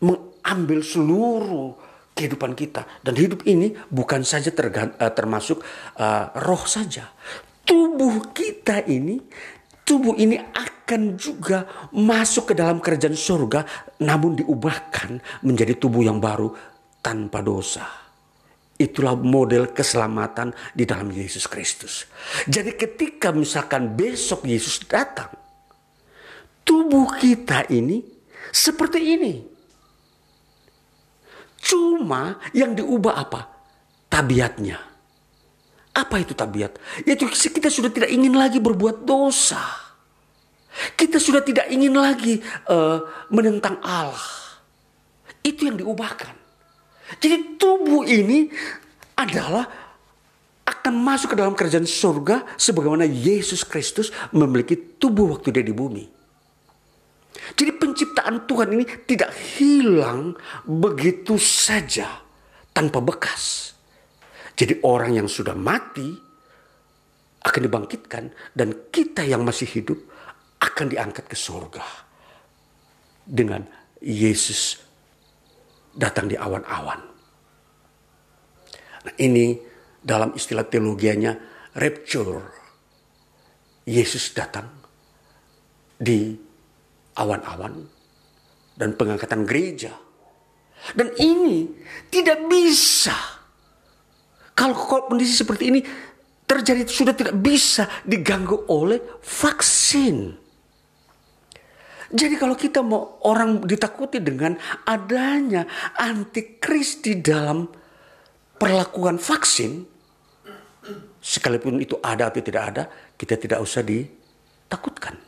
mengambil 0.00 0.80
seluruh 0.80 1.74
kehidupan 2.14 2.54
kita. 2.54 2.86
Dan 3.02 3.18
hidup 3.18 3.42
ini 3.44 3.74
bukan 3.90 4.22
saja 4.22 4.54
uh, 4.54 5.12
termasuk 5.12 5.60
uh, 5.98 6.30
roh 6.40 6.64
saja. 6.64 7.10
Tubuh 7.66 8.30
kita 8.32 8.86
ini 8.86 9.18
tubuh 9.84 10.16
ini 10.16 10.40
akan 10.40 11.18
juga 11.20 11.90
masuk 11.92 12.52
ke 12.52 12.54
dalam 12.56 12.80
kerajaan 12.80 13.14
surga 13.14 13.60
namun 14.00 14.40
diubahkan 14.40 15.20
menjadi 15.44 15.76
tubuh 15.76 16.00
yang 16.00 16.22
baru 16.22 16.48
tanpa 17.04 17.44
dosa. 17.44 17.84
Itulah 18.74 19.14
model 19.14 19.70
keselamatan 19.70 20.50
di 20.74 20.82
dalam 20.82 21.06
Yesus 21.12 21.46
Kristus. 21.46 22.10
Jadi 22.50 22.74
ketika 22.74 23.30
misalkan 23.30 23.94
besok 23.94 24.48
Yesus 24.50 24.82
datang 24.82 25.30
tubuh 26.66 27.14
kita 27.20 27.70
ini 27.70 28.02
seperti 28.50 28.98
ini 28.98 29.53
Cuma 31.64 32.36
yang 32.52 32.76
diubah 32.76 33.14
apa? 33.16 33.40
Tabiatnya. 34.12 34.76
Apa 35.94 36.20
itu 36.20 36.36
tabiat? 36.36 36.76
Yaitu 37.08 37.24
kita 37.30 37.72
sudah 37.72 37.88
tidak 37.88 38.12
ingin 38.12 38.36
lagi 38.36 38.60
berbuat 38.60 39.08
dosa. 39.08 39.62
Kita 40.98 41.22
sudah 41.22 41.40
tidak 41.40 41.70
ingin 41.70 41.94
lagi 41.96 42.42
uh, 42.68 43.00
menentang 43.32 43.80
Allah. 43.80 44.28
Itu 45.40 45.70
yang 45.70 45.80
diubahkan. 45.80 46.34
Jadi 47.22 47.56
tubuh 47.56 48.04
ini 48.04 48.50
adalah 49.14 49.64
akan 50.64 50.94
masuk 51.00 51.32
ke 51.32 51.36
dalam 51.38 51.54
kerajaan 51.54 51.86
surga 51.86 52.58
sebagaimana 52.58 53.04
Yesus 53.06 53.62
Kristus 53.62 54.10
memiliki 54.34 54.74
tubuh 54.74 55.36
waktu 55.36 55.54
dia 55.54 55.64
di 55.64 55.72
bumi. 55.72 56.13
Jadi 57.52 57.70
penciptaan 57.76 58.48
Tuhan 58.48 58.72
ini 58.72 58.84
tidak 59.04 59.36
hilang 59.60 60.32
begitu 60.64 61.36
saja 61.36 62.08
tanpa 62.72 63.04
bekas. 63.04 63.76
Jadi 64.56 64.80
orang 64.80 65.20
yang 65.20 65.28
sudah 65.28 65.52
mati 65.52 66.08
akan 67.44 67.60
dibangkitkan 67.60 68.24
dan 68.56 68.88
kita 68.88 69.20
yang 69.28 69.44
masih 69.44 69.68
hidup 69.68 70.00
akan 70.64 70.88
diangkat 70.88 71.28
ke 71.28 71.36
surga 71.36 71.84
dengan 73.28 73.60
Yesus 74.00 74.80
datang 75.92 76.32
di 76.32 76.36
awan-awan. 76.40 77.00
Nah, 79.04 79.14
ini 79.20 79.60
dalam 80.00 80.32
istilah 80.32 80.64
teologianya 80.64 81.36
rapture. 81.76 82.64
Yesus 83.84 84.32
datang 84.32 84.64
di 86.00 86.32
awan-awan 87.18 87.86
dan 88.74 88.94
pengangkatan 88.98 89.46
gereja. 89.46 89.94
Dan 90.92 91.16
ini 91.16 91.70
tidak 92.12 92.44
bisa. 92.44 93.16
Kalau 94.54 94.76
kondisi 95.08 95.34
seperti 95.34 95.64
ini 95.72 95.80
terjadi 96.44 96.84
sudah 96.84 97.16
tidak 97.16 97.34
bisa 97.40 97.88
diganggu 98.04 98.68
oleh 98.68 99.00
vaksin. 99.24 100.44
Jadi 102.14 102.34
kalau 102.38 102.54
kita 102.54 102.78
mau 102.84 103.18
orang 103.26 103.64
ditakuti 103.64 104.22
dengan 104.22 104.54
adanya 104.86 105.66
antikris 105.98 107.02
di 107.02 107.18
dalam 107.18 107.66
perlakuan 108.54 109.18
vaksin, 109.18 109.82
sekalipun 111.18 111.80
itu 111.82 111.98
ada 111.98 112.30
atau 112.30 112.44
tidak 112.44 112.62
ada, 112.70 112.82
kita 113.18 113.34
tidak 113.40 113.58
usah 113.58 113.82
ditakutkan. 113.82 115.23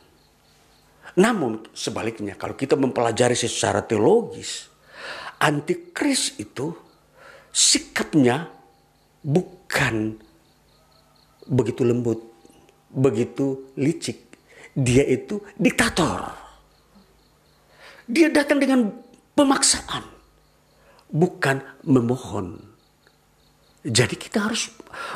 Namun 1.17 1.65
sebaliknya 1.73 2.37
kalau 2.37 2.53
kita 2.53 2.77
mempelajari 2.77 3.33
secara 3.33 3.81
teologis, 3.81 4.69
antikris 5.41 6.37
itu 6.37 6.69
sikapnya 7.49 8.45
bukan 9.25 10.13
begitu 11.49 11.81
lembut, 11.81 12.21
begitu 12.93 13.73
licik. 13.73 14.29
Dia 14.77 15.01
itu 15.09 15.41
diktator. 15.57 16.37
Dia 18.05 18.29
datang 18.29 18.61
dengan 18.61 18.93
pemaksaan, 19.33 20.05
bukan 21.09 21.65
memohon. 21.81 22.61
Jadi 23.81 24.15
kita 24.21 24.45
harus 24.45 24.69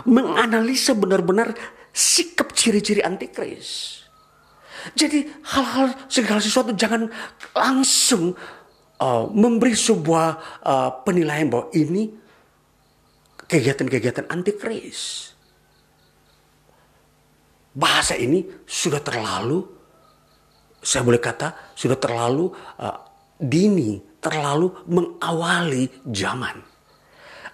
menganalisa 0.09 0.97
benar-benar 0.97 1.53
sikap 1.93 2.57
ciri-ciri 2.57 3.05
antikris. 3.05 4.00
Jadi 4.91 5.23
hal-hal 5.55 5.95
segala 6.11 6.43
sesuatu 6.43 6.75
jangan 6.75 7.07
langsung 7.55 8.35
uh, 8.99 9.23
memberi 9.31 9.73
sebuah 9.73 10.27
uh, 10.61 10.89
penilaian 11.07 11.47
bahwa 11.47 11.71
ini 11.71 12.11
kegiatan-kegiatan 13.47 14.27
antikris. 14.27 15.31
Bahasa 17.71 18.19
ini 18.19 18.43
sudah 18.67 18.99
terlalu, 18.99 19.63
saya 20.83 21.07
boleh 21.07 21.23
kata 21.23 21.71
sudah 21.71 21.95
terlalu 21.95 22.51
uh, 22.83 22.99
dini, 23.39 24.19
terlalu 24.19 24.75
mengawali 24.91 25.87
zaman. 26.11 26.59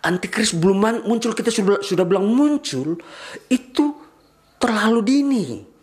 Antikris 0.01 0.57
belum 0.57 1.05
muncul, 1.05 1.33
kita 1.38 1.53
sudah, 1.53 1.81
sudah 1.85 2.05
bilang 2.05 2.29
muncul, 2.29 2.97
itu 3.49 3.85
terlalu 4.57 4.99
dini 5.05 5.76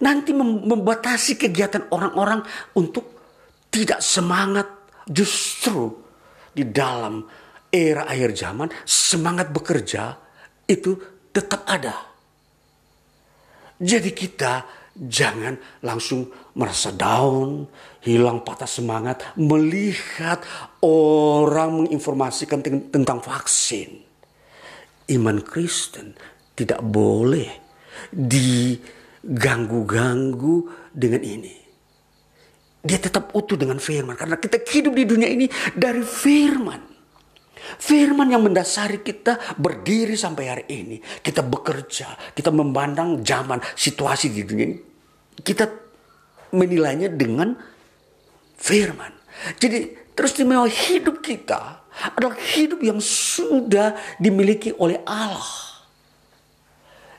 nanti 0.00 0.32
membatasi 0.36 1.36
kegiatan 1.36 1.88
orang-orang 1.92 2.40
untuk 2.76 3.20
tidak 3.70 4.02
semangat 4.02 4.66
justru 5.06 5.94
di 6.50 6.66
dalam 6.66 7.22
era 7.70 8.10
akhir 8.10 8.34
zaman 8.34 8.68
semangat 8.82 9.54
bekerja 9.54 10.18
itu 10.66 10.98
tetap 11.30 11.62
ada. 11.70 12.10
Jadi 13.80 14.10
kita 14.12 14.66
jangan 14.92 15.56
langsung 15.80 16.28
merasa 16.58 16.92
down, 16.92 17.64
hilang 18.04 18.44
patah 18.44 18.68
semangat 18.68 19.32
melihat 19.40 20.42
orang 20.84 21.86
menginformasikan 21.86 22.60
tentang 22.90 23.24
vaksin. 23.24 24.04
Iman 25.10 25.40
Kristen 25.40 26.14
tidak 26.52 26.84
boleh 26.84 27.48
di 28.12 28.76
ganggu-ganggu 29.24 30.68
dengan 30.90 31.20
ini. 31.20 31.54
Dia 32.80 32.96
tetap 32.96 33.36
utuh 33.36 33.60
dengan 33.60 33.76
firman. 33.76 34.16
Karena 34.16 34.40
kita 34.40 34.64
hidup 34.64 34.96
di 34.96 35.04
dunia 35.04 35.28
ini 35.28 35.46
dari 35.76 36.00
firman. 36.00 36.88
Firman 37.60 38.32
yang 38.32 38.42
mendasari 38.42 39.04
kita 39.04 39.60
berdiri 39.60 40.16
sampai 40.16 40.44
hari 40.48 40.64
ini. 40.72 40.96
Kita 41.00 41.44
bekerja, 41.44 42.32
kita 42.32 42.48
memandang 42.48 43.20
zaman, 43.20 43.60
situasi 43.76 44.32
di 44.32 44.42
dunia 44.42 44.66
ini. 44.72 44.78
Kita 45.36 45.68
menilainya 46.56 47.12
dengan 47.12 47.54
firman. 48.56 49.12
Jadi 49.60 50.12
terus 50.16 50.34
istimewa 50.34 50.66
hidup 50.66 51.22
kita 51.22 51.84
adalah 52.16 52.36
hidup 52.36 52.80
yang 52.80 52.98
sudah 52.98 53.94
dimiliki 54.16 54.72
oleh 54.80 55.04
Allah. 55.04 55.69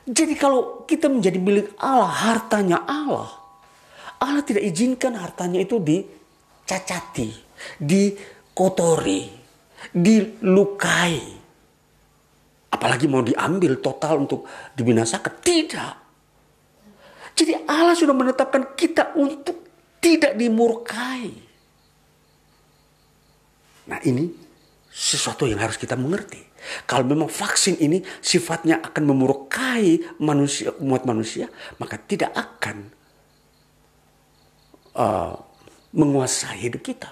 Jadi 0.02 0.34
kalau 0.34 0.82
kita 0.82 1.06
menjadi 1.06 1.38
milik 1.38 1.78
Allah, 1.78 2.10
hartanya 2.10 2.82
Allah, 2.82 3.30
Allah 4.18 4.42
tidak 4.42 4.66
izinkan 4.66 5.14
hartanya 5.14 5.62
itu 5.62 5.78
dicacati, 5.78 7.30
dikotori, 7.78 9.30
dilukai. 9.94 11.18
Apalagi 12.72 13.06
mau 13.06 13.22
diambil 13.22 13.78
total 13.78 14.26
untuk 14.26 14.46
dibinasakan. 14.74 15.32
Tidak. 15.38 15.94
Jadi 17.32 17.52
Allah 17.66 17.94
sudah 17.94 18.14
menetapkan 18.16 18.74
kita 18.74 19.14
untuk 19.14 19.62
tidak 20.02 20.34
dimurkai. 20.34 21.30
Nah 23.86 23.98
ini 24.06 24.30
sesuatu 24.92 25.48
yang 25.48 25.58
harus 25.58 25.80
kita 25.80 25.96
mengerti. 25.96 26.51
Kalau 26.86 27.02
memang 27.02 27.26
vaksin 27.26 27.78
ini 27.82 28.02
sifatnya 28.22 28.78
akan 28.80 29.02
memurkai 29.02 30.18
manusia, 30.22 30.70
umat 30.78 31.02
manusia, 31.02 31.50
maka 31.82 31.98
tidak 31.98 32.30
akan 32.34 32.90
uh, 34.94 35.34
menguasai 35.92 36.62
hidup 36.62 36.82
kita. 36.86 37.10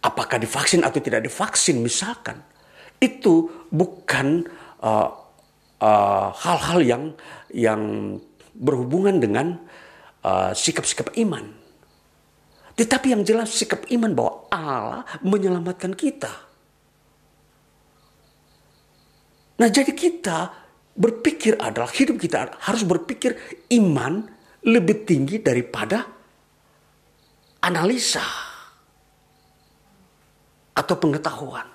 Apakah 0.00 0.40
divaksin 0.40 0.82
atau 0.82 0.98
tidak 0.98 1.28
divaksin 1.28 1.78
misalkan, 1.84 2.40
itu 2.98 3.48
bukan 3.68 4.48
uh, 4.80 5.08
uh, 5.80 6.28
hal-hal 6.34 6.80
uh, 6.80 6.84
uh, 6.84 6.90
yang 6.90 7.02
yang 7.52 7.82
berhubungan 8.56 9.20
dengan 9.20 9.46
sikap-sikap 10.52 11.16
uh, 11.16 11.22
iman. 11.24 11.44
Tetapi 12.76 13.12
yang 13.12 13.24
jelas 13.24 13.52
sikap 13.52 13.88
iman 13.92 14.12
bahwa 14.12 14.32
Allah 14.52 15.02
menyelamatkan 15.20 15.92
kita. 15.96 16.49
Nah 19.60 19.68
jadi 19.68 19.92
kita 19.92 20.48
berpikir 20.96 21.60
adalah 21.60 21.92
hidup 21.92 22.16
kita 22.16 22.56
harus 22.64 22.82
berpikir 22.88 23.36
iman 23.76 24.24
lebih 24.64 25.04
tinggi 25.04 25.40
daripada 25.44 26.08
analisa 27.60 28.24
atau 30.72 30.96
pengetahuan. 30.96 31.68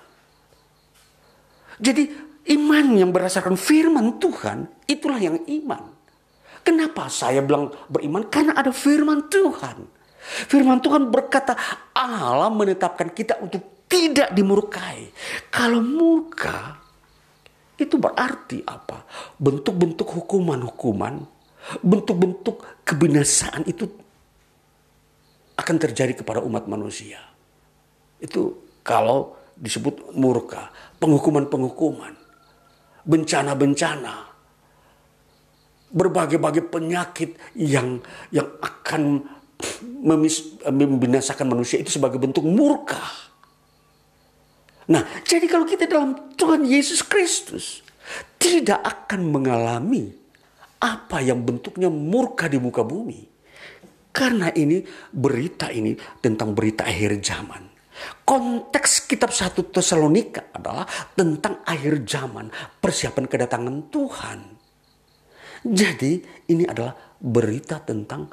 Jadi 1.78 2.10
iman 2.58 2.86
yang 2.98 3.14
berdasarkan 3.14 3.54
firman 3.54 4.18
Tuhan 4.18 4.66
itulah 4.90 5.22
yang 5.22 5.38
iman. 5.46 5.94
Kenapa 6.66 7.06
saya 7.06 7.38
bilang 7.46 7.70
beriman? 7.86 8.26
Karena 8.26 8.58
ada 8.58 8.74
firman 8.74 9.30
Tuhan. 9.30 9.86
Firman 10.50 10.82
Tuhan 10.82 11.06
berkata 11.06 11.54
Allah 11.94 12.50
menetapkan 12.50 13.14
kita 13.14 13.38
untuk 13.38 13.86
tidak 13.86 14.34
dimurkai. 14.34 15.14
Kalau 15.54 15.78
murka 15.78 16.85
itu 17.76 18.00
berarti 18.00 18.64
apa? 18.64 19.04
Bentuk-bentuk 19.36 20.08
hukuman-hukuman, 20.08 21.20
bentuk-bentuk 21.84 22.84
kebinasaan 22.88 23.68
itu 23.68 23.84
akan 25.56 25.76
terjadi 25.80 26.24
kepada 26.24 26.40
umat 26.44 26.64
manusia. 26.68 27.20
Itu 28.20 28.68
kalau 28.80 29.36
disebut 29.56 30.16
murka, 30.16 30.72
penghukuman-penghukuman, 31.00 32.12
bencana-bencana, 33.04 34.14
berbagai-bagai 35.92 36.68
penyakit 36.68 37.36
yang 37.56 38.00
yang 38.32 38.48
akan 38.60 39.24
membinasakan 40.68 41.48
manusia 41.48 41.80
itu 41.80 41.96
sebagai 41.96 42.20
bentuk 42.20 42.44
murka. 42.44 43.00
Nah, 44.86 45.02
jadi 45.26 45.46
kalau 45.50 45.66
kita 45.66 45.90
dalam 45.90 46.34
Tuhan 46.38 46.62
Yesus 46.62 47.02
Kristus 47.02 47.82
tidak 48.38 48.78
akan 48.86 49.34
mengalami 49.34 50.14
apa 50.78 51.18
yang 51.24 51.42
bentuknya 51.42 51.90
murka 51.90 52.46
di 52.46 52.62
muka 52.62 52.86
bumi. 52.86 53.26
Karena 54.14 54.48
ini 54.54 54.80
berita 55.12 55.68
ini 55.68 55.92
tentang 56.22 56.56
berita 56.56 56.88
akhir 56.88 57.20
zaman. 57.20 57.62
Konteks 58.24 59.08
kitab 59.08 59.32
1 59.32 59.56
Tesalonika 59.72 60.52
adalah 60.52 60.84
tentang 61.16 61.64
akhir 61.64 62.04
zaman, 62.04 62.48
persiapan 62.80 63.24
kedatangan 63.28 63.76
Tuhan. 63.92 64.38
Jadi 65.66 66.12
ini 66.52 66.64
adalah 66.68 66.94
berita 67.18 67.80
tentang 67.82 68.28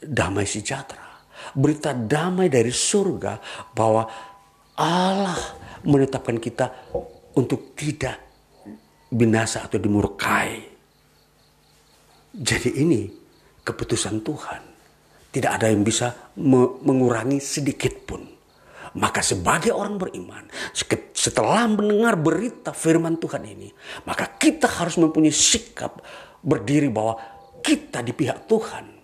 damai 0.00 0.46
sejahtera. 0.46 1.22
Berita 1.52 1.92
damai 1.92 2.48
dari 2.48 2.70
surga 2.70 3.38
bahwa 3.74 4.06
Allah 4.80 5.40
menetapkan 5.84 6.36
kita 6.36 6.66
untuk 7.36 7.72
tidak 7.78 8.16
binasa 9.10 9.66
atau 9.66 9.78
dimurkai. 9.78 10.70
Jadi 12.30 12.70
ini 12.78 13.10
keputusan 13.62 14.22
Tuhan. 14.22 14.62
Tidak 15.30 15.50
ada 15.50 15.70
yang 15.70 15.86
bisa 15.86 16.34
mengurangi 16.82 17.38
sedikit 17.38 17.94
pun. 18.02 18.22
Maka 18.98 19.22
sebagai 19.22 19.70
orang 19.70 19.94
beriman, 20.02 20.50
setelah 21.14 21.70
mendengar 21.70 22.18
berita 22.18 22.74
firman 22.74 23.14
Tuhan 23.22 23.46
ini, 23.46 23.70
maka 24.02 24.34
kita 24.34 24.66
harus 24.66 24.98
mempunyai 24.98 25.30
sikap 25.30 26.02
berdiri 26.42 26.90
bahwa 26.90 27.14
kita 27.62 28.02
di 28.02 28.10
pihak 28.10 28.50
Tuhan. 28.50 28.98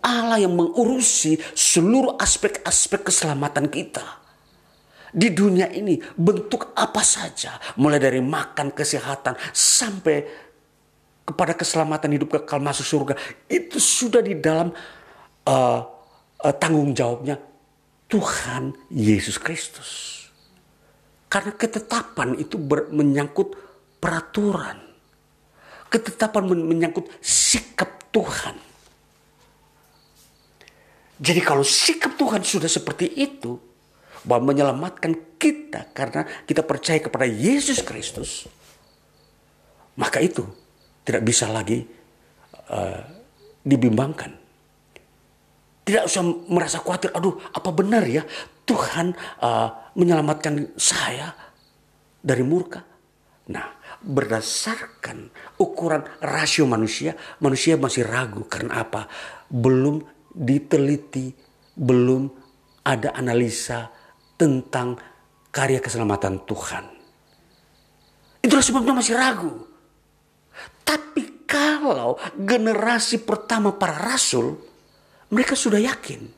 Allah 0.00 0.40
yang 0.40 0.56
mengurusi 0.56 1.36
seluruh 1.52 2.16
aspek-aspek 2.16 3.12
keselamatan 3.12 3.68
kita. 3.68 4.23
Di 5.14 5.30
dunia 5.30 5.70
ini 5.70 5.94
bentuk 6.18 6.74
apa 6.74 7.06
saja. 7.06 7.54
Mulai 7.78 8.02
dari 8.02 8.18
makan, 8.18 8.74
kesehatan, 8.74 9.38
sampai 9.54 10.26
kepada 11.22 11.54
keselamatan 11.54 12.18
hidup 12.18 12.42
kekal 12.42 12.58
masuk 12.58 12.82
surga. 12.82 13.14
Itu 13.46 13.78
sudah 13.78 14.20
di 14.20 14.34
dalam 14.42 14.74
uh, 15.46 15.80
uh, 16.42 16.54
tanggung 16.58 16.90
jawabnya 16.90 17.38
Tuhan 18.10 18.74
Yesus 18.90 19.38
Kristus. 19.38 19.90
Karena 21.30 21.54
ketetapan 21.54 22.34
itu 22.38 22.58
ber, 22.58 22.90
menyangkut 22.90 23.54
peraturan 24.02 24.84
ketetapan 25.94 26.50
menyangkut 26.50 27.06
sikap 27.22 28.10
Tuhan. 28.10 28.58
Jadi 31.22 31.38
kalau 31.38 31.62
sikap 31.62 32.18
Tuhan 32.18 32.42
sudah 32.42 32.66
seperti 32.66 33.06
itu, 33.14 33.54
bahwa 34.24 34.52
menyelamatkan 34.52 35.36
kita 35.36 35.92
karena 35.92 36.24
kita 36.48 36.64
percaya 36.64 36.98
kepada 36.98 37.28
Yesus 37.28 37.84
Kristus, 37.84 38.48
maka 40.00 40.18
itu 40.18 40.42
tidak 41.04 41.22
bisa 41.22 41.46
lagi 41.52 41.84
uh, 42.72 43.00
dibimbangkan. 43.62 44.32
Tidak 45.84 46.08
usah 46.08 46.24
merasa 46.48 46.80
khawatir, 46.80 47.12
aduh 47.12 47.36
apa 47.52 47.68
benar 47.68 48.08
ya 48.08 48.24
Tuhan 48.64 49.12
uh, 49.44 49.92
menyelamatkan 49.92 50.72
saya 50.80 51.36
dari 52.24 52.40
murka. 52.40 52.80
Nah, 53.52 53.76
berdasarkan 54.00 55.28
ukuran 55.60 56.00
rasio 56.24 56.64
manusia, 56.64 57.12
manusia 57.44 57.76
masih 57.76 58.08
ragu 58.08 58.48
karena 58.48 58.80
apa? 58.80 59.04
Belum 59.52 60.00
diteliti, 60.32 61.36
belum 61.76 62.32
ada 62.88 63.12
analisa 63.12 63.92
tentang 64.44 65.00
karya 65.48 65.80
keselamatan 65.80 66.44
Tuhan. 66.44 66.84
Itulah 68.44 68.60
sebabnya 68.60 68.92
masih 68.92 69.16
ragu. 69.16 69.64
Tapi 70.84 71.48
kalau 71.48 72.20
generasi 72.36 73.24
pertama 73.24 73.72
para 73.72 73.96
rasul, 73.96 74.60
mereka 75.32 75.56
sudah 75.56 75.80
yakin. 75.80 76.28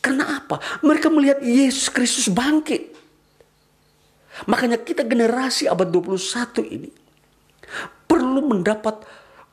Karena 0.00 0.40
apa? 0.40 0.80
Mereka 0.80 1.12
melihat 1.12 1.44
Yesus 1.44 1.92
Kristus 1.92 2.32
bangkit. 2.32 2.96
Makanya 4.48 4.80
kita 4.80 5.04
generasi 5.04 5.68
abad 5.68 5.92
21 5.92 6.64
ini 6.72 6.88
perlu 8.08 8.48
mendapat 8.48 9.04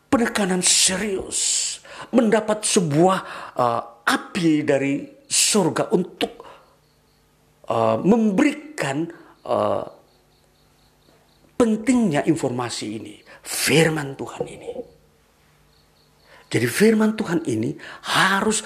penekanan 0.08 0.64
serius. 0.64 1.76
Mendapat 2.16 2.64
sebuah 2.64 3.20
uh, 3.60 3.82
api 4.08 4.64
dari 4.64 5.04
surga 5.28 5.92
untuk 5.92 6.47
uh, 7.68 7.98
memberikan 8.02 9.08
uh, 9.48 9.86
pentingnya 11.56 12.24
informasi 12.28 12.86
ini. 13.00 13.16
Firman 13.48 14.20
Tuhan 14.20 14.44
ini. 14.44 14.72
Jadi 16.48 16.68
firman 16.68 17.16
Tuhan 17.16 17.44
ini 17.44 17.76
harus 18.08 18.64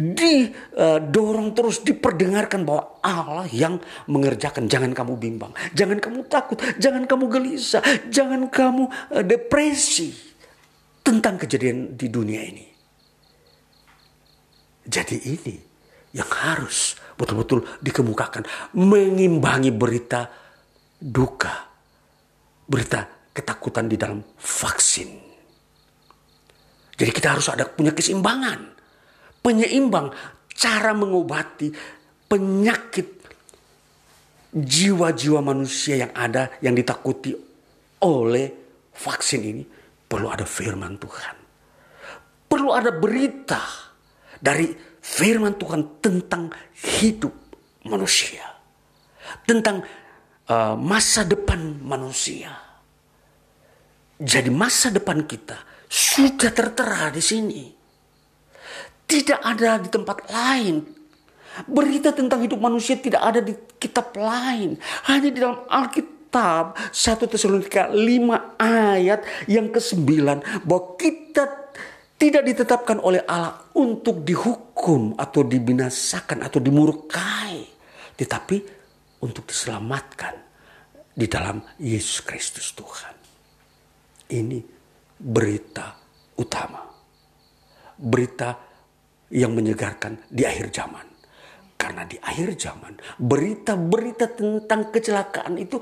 didorong 0.00 1.52
terus 1.52 1.84
diperdengarkan 1.84 2.64
bahwa 2.64 2.98
Allah 3.04 3.44
yang 3.52 3.76
mengerjakan 4.08 4.64
jangan 4.64 4.96
kamu 4.96 5.20
bimbang 5.20 5.52
jangan 5.76 6.00
kamu 6.00 6.24
takut 6.24 6.56
jangan 6.80 7.04
kamu 7.04 7.28
gelisah 7.28 7.84
jangan 8.08 8.48
kamu 8.48 8.88
depresi 9.28 10.16
tentang 11.04 11.36
kejadian 11.36 12.00
di 12.00 12.08
dunia 12.08 12.40
ini 12.40 12.66
jadi 14.88 15.16
ini 15.20 15.56
yang 16.16 16.30
harus 16.32 16.96
betul-betul 17.20 17.60
dikemukakan 17.84 18.72
mengimbangi 18.80 19.68
berita 19.68 20.24
duka 20.96 21.68
berita 22.64 23.04
ketakutan 23.36 23.84
di 23.84 24.00
dalam 24.00 24.24
vaksin 24.40 25.10
jadi 26.96 27.10
kita 27.12 27.36
harus 27.36 27.52
ada 27.52 27.68
punya 27.68 27.92
keseimbangan 27.92 28.72
penyeimbang 29.44 30.08
cara 30.56 30.96
mengobati 30.96 31.68
penyakit 32.24 33.20
jiwa-jiwa 34.50 35.40
manusia 35.40 36.00
yang 36.04 36.12
ada 36.12 36.58
yang 36.58 36.74
ditakuti 36.74 37.32
oleh 38.02 38.46
vaksin 38.90 39.40
ini 39.40 39.64
perlu 40.10 40.26
ada 40.26 40.42
firman 40.42 40.98
Tuhan. 40.98 41.36
Perlu 42.50 42.70
ada 42.74 42.90
berita 42.90 43.62
dari 44.42 44.89
firman 45.00 45.56
Tuhan 45.56 46.00
tentang 46.04 46.52
hidup 47.00 47.32
manusia. 47.88 48.44
Tentang 49.48 49.82
uh, 50.46 50.76
masa 50.76 51.24
depan 51.24 51.80
manusia. 51.80 52.52
Jadi 54.20 54.52
masa 54.52 54.92
depan 54.92 55.24
kita 55.24 55.56
sudah 55.88 56.52
tertera 56.52 57.08
di 57.08 57.22
sini. 57.24 57.62
Tidak 59.08 59.40
ada 59.40 59.80
di 59.80 59.88
tempat 59.90 60.28
lain. 60.28 60.84
Berita 61.66 62.14
tentang 62.14 62.46
hidup 62.46 62.62
manusia 62.62 62.94
tidak 62.94 63.26
ada 63.26 63.40
di 63.42 63.56
kitab 63.80 64.14
lain. 64.14 64.78
Hanya 65.10 65.34
di 65.34 65.40
dalam 65.40 65.66
Alkitab 65.66 66.94
1 66.94 67.26
Tesalonika 67.26 67.90
5 67.90 68.60
ayat 68.60 69.20
yang 69.50 69.66
ke-9 69.74 70.06
bahwa 70.62 70.94
kita 70.94 71.74
tidak 72.20 72.44
ditetapkan 72.44 73.00
oleh 73.00 73.24
Allah 73.24 73.72
untuk 73.80 74.20
dihukum 74.20 75.16
atau 75.16 75.40
dibinasakan 75.40 76.44
atau 76.44 76.60
dimurkai, 76.60 77.64
tetapi 78.12 78.56
untuk 79.24 79.48
diselamatkan 79.48 80.36
di 81.16 81.24
dalam 81.24 81.64
Yesus 81.80 82.20
Kristus 82.20 82.76
Tuhan. 82.76 83.16
Ini 84.36 84.60
berita 85.16 85.96
utama. 86.36 86.84
Berita 87.96 88.52
yang 89.32 89.56
menyegarkan 89.56 90.28
di 90.28 90.44
akhir 90.44 90.76
zaman. 90.76 91.06
Karena 91.80 92.04
di 92.04 92.20
akhir 92.20 92.60
zaman 92.60 93.00
berita-berita 93.16 94.36
tentang 94.36 94.92
kecelakaan 94.92 95.56
itu 95.56 95.80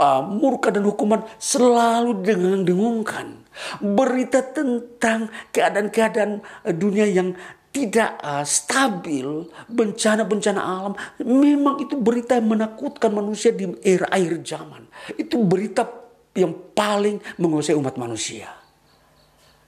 uh, 0.00 0.22
murka 0.24 0.72
dan 0.72 0.84
hukuman 0.84 1.24
selalu 1.40 2.22
dengung-dengungkan. 2.22 3.44
Berita 3.80 4.44
tentang 4.44 5.32
keadaan-keadaan 5.52 6.44
dunia 6.76 7.08
yang 7.08 7.32
tidak 7.72 8.16
uh, 8.24 8.40
stabil, 8.40 9.52
bencana-bencana 9.68 10.60
alam, 10.60 10.96
memang 11.20 11.84
itu 11.84 12.00
berita 12.00 12.40
yang 12.40 12.56
menakutkan 12.56 13.12
manusia 13.12 13.52
di 13.52 13.68
era 13.84 14.08
akhir 14.08 14.40
zaman. 14.48 14.88
Itu 15.12 15.44
berita 15.44 15.84
yang 16.32 16.72
paling 16.72 17.20
menguasai 17.36 17.76
umat 17.76 18.00
manusia. 18.00 18.48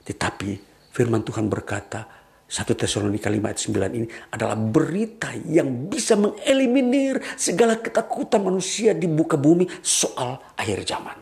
Tetapi 0.09 0.51
firman 0.89 1.20
Tuhan 1.20 1.53
berkata, 1.53 2.18
1 2.49 2.64
Tesalonika 2.64 3.28
5 3.28 3.44
ayat 3.44 3.61
9 3.61 3.99
ini 4.01 4.09
adalah 4.32 4.57
berita 4.57 5.36
yang 5.36 5.92
bisa 5.92 6.16
mengeliminir 6.16 7.20
segala 7.36 7.76
ketakutan 7.76 8.40
manusia 8.40 8.96
di 8.96 9.05
muka 9.05 9.36
bumi 9.36 9.68
soal 9.84 10.57
akhir 10.57 10.88
zaman. 10.88 11.18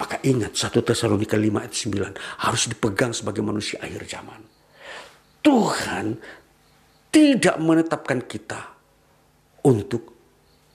Maka 0.00 0.16
ingat 0.24 0.56
1 0.56 0.80
Tesalonika 0.80 1.36
5 1.36 1.60
ayat 1.60 1.74
9 1.76 2.40
harus 2.40 2.62
dipegang 2.72 3.12
sebagai 3.12 3.44
manusia 3.44 3.84
akhir 3.84 4.08
zaman. 4.08 4.40
Tuhan 5.44 6.16
tidak 7.12 7.56
menetapkan 7.60 8.24
kita 8.24 8.60
untuk 9.68 10.16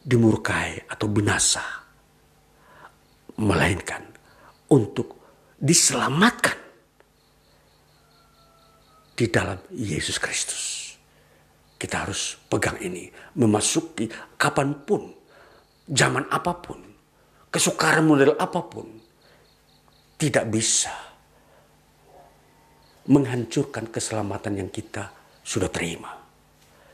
dimurkai 0.05 0.85
atau 0.93 1.09
binasa. 1.09 1.65
Melainkan 3.33 4.13
untuk 4.69 5.17
diselamatkan 5.57 6.62
di 9.13 9.29
dalam 9.29 9.57
Yesus 9.73 10.17
Kristus. 10.17 10.93
Kita 11.77 12.07
harus 12.07 12.39
pegang 12.47 12.79
ini, 12.79 13.11
memasuki 13.37 14.07
kapan 14.39 14.73
pun, 14.87 15.11
zaman 15.85 16.25
apa 16.31 16.53
pun, 16.57 16.79
kesukaran 17.51 18.07
model 18.07 18.39
apa 18.39 18.61
pun, 18.63 18.87
tidak 20.15 20.47
bisa 20.47 20.93
menghancurkan 23.11 23.91
keselamatan 23.91 24.63
yang 24.63 24.69
kita 24.71 25.11
sudah 25.43 25.67
terima. 25.67 26.23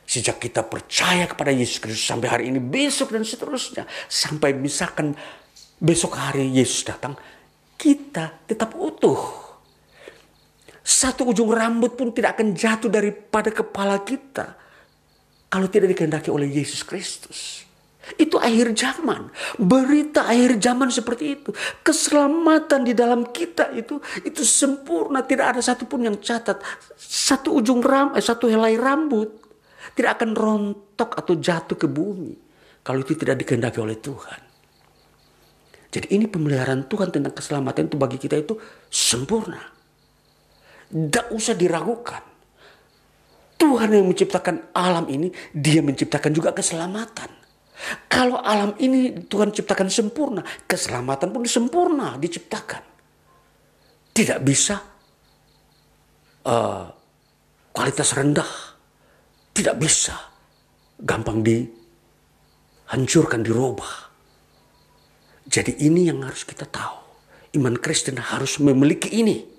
Sejak 0.09 0.41
kita 0.41 0.65
percaya 0.65 1.29
kepada 1.29 1.53
Yesus 1.53 1.77
Kristus 1.77 2.09
sampai 2.09 2.27
hari 2.33 2.43
ini, 2.49 2.57
besok 2.57 3.13
dan 3.13 3.21
seterusnya. 3.21 3.85
Sampai 4.09 4.57
misalkan 4.57 5.13
besok 5.77 6.17
hari 6.17 6.49
Yesus 6.49 6.81
datang, 6.81 7.13
kita 7.77 8.41
tetap 8.49 8.73
utuh 8.73 9.48
satu 10.89 11.29
ujung 11.29 11.53
rambut 11.53 11.93
pun 11.93 12.09
tidak 12.09 12.41
akan 12.41 12.57
jatuh 12.57 12.89
daripada 12.89 13.53
kepala 13.53 14.01
kita. 14.01 14.57
Kalau 15.49 15.69
tidak 15.69 15.93
dikehendaki 15.93 16.33
oleh 16.33 16.49
Yesus 16.49 16.81
Kristus. 16.81 17.61
Itu 18.17 18.41
akhir 18.41 18.73
zaman. 18.73 19.29
Berita 19.61 20.25
akhir 20.25 20.57
zaman 20.57 20.89
seperti 20.89 21.37
itu. 21.37 21.53
Keselamatan 21.85 22.89
di 22.89 22.97
dalam 22.97 23.29
kita 23.29 23.69
itu 23.77 24.01
itu 24.25 24.41
sempurna. 24.41 25.21
Tidak 25.21 25.45
ada 25.45 25.61
satupun 25.61 26.09
yang 26.09 26.17
catat. 26.17 26.57
Satu 26.97 27.61
ujung 27.61 27.85
ram, 27.85 28.17
eh, 28.17 28.21
satu 28.25 28.49
helai 28.49 28.73
rambut 28.73 29.29
tidak 29.93 30.21
akan 30.21 30.31
rontok 30.35 31.17
atau 31.17 31.33
jatuh 31.37 31.77
ke 31.77 31.87
bumi 31.87 32.33
kalau 32.81 33.03
itu 33.03 33.13
tidak 33.19 33.43
dikehendaki 33.45 33.79
oleh 33.83 33.97
Tuhan. 33.97 34.41
Jadi 35.89 36.07
ini 36.13 36.29
pemeliharaan 36.29 36.85
Tuhan 36.85 37.09
tentang 37.09 37.33
keselamatan 37.33 37.89
itu 37.89 37.97
bagi 37.97 38.21
kita 38.21 38.37
itu 38.37 38.53
sempurna. 38.93 39.78
Tidak 40.89 41.31
usah 41.31 41.53
diragukan. 41.53 42.23
Tuhan 43.59 43.91
yang 43.91 44.07
menciptakan 44.07 44.71
alam 44.73 45.05
ini, 45.11 45.29
dia 45.53 45.83
menciptakan 45.83 46.33
juga 46.33 46.55
keselamatan. 46.55 47.29
Kalau 48.11 48.43
alam 48.43 48.75
ini 48.79 49.27
Tuhan 49.27 49.51
ciptakan 49.55 49.87
sempurna, 49.87 50.43
keselamatan 50.67 51.31
pun 51.31 51.47
sempurna 51.47 52.19
diciptakan. 52.19 52.83
Tidak 54.11 54.39
bisa 54.43 54.75
uh, 56.43 56.83
kualitas 57.71 58.11
rendah. 58.15 58.77
Tidak 59.55 59.75
bisa 59.75 60.15
gampang 60.99 61.43
dihancurkan, 61.43 63.43
dirubah. 63.43 64.09
Jadi 65.47 65.75
ini 65.83 66.07
yang 66.07 66.23
harus 66.23 66.43
kita 66.47 66.63
tahu. 66.63 66.95
Iman 67.59 67.75
Kristen 67.79 68.19
harus 68.19 68.59
memiliki 68.59 69.09
ini. 69.11 69.58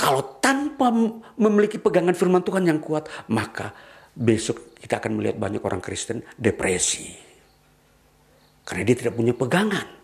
Kalau 0.00 0.40
tanpa 0.40 0.88
memiliki 1.36 1.76
pegangan 1.76 2.16
firman 2.16 2.40
Tuhan 2.40 2.64
yang 2.64 2.80
kuat, 2.80 3.04
maka 3.28 3.68
besok 4.16 4.72
kita 4.80 4.96
akan 4.96 5.20
melihat 5.20 5.36
banyak 5.36 5.60
orang 5.60 5.84
Kristen 5.84 6.24
depresi. 6.40 7.12
Karena 8.64 8.82
dia 8.88 8.96
tidak 8.96 9.12
punya 9.12 9.36
pegangan. 9.36 10.00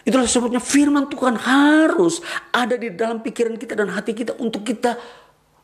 Itulah 0.00 0.24
sebabnya 0.24 0.64
firman 0.64 1.12
Tuhan 1.12 1.36
harus 1.36 2.24
ada 2.56 2.80
di 2.80 2.88
dalam 2.96 3.20
pikiran 3.20 3.60
kita 3.60 3.76
dan 3.76 3.92
hati 3.92 4.16
kita 4.16 4.40
untuk 4.40 4.64
kita 4.64 4.96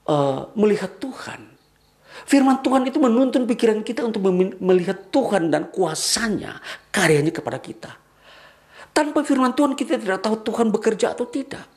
uh, 0.05 0.53
melihat 0.53 1.01
Tuhan. 1.01 1.57
Firman 2.29 2.61
Tuhan 2.61 2.85
itu 2.85 3.01
menuntun 3.01 3.49
pikiran 3.49 3.81
kita 3.81 4.05
untuk 4.05 4.29
melihat 4.61 5.09
Tuhan 5.09 5.49
dan 5.49 5.73
kuasanya, 5.73 6.61
karyanya 6.93 7.33
kepada 7.33 7.57
kita. 7.65 7.97
Tanpa 8.93 9.25
firman 9.25 9.57
Tuhan 9.57 9.73
kita 9.73 9.97
tidak 9.97 10.21
tahu 10.21 10.45
Tuhan 10.45 10.69
bekerja 10.69 11.17
atau 11.17 11.25
tidak. 11.25 11.72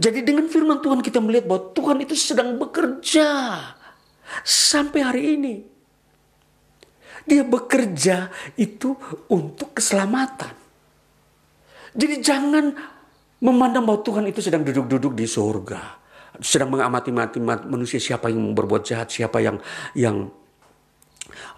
Jadi 0.00 0.24
dengan 0.24 0.48
firman 0.48 0.80
Tuhan 0.80 1.04
kita 1.04 1.20
melihat 1.20 1.44
bahwa 1.44 1.70
Tuhan 1.76 1.98
itu 2.00 2.16
sedang 2.16 2.56
bekerja 2.56 3.28
sampai 4.42 5.00
hari 5.04 5.22
ini. 5.36 5.54
Dia 7.24 7.44
bekerja 7.44 8.28
itu 8.60 8.96
untuk 9.32 9.76
keselamatan. 9.76 10.52
Jadi 11.94 12.14
jangan 12.20 12.74
memandang 13.40 13.84
bahwa 13.88 14.00
Tuhan 14.04 14.24
itu 14.28 14.40
sedang 14.44 14.64
duduk-duduk 14.64 15.16
di 15.16 15.24
surga. 15.24 16.02
Sedang 16.42 16.74
mengamati-mati 16.74 17.38
manusia 17.44 18.02
siapa 18.02 18.28
yang 18.28 18.52
berbuat 18.52 18.82
jahat, 18.82 19.08
siapa 19.08 19.38
yang 19.40 19.56
yang 19.94 20.28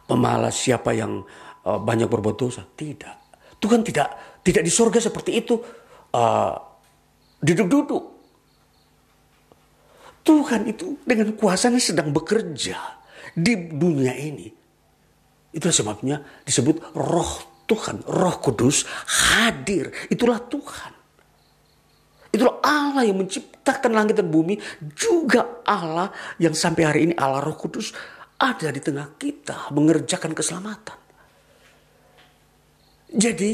pemalas, 0.04 0.54
siapa 0.54 0.92
yang 0.94 1.24
uh, 1.66 1.80
banyak 1.80 2.06
berbuat 2.06 2.36
dosa. 2.36 2.62
Tidak. 2.62 3.16
Tuhan 3.58 3.82
tidak 3.82 4.40
tidak 4.44 4.62
di 4.62 4.70
surga 4.70 4.98
seperti 5.02 5.30
itu. 5.40 5.56
Uh, 6.14 6.54
duduk-duduk. 7.42 8.15
Tuhan 10.26 10.66
itu 10.66 10.98
dengan 11.06 11.30
kuasanya 11.38 11.78
sedang 11.78 12.10
bekerja 12.10 12.74
di 13.30 13.54
dunia 13.70 14.10
ini. 14.18 14.50
Itulah 15.54 15.76
sebabnya 15.76 16.16
disebut 16.42 16.98
roh 16.98 17.62
Tuhan, 17.70 18.02
roh 18.10 18.36
kudus 18.42 18.82
hadir. 19.06 19.94
Itulah 20.10 20.42
Tuhan. 20.50 20.92
Itulah 22.34 22.58
Allah 22.60 23.06
yang 23.06 23.22
menciptakan 23.22 23.94
langit 23.94 24.18
dan 24.18 24.28
bumi. 24.28 24.58
Juga 24.98 25.62
Allah 25.62 26.10
yang 26.42 26.52
sampai 26.52 26.82
hari 26.82 27.00
ini 27.08 27.14
Allah 27.14 27.40
roh 27.40 27.54
kudus 27.54 27.94
ada 28.36 28.68
di 28.68 28.82
tengah 28.82 29.16
kita 29.16 29.70
mengerjakan 29.72 30.34
keselamatan. 30.36 30.98
Jadi 33.16 33.52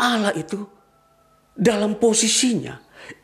Allah 0.00 0.32
itu 0.32 0.62
dalam 1.52 1.98
posisinya 1.98 2.78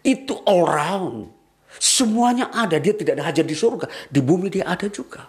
itu 0.05 0.37
all 0.45 0.65
round 0.67 1.42
Semuanya 1.81 2.53
ada, 2.53 2.77
dia 2.77 2.93
tidak 2.93 3.21
ada 3.21 3.25
hajar 3.31 3.45
di 3.47 3.57
surga. 3.57 3.87
Di 4.11 4.21
bumi 4.21 4.53
dia 4.53 4.69
ada 4.69 4.89
juga. 4.91 5.29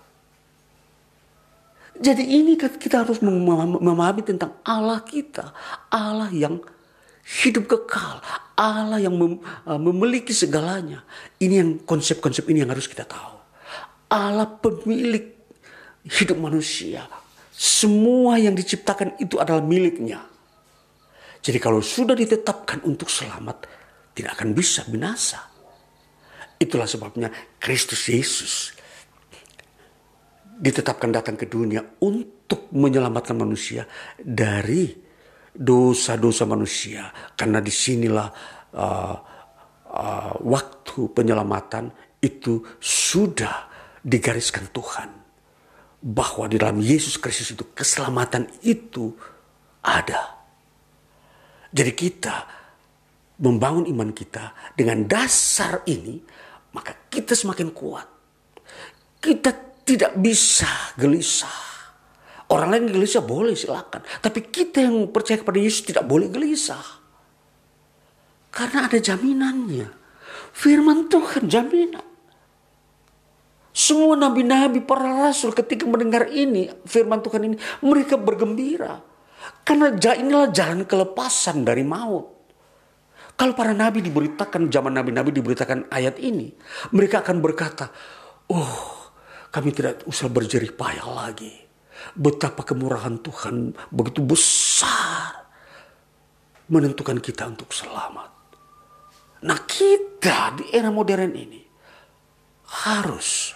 Jadi 1.94 2.26
ini 2.26 2.58
kita 2.58 3.06
harus 3.06 3.22
memahami 3.22 4.26
tentang 4.26 4.58
Allah 4.66 5.00
kita. 5.06 5.54
Allah 5.94 6.28
yang 6.34 6.58
hidup 7.46 7.70
kekal. 7.70 8.20
Allah 8.58 9.00
yang 9.00 9.16
mem, 9.16 9.40
uh, 9.66 9.80
memiliki 9.80 10.34
segalanya. 10.34 11.06
Ini 11.38 11.54
yang 11.64 11.72
konsep-konsep 11.86 12.44
ini 12.50 12.66
yang 12.66 12.74
harus 12.74 12.90
kita 12.90 13.06
tahu. 13.06 13.38
Allah 14.10 14.50
pemilik 14.50 15.38
hidup 16.06 16.38
manusia. 16.38 17.06
Semua 17.54 18.42
yang 18.42 18.58
diciptakan 18.58 19.22
itu 19.22 19.38
adalah 19.38 19.62
miliknya. 19.62 20.26
Jadi 21.44 21.60
kalau 21.62 21.84
sudah 21.84 22.18
ditetapkan 22.18 22.82
untuk 22.88 23.12
selamat, 23.12 23.70
tidak 24.18 24.42
akan 24.42 24.58
bisa 24.58 24.82
binasa. 24.90 25.53
Itulah 26.64 26.88
sebabnya 26.88 27.28
Kristus 27.60 28.08
Yesus 28.08 28.72
ditetapkan 30.64 31.12
datang 31.12 31.36
ke 31.36 31.52
dunia 31.52 31.84
untuk 32.00 32.72
menyelamatkan 32.72 33.36
manusia 33.36 33.84
dari 34.16 34.88
dosa-dosa 35.52 36.48
manusia. 36.48 37.12
Karena 37.36 37.60
di 37.60 37.68
sinilah 37.68 38.30
uh, 38.80 39.16
uh, 39.92 40.34
waktu 40.40 41.12
penyelamatan 41.12 41.92
itu 42.24 42.64
sudah 42.80 43.68
digariskan 44.00 44.72
Tuhan. 44.72 45.10
Bahwa 46.04 46.48
di 46.48 46.60
dalam 46.60 46.80
Yesus 46.80 47.20
Kristus 47.20 47.56
itu 47.56 47.76
keselamatan 47.76 48.48
itu 48.64 49.12
ada. 49.84 50.40
Jadi 51.72 51.92
kita 51.92 52.36
membangun 53.44 53.90
iman 53.90 54.12
kita 54.16 54.76
dengan 54.78 55.04
dasar 55.04 55.84
ini, 55.90 56.22
maka 56.74 57.08
kita 57.10 57.38
semakin 57.38 57.70
kuat. 57.70 58.08
Kita 59.22 59.54
tidak 59.86 60.18
bisa 60.20 60.68
gelisah. 61.00 61.72
Orang 62.50 62.74
lain 62.74 62.92
gelisah 62.92 63.24
boleh 63.24 63.56
silakan. 63.56 64.04
Tapi 64.20 64.52
kita 64.52 64.84
yang 64.84 65.10
percaya 65.10 65.40
kepada 65.40 65.58
Yesus 65.58 65.88
tidak 65.88 66.06
boleh 66.06 66.28
gelisah. 66.28 66.84
Karena 68.54 68.86
ada 68.86 69.00
jaminannya. 69.00 69.90
Firman 70.54 71.10
Tuhan 71.10 71.50
jaminan. 71.50 72.06
Semua 73.74 74.14
nabi-nabi, 74.14 74.86
para 74.86 75.26
rasul 75.26 75.50
ketika 75.50 75.90
mendengar 75.90 76.30
ini, 76.30 76.70
firman 76.86 77.26
Tuhan 77.26 77.42
ini, 77.50 77.58
mereka 77.82 78.22
bergembira. 78.22 79.02
Karena 79.66 79.90
inilah 79.98 80.54
jalan 80.54 80.86
kelepasan 80.86 81.66
dari 81.66 81.82
maut. 81.82 82.33
Kalau 83.34 83.54
para 83.58 83.74
nabi 83.74 84.06
diberitakan, 84.06 84.70
zaman 84.70 84.94
nabi-nabi 84.94 85.34
diberitakan 85.34 85.90
ayat 85.90 86.22
ini, 86.22 86.54
mereka 86.94 87.26
akan 87.26 87.42
berkata, 87.42 87.90
oh 88.54 89.12
kami 89.50 89.74
tidak 89.74 90.06
usah 90.06 90.30
berjerih 90.30 90.74
payah 90.74 91.10
lagi. 91.10 91.54
Betapa 92.14 92.66
kemurahan 92.66 93.22
Tuhan 93.22 93.74
begitu 93.94 94.26
besar 94.26 95.46
menentukan 96.70 97.22
kita 97.22 97.50
untuk 97.50 97.70
selamat. 97.70 98.34
Nah 99.44 99.60
kita 99.68 100.58
di 100.58 100.74
era 100.74 100.90
modern 100.90 101.34
ini 101.38 101.62
harus 102.88 103.54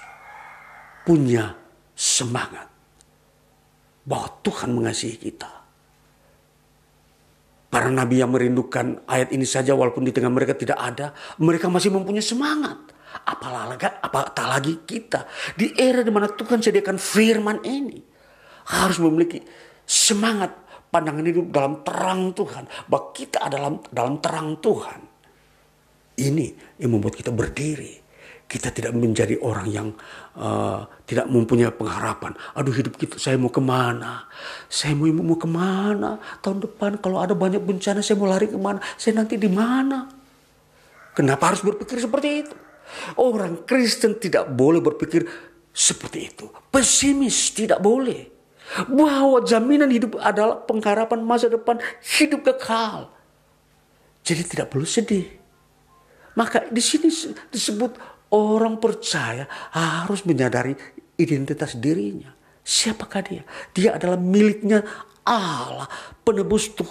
punya 1.02 1.56
semangat 1.98 2.70
bahwa 4.06 4.30
Tuhan 4.46 4.70
mengasihi 4.76 5.18
kita. 5.18 5.57
Para 7.68 7.92
nabi 7.92 8.24
yang 8.24 8.32
merindukan 8.32 9.04
ayat 9.04 9.36
ini 9.36 9.44
saja 9.44 9.76
walaupun 9.76 10.08
di 10.08 10.16
tengah 10.16 10.32
mereka 10.32 10.56
tidak 10.56 10.80
ada, 10.80 11.12
mereka 11.44 11.68
masih 11.68 11.92
mempunyai 11.92 12.24
semangat. 12.24 12.96
Apalagi, 13.28 13.92
apatah 14.00 14.46
lagi 14.48 14.88
kita 14.88 15.28
di 15.60 15.76
era 15.76 16.00
di 16.00 16.12
mana 16.12 16.32
Tuhan 16.32 16.64
sediakan 16.64 16.96
firman 16.96 17.60
ini 17.68 18.00
harus 18.72 19.00
memiliki 19.04 19.44
semangat 19.84 20.56
pandangan 20.88 21.28
hidup 21.28 21.52
dalam 21.52 21.84
terang 21.84 22.32
Tuhan. 22.32 22.88
Bahwa 22.88 23.12
kita 23.12 23.44
adalah 23.44 23.76
dalam 23.92 24.16
terang 24.24 24.64
Tuhan. 24.64 25.00
Ini 26.18 26.80
yang 26.80 26.96
membuat 26.96 27.20
kita 27.20 27.36
berdiri 27.36 28.07
kita 28.48 28.72
tidak 28.72 28.96
menjadi 28.96 29.36
orang 29.44 29.68
yang 29.68 29.88
uh, 30.40 30.88
tidak 31.04 31.28
mempunyai 31.28 31.68
pengharapan. 31.76 32.32
Aduh 32.56 32.72
hidup 32.72 32.96
kita 32.96 33.20
saya 33.20 33.36
mau 33.36 33.52
ke 33.52 33.60
mana? 33.60 34.24
Saya 34.72 34.96
mau 34.96 35.12
mau 35.12 35.36
ke 35.36 35.46
mana? 35.52 36.16
Tahun 36.40 36.64
depan 36.64 36.96
kalau 37.04 37.20
ada 37.20 37.36
banyak 37.36 37.60
bencana 37.60 38.00
saya 38.00 38.16
mau 38.16 38.32
lari 38.32 38.48
ke 38.48 38.56
mana? 38.56 38.80
Saya 38.96 39.20
nanti 39.20 39.36
di 39.36 39.52
mana? 39.52 40.08
Kenapa 41.12 41.52
harus 41.52 41.60
berpikir 41.60 42.00
seperti 42.00 42.30
itu? 42.48 42.56
Orang 43.20 43.68
Kristen 43.68 44.16
tidak 44.16 44.48
boleh 44.56 44.80
berpikir 44.80 45.28
seperti 45.76 46.32
itu. 46.32 46.48
Pesimis 46.72 47.52
tidak 47.52 47.84
boleh. 47.84 48.32
Bahwa 48.88 49.44
jaminan 49.44 49.92
hidup 49.92 50.20
adalah 50.24 50.64
pengharapan 50.64 51.20
masa 51.24 51.52
depan 51.52 51.80
hidup 52.16 52.48
kekal. 52.48 53.12
Jadi 54.24 54.44
tidak 54.44 54.72
perlu 54.72 54.88
sedih. 54.88 55.28
Maka 56.36 56.70
di 56.70 56.84
sini 56.84 57.10
disebut 57.50 57.98
Orang 58.28 58.84
percaya 58.84 59.48
harus 59.72 60.28
menyadari 60.28 60.76
identitas 61.16 61.80
dirinya. 61.80 62.36
Siapakah 62.60 63.22
dia? 63.24 63.44
Dia 63.72 63.96
adalah 63.96 64.20
miliknya 64.20 64.84
Allah, 65.24 65.88
penebus 66.28 66.76
tuh, 66.76 66.88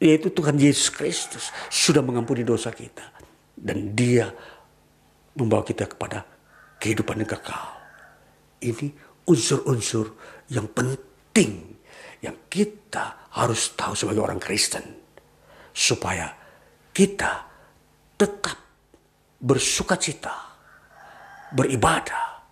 yaitu 0.00 0.32
Tuhan 0.32 0.56
Yesus 0.56 0.88
Kristus 0.88 1.52
sudah 1.68 2.00
mengampuni 2.00 2.40
dosa 2.40 2.72
kita 2.72 3.04
dan 3.52 3.92
dia 3.92 4.32
membawa 5.36 5.60
kita 5.60 5.84
kepada 5.84 6.24
kehidupan 6.80 7.20
yang 7.20 7.30
kekal. 7.30 7.68
Ini 8.64 8.88
unsur-unsur 9.28 10.16
yang 10.48 10.72
penting 10.72 11.76
yang 12.24 12.36
kita 12.48 13.28
harus 13.36 13.76
tahu 13.76 13.92
sebagai 13.92 14.24
orang 14.24 14.40
Kristen 14.40 14.84
supaya 15.76 16.32
kita 16.92 17.44
tetap 18.16 18.56
bersuka 19.40 19.96
cita 19.96 20.49
beribadah, 21.54 22.42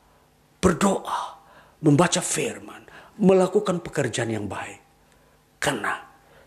berdoa, 0.59 1.39
membaca 1.83 2.21
firman, 2.23 2.83
melakukan 3.19 3.83
pekerjaan 3.83 4.31
yang 4.31 4.47
baik. 4.47 4.83
Karena 5.59 5.99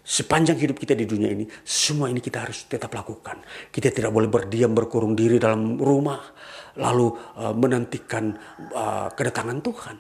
sepanjang 0.02 0.58
hidup 0.60 0.80
kita 0.80 0.95
di 0.95 1.04
dunia 1.04 1.32
ini, 1.32 1.45
semua 1.64 2.08
ini 2.08 2.24
kita 2.24 2.47
harus 2.47 2.68
tetap 2.68 2.91
lakukan. 2.95 3.43
Kita 3.72 3.91
tidak 3.91 4.12
boleh 4.12 4.32
berdiam, 4.32 4.72
berkurung 4.72 5.16
diri 5.16 5.39
dalam 5.39 5.80
rumah, 5.80 6.20
lalu 6.80 7.12
uh, 7.39 7.52
menantikan 7.56 8.32
uh, 8.72 9.12
kedatangan 9.12 9.60
Tuhan. 9.60 9.95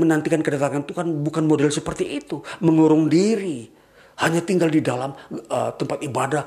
Menantikan 0.00 0.40
kedatangan 0.40 0.84
Tuhan 0.88 1.06
bukan 1.24 1.44
model 1.44 1.68
seperti 1.68 2.20
itu, 2.20 2.40
mengurung 2.64 3.08
diri, 3.08 3.68
hanya 4.24 4.40
tinggal 4.40 4.72
di 4.72 4.80
dalam 4.80 5.12
uh, 5.52 5.70
tempat 5.76 6.00
ibadah 6.04 6.44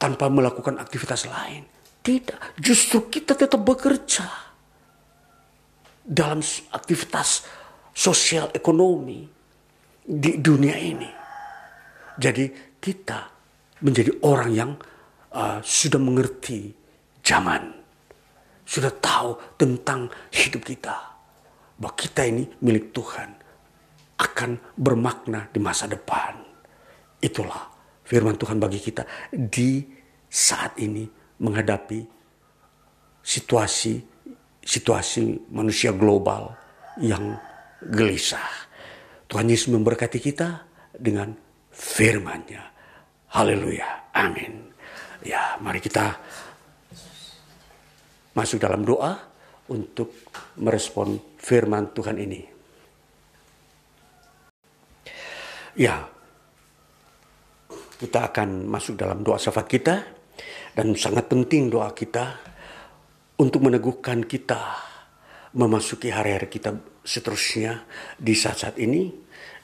tanpa 0.00 0.32
melakukan 0.32 0.80
aktivitas 0.80 1.28
lain. 1.28 1.68
Tidak, 2.00 2.56
justru 2.56 3.12
kita 3.12 3.36
tetap 3.36 3.60
bekerja 3.60 4.49
dalam 6.10 6.42
aktivitas 6.74 7.46
sosial 7.94 8.50
ekonomi 8.50 9.22
di 10.02 10.42
dunia 10.42 10.74
ini. 10.74 11.06
Jadi 12.18 12.74
kita 12.82 13.30
menjadi 13.86 14.10
orang 14.26 14.50
yang 14.50 14.70
uh, 15.30 15.62
sudah 15.62 16.02
mengerti 16.02 16.74
zaman, 17.22 17.70
sudah 18.66 18.90
tahu 18.98 19.54
tentang 19.54 20.10
hidup 20.34 20.66
kita, 20.66 20.96
bahwa 21.78 21.94
kita 21.94 22.26
ini 22.26 22.44
milik 22.58 22.90
Tuhan 22.90 23.30
akan 24.18 24.50
bermakna 24.74 25.46
di 25.54 25.62
masa 25.62 25.86
depan. 25.86 26.42
Itulah 27.22 27.70
firman 28.02 28.34
Tuhan 28.34 28.58
bagi 28.58 28.82
kita 28.82 29.06
di 29.30 29.86
saat 30.26 30.76
ini 30.82 31.06
menghadapi 31.40 32.00
situasi 33.22 34.09
situasi 34.70 35.50
manusia 35.50 35.90
global 35.90 36.54
yang 37.02 37.34
gelisah. 37.82 38.70
Tuhan 39.26 39.50
Yesus 39.50 39.74
memberkati 39.74 40.22
kita 40.22 40.62
dengan 40.94 41.34
firman-Nya. 41.74 42.62
Haleluya. 43.34 44.14
Amin. 44.14 44.70
Ya, 45.26 45.58
mari 45.58 45.82
kita 45.82 46.14
masuk 48.34 48.62
dalam 48.62 48.86
doa 48.86 49.18
untuk 49.74 50.30
merespon 50.62 51.18
firman 51.38 51.90
Tuhan 51.90 52.16
ini. 52.18 52.42
Ya, 55.78 56.02
kita 57.98 58.30
akan 58.30 58.66
masuk 58.66 58.98
dalam 58.98 59.22
doa 59.22 59.38
syafaat 59.38 59.66
kita 59.70 59.94
dan 60.74 60.94
sangat 60.98 61.30
penting 61.30 61.70
doa 61.70 61.94
kita 61.94 62.49
untuk 63.40 63.64
meneguhkan 63.64 64.28
kita 64.28 64.60
memasuki 65.56 66.12
hari-hari 66.12 66.52
kita 66.52 66.76
seterusnya 67.00 67.88
di 68.20 68.36
saat-saat 68.36 68.76
ini 68.76 69.08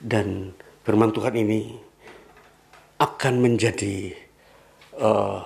dan 0.00 0.56
firman 0.80 1.12
Tuhan 1.12 1.36
ini 1.36 1.76
akan 2.96 3.34
menjadi 3.36 4.16
uh, 4.96 5.44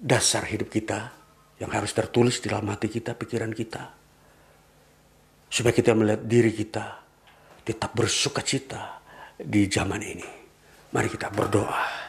dasar 0.00 0.48
hidup 0.48 0.72
kita 0.72 1.12
yang 1.60 1.68
harus 1.68 1.92
tertulis 1.92 2.40
di 2.40 2.48
dalam 2.48 2.72
hati 2.72 2.88
kita, 2.88 3.12
pikiran 3.12 3.52
kita. 3.52 3.92
Supaya 5.52 5.74
kita 5.76 5.92
melihat 5.92 6.24
diri 6.24 6.52
kita 6.56 7.04
tetap 7.68 7.92
bersuka 7.92 8.40
cita 8.40 9.04
di 9.36 9.68
zaman 9.68 10.00
ini. 10.00 10.28
Mari 10.88 11.08
kita 11.12 11.28
berdoa. 11.28 12.07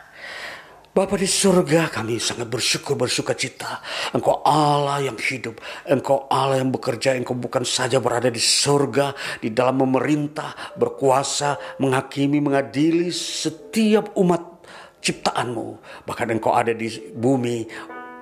Bapa 0.99 1.15
di 1.15 1.31
surga 1.31 1.87
kami 1.87 2.19
sangat 2.19 2.51
bersyukur 2.51 2.99
bersuka 2.99 3.31
cita. 3.31 3.79
Engkau 4.11 4.43
Allah 4.43 4.99
yang 4.99 5.15
hidup. 5.15 5.55
Engkau 5.87 6.27
Allah 6.27 6.59
yang 6.59 6.75
bekerja. 6.75 7.15
Engkau 7.15 7.39
bukan 7.39 7.63
saja 7.63 8.03
berada 8.03 8.27
di 8.27 8.43
surga. 8.43 9.15
Di 9.39 9.47
dalam 9.55 9.79
memerintah, 9.79 10.75
berkuasa, 10.75 11.79
menghakimi, 11.79 12.43
mengadili 12.43 13.15
setiap 13.15 14.11
umat 14.19 14.67
ciptaanmu. 14.99 15.79
Bahkan 16.03 16.35
engkau 16.35 16.51
ada 16.51 16.75
di 16.75 16.91
bumi 17.15 17.63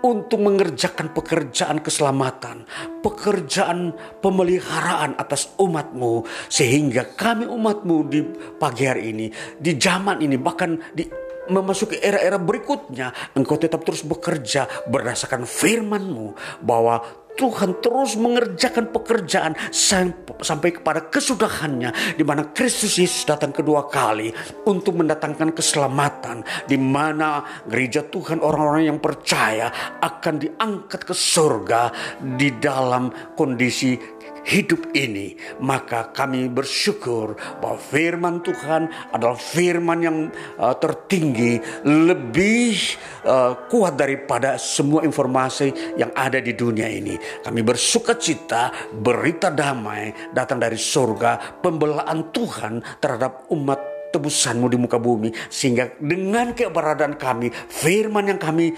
untuk 0.06 0.46
mengerjakan 0.46 1.18
pekerjaan 1.18 1.82
keselamatan, 1.82 2.70
pekerjaan 3.02 3.98
pemeliharaan 4.22 5.18
atas 5.18 5.50
umatmu, 5.58 6.30
sehingga 6.46 7.18
kami 7.18 7.50
umatmu 7.50 7.96
di 8.06 8.22
pagi 8.62 8.86
hari 8.86 9.10
ini, 9.10 9.34
di 9.58 9.74
zaman 9.82 10.22
ini, 10.22 10.38
bahkan 10.38 10.78
di 10.94 11.26
memasuki 11.50 12.00
era-era 12.00 12.40
berikutnya, 12.40 13.34
engkau 13.36 13.60
tetap 13.60 13.84
terus 13.84 14.04
bekerja 14.04 14.68
berdasarkan 14.88 15.44
firman-Mu 15.44 16.38
bahwa 16.64 17.28
Tuhan 17.38 17.78
terus 17.80 18.18
mengerjakan 18.18 18.90
pekerjaan 18.90 19.54
sampai 19.70 20.74
kepada 20.74 21.06
kesudahannya 21.06 22.18
di 22.18 22.26
mana 22.26 22.50
Kristus 22.50 22.98
Yesus 22.98 23.30
datang 23.30 23.54
kedua 23.54 23.86
kali 23.86 24.34
untuk 24.66 24.98
mendatangkan 24.98 25.54
keselamatan 25.54 26.42
di 26.66 26.82
mana 26.82 27.46
gereja 27.70 28.02
Tuhan 28.10 28.42
orang-orang 28.42 28.90
yang 28.90 28.98
percaya 28.98 29.70
akan 30.02 30.36
diangkat 30.42 31.06
ke 31.06 31.14
surga 31.14 31.94
di 32.26 32.58
dalam 32.58 33.14
kondisi 33.38 34.17
hidup 34.48 34.96
ini, 34.96 35.36
maka 35.60 36.16
kami 36.16 36.48
bersyukur 36.48 37.36
bahwa 37.60 37.76
firman 37.76 38.40
Tuhan 38.40 38.88
adalah 39.12 39.36
firman 39.36 40.00
yang 40.00 40.18
uh, 40.56 40.76
tertinggi, 40.80 41.60
lebih 41.84 42.80
uh, 43.28 43.68
kuat 43.68 44.00
daripada 44.00 44.56
semua 44.56 45.04
informasi 45.04 46.00
yang 46.00 46.16
ada 46.16 46.40
di 46.40 46.56
dunia 46.56 46.88
ini. 46.88 47.20
Kami 47.44 47.60
bersuka 47.60 48.16
cita, 48.16 48.72
berita 48.96 49.52
damai 49.52 50.32
datang 50.32 50.64
dari 50.64 50.80
surga, 50.80 51.60
pembelaan 51.60 52.32
Tuhan 52.32 53.04
terhadap 53.04 53.52
umat 53.52 53.98
tebusanmu 54.12 54.72
di 54.72 54.78
muka 54.80 54.98
bumi 54.98 55.30
sehingga 55.52 56.00
dengan 56.00 56.56
keberadaan 56.56 57.20
kami 57.20 57.52
firman 57.52 58.32
yang 58.32 58.40
kami 58.40 58.72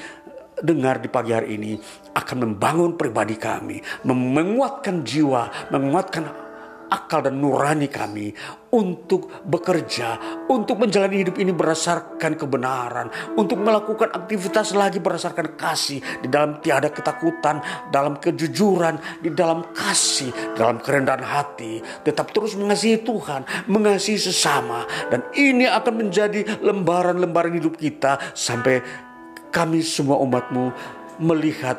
dengar 0.59 0.99
di 0.99 1.09
pagi 1.11 1.31
hari 1.31 1.55
ini 1.55 1.73
akan 2.15 2.37
membangun 2.45 2.95
pribadi 2.99 3.35
kami, 3.39 3.79
menguatkan 4.07 5.03
jiwa, 5.03 5.71
menguatkan 5.71 6.49
akal 6.89 7.21
dan 7.21 7.37
nurani 7.37 7.87
kami 7.87 8.33
untuk 8.73 9.29
bekerja, 9.45 10.41
untuk 10.49 10.81
menjalani 10.81 11.21
hidup 11.21 11.37
ini 11.37 11.53
berdasarkan 11.53 12.33
kebenaran, 12.37 13.07
untuk 13.37 13.61
melakukan 13.61 14.09
aktivitas 14.13 14.73
lagi 14.73 14.97
berdasarkan 14.97 15.53
kasih, 15.53 16.01
di 16.21 16.27
dalam 16.27 16.57
tiada 16.61 16.89
ketakutan, 16.89 17.61
dalam 17.93 18.17
kejujuran, 18.17 19.21
di 19.21 19.29
dalam 19.33 19.69
kasih, 19.73 20.57
dalam 20.57 20.81
kerendahan 20.81 21.21
hati, 21.21 21.81
tetap 22.01 22.33
terus 22.33 22.57
mengasihi 22.57 23.01
Tuhan, 23.05 23.69
mengasihi 23.69 24.17
sesama, 24.17 24.85
dan 25.13 25.25
ini 25.37 25.69
akan 25.69 26.09
menjadi 26.09 26.61
lembaran-lembaran 26.61 27.53
hidup 27.57 27.77
kita 27.77 28.17
sampai 28.33 29.08
kami 29.49 29.81
semua 29.81 30.17
umatmu 30.21 30.71
melihat 31.19 31.77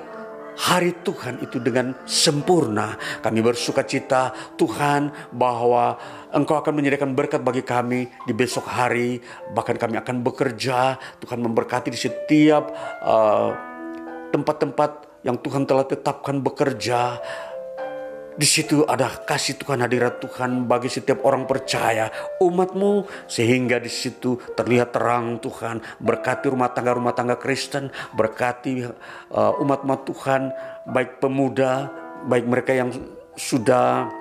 hari 0.61 0.93
Tuhan 1.01 1.41
itu 1.41 1.57
dengan 1.57 1.97
sempurna. 2.05 3.01
Kami 3.25 3.41
bersuka 3.41 3.81
cita 3.89 4.35
Tuhan 4.61 5.33
bahwa 5.33 5.97
Engkau 6.31 6.61
akan 6.61 6.77
menyediakan 6.77 7.17
berkat 7.17 7.41
bagi 7.41 7.65
kami 7.65 8.07
di 8.29 8.33
besok 8.37 8.69
hari. 8.69 9.19
Bahkan 9.57 9.77
kami 9.81 9.97
akan 9.97 10.21
bekerja. 10.21 11.01
Tuhan 11.25 11.41
memberkati 11.41 11.89
di 11.89 11.99
setiap 11.99 12.69
uh, 13.01 13.51
tempat-tempat 14.31 14.91
uh, 14.91 15.09
yang 15.21 15.37
Tuhan 15.41 15.69
telah 15.69 15.85
tetapkan 15.85 16.41
bekerja 16.41 17.21
di 18.37 18.47
situ 18.47 18.87
ada 18.87 19.11
kasih 19.27 19.59
Tuhan, 19.59 19.83
hadirat 19.83 20.23
Tuhan 20.23 20.69
bagi 20.69 20.87
setiap 20.87 21.25
orang 21.27 21.49
percaya, 21.49 22.11
umatmu, 22.39 23.27
sehingga 23.27 23.83
di 23.83 23.91
situ 23.91 24.39
terlihat 24.55 24.95
terang 24.95 25.43
Tuhan, 25.43 25.83
berkati 25.99 26.47
rumah 26.51 26.71
tangga-rumah 26.71 27.15
tangga 27.17 27.37
Kristen, 27.41 27.91
berkati 28.15 28.87
uh, 28.87 29.63
umat-umat 29.63 30.01
Tuhan, 30.07 30.43
baik 30.87 31.19
pemuda, 31.19 31.91
baik 32.29 32.47
mereka 32.47 32.73
yang 32.77 32.91
sudah 33.35 34.20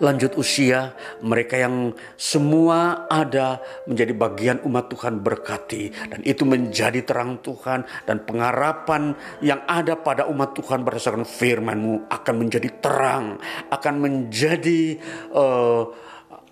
lanjut 0.00 0.36
usia, 0.36 0.92
mereka 1.24 1.56
yang 1.56 1.92
semua 2.16 3.08
ada 3.08 3.60
menjadi 3.88 4.12
bagian 4.12 4.58
umat 4.64 4.92
Tuhan 4.92 5.20
berkati. 5.20 6.12
Dan 6.12 6.20
itu 6.24 6.42
menjadi 6.44 7.02
terang 7.04 7.40
Tuhan 7.40 7.84
dan 8.04 8.22
pengharapan 8.24 9.16
yang 9.40 9.64
ada 9.64 9.96
pada 9.96 10.28
umat 10.28 10.52
Tuhan 10.56 10.84
berdasarkan 10.84 11.24
firman-Mu 11.24 12.08
akan 12.08 12.34
menjadi 12.36 12.68
terang, 12.80 13.40
akan 13.72 13.94
menjadi 13.96 15.00
uh, 15.32 15.84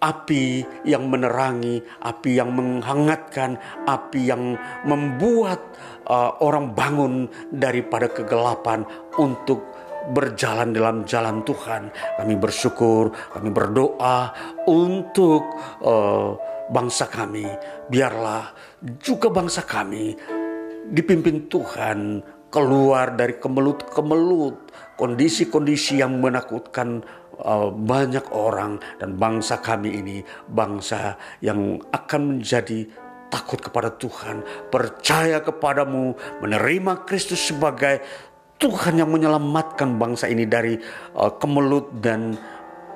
api 0.04 0.64
yang 0.84 1.08
menerangi, 1.08 1.80
api 2.04 2.30
yang 2.36 2.52
menghangatkan, 2.52 3.56
api 3.88 4.28
yang 4.28 4.60
membuat 4.84 5.64
uh, 6.04 6.36
orang 6.44 6.76
bangun 6.76 7.32
daripada 7.48 8.12
kegelapan 8.12 8.84
untuk 9.16 9.73
berjalan 10.12 10.74
dalam 10.74 10.96
jalan 11.08 11.40
Tuhan. 11.46 11.88
Kami 12.20 12.34
bersyukur, 12.36 13.14
kami 13.32 13.48
berdoa 13.48 14.34
untuk 14.68 15.42
uh, 15.80 16.36
bangsa 16.68 17.08
kami. 17.08 17.46
Biarlah 17.88 18.52
juga 19.00 19.32
bangsa 19.32 19.64
kami 19.64 20.12
dipimpin 20.92 21.48
Tuhan 21.48 22.20
keluar 22.52 23.16
dari 23.16 23.40
kemelut-kemelut 23.40 24.56
kondisi-kondisi 24.94 25.98
yang 25.98 26.22
menakutkan 26.22 27.02
uh, 27.42 27.72
banyak 27.72 28.30
orang 28.30 28.78
dan 29.02 29.18
bangsa 29.18 29.58
kami 29.58 29.90
ini 29.90 30.16
bangsa 30.46 31.18
yang 31.42 31.82
akan 31.90 32.38
menjadi 32.38 32.86
takut 33.32 33.58
kepada 33.58 33.90
Tuhan, 33.98 34.46
percaya 34.70 35.42
kepadamu, 35.42 36.14
menerima 36.38 37.02
Kristus 37.02 37.50
sebagai 37.50 37.98
Tuhan 38.64 38.96
yang 38.96 39.12
menyelamatkan 39.12 40.00
bangsa 40.00 40.24
ini 40.24 40.48
dari 40.48 40.80
uh, 41.20 41.36
kemelut 41.36 42.00
dan 42.00 42.32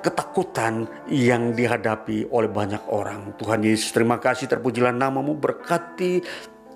ketakutan 0.01 0.89
yang 1.13 1.53
dihadapi 1.53 2.25
oleh 2.33 2.49
banyak 2.49 2.89
orang. 2.89 3.37
Tuhan 3.37 3.61
Yesus 3.61 3.93
terima 3.93 4.17
kasih 4.17 4.49
terpujilah 4.49 4.89
namamu 4.89 5.37
berkati 5.37 6.25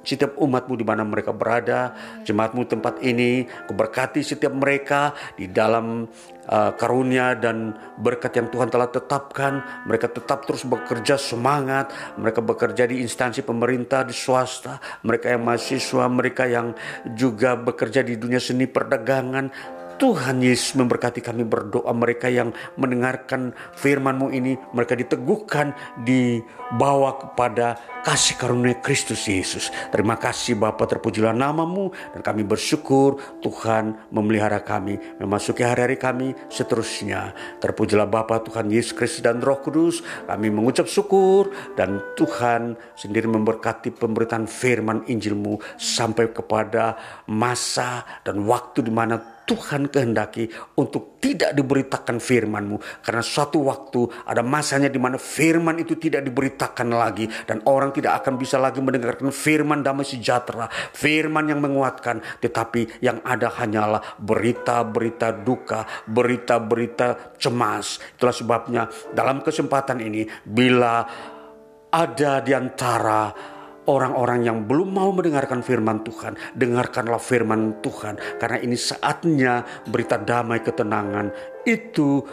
setiap 0.05 0.37
umatmu 0.37 0.77
di 0.77 0.85
mana 0.85 1.01
mereka 1.01 1.33
berada, 1.33 1.95
jemaatmu 2.27 2.69
tempat 2.69 3.01
ini, 3.01 3.49
keberkati 3.65 4.21
setiap 4.21 4.53
mereka 4.53 5.15
di 5.39 5.49
dalam 5.49 6.05
uh, 6.47 6.71
karunia 6.75 7.35
dan 7.37 7.75
berkat 7.99 8.39
yang 8.39 8.47
Tuhan 8.51 8.69
telah 8.71 8.89
tetapkan. 8.89 9.85
Mereka 9.87 10.11
tetap 10.11 10.43
terus 10.47 10.63
bekerja 10.67 11.15
semangat, 11.19 11.91
mereka 12.15 12.39
bekerja 12.43 12.87
di 12.87 13.03
instansi 13.03 13.43
pemerintah, 13.43 14.03
di 14.07 14.15
swasta, 14.15 14.79
mereka 15.05 15.31
yang 15.31 15.43
mahasiswa, 15.43 16.05
mereka 16.09 16.43
yang 16.47 16.75
juga 17.13 17.55
bekerja 17.59 18.03
di 18.03 18.15
dunia 18.19 18.39
seni 18.39 18.65
perdagangan, 18.67 19.51
Tuhan 20.03 20.43
Yesus 20.43 20.75
memberkati 20.75 21.23
kami 21.23 21.47
berdoa 21.47 21.95
mereka 21.95 22.27
yang 22.27 22.51
mendengarkan 22.75 23.55
firman-Mu 23.79 24.35
ini 24.35 24.59
mereka 24.75 24.99
diteguhkan 24.99 25.71
dibawa 26.03 27.15
kepada 27.23 27.79
kasih 28.03 28.35
karunia 28.35 28.75
Kristus 28.83 29.23
Yesus. 29.31 29.71
Terima 29.95 30.19
kasih 30.19 30.59
Bapa 30.59 30.83
terpujilah 30.91 31.31
namamu 31.31 31.95
dan 32.11 32.19
kami 32.19 32.43
bersyukur 32.43 33.15
Tuhan 33.39 34.11
memelihara 34.11 34.59
kami 34.59 34.99
memasuki 35.23 35.63
hari-hari 35.63 35.95
kami 35.95 36.35
seterusnya. 36.51 37.31
Terpujilah 37.63 38.03
Bapa 38.03 38.43
Tuhan 38.43 38.67
Yesus 38.67 38.91
Kristus 38.91 39.23
dan 39.23 39.39
Roh 39.39 39.63
Kudus. 39.63 40.03
Kami 40.27 40.51
mengucap 40.51 40.83
syukur 40.83 41.47
dan 41.79 42.03
Tuhan 42.19 42.75
sendiri 42.99 43.31
memberkati 43.31 43.95
pemberitaan 43.95 44.51
firman 44.51 45.07
Injilmu 45.07 45.63
sampai 45.79 46.27
kepada 46.35 46.99
masa 47.31 48.03
dan 48.27 48.43
waktu 48.43 48.83
di 48.83 48.91
mana 48.91 49.32
Tuhan 49.43 49.91
kehendaki 49.91 50.47
untuk 50.79 51.19
tidak 51.19 51.55
diberitakan 51.55 52.19
firman-Mu. 52.19 53.03
Karena 53.03 53.23
suatu 53.23 53.63
waktu 53.67 54.27
ada 54.27 54.39
masanya 54.39 54.87
di 54.87 54.99
mana 54.99 55.19
firman 55.19 55.79
itu 55.79 55.99
tidak 55.99 56.23
diberitakan 56.23 56.89
lagi. 56.95 57.27
Dan 57.47 57.63
orang 57.67 57.91
tidak 57.91 58.23
akan 58.23 58.39
bisa 58.39 58.59
lagi 58.59 58.79
mendengarkan 58.79 59.31
firman 59.31 59.83
damai 59.83 60.07
sejahtera. 60.07 60.67
Firman 60.71 61.51
yang 61.51 61.59
menguatkan. 61.59 62.23
Tetapi 62.39 63.03
yang 63.03 63.19
ada 63.23 63.51
hanyalah 63.51 64.19
berita-berita 64.19 65.43
duka, 65.43 65.83
berita-berita 66.07 67.35
cemas. 67.35 67.99
Itulah 68.15 68.35
sebabnya 68.35 68.83
dalam 69.11 69.43
kesempatan 69.43 69.99
ini 69.99 70.23
bila 70.47 71.03
ada 71.93 72.41
di 72.41 72.51
antara 72.57 73.52
orang-orang 73.87 74.45
yang 74.47 74.57
belum 74.63 74.95
mau 74.95 75.09
mendengarkan 75.11 75.65
firman 75.65 76.03
Tuhan, 76.05 76.37
dengarkanlah 76.55 77.19
firman 77.19 77.83
Tuhan 77.83 78.19
karena 78.39 78.57
ini 78.61 78.77
saatnya 78.77 79.63
berita 79.87 80.19
damai 80.19 80.63
ketenangan. 80.63 81.31
Itu 81.63 82.23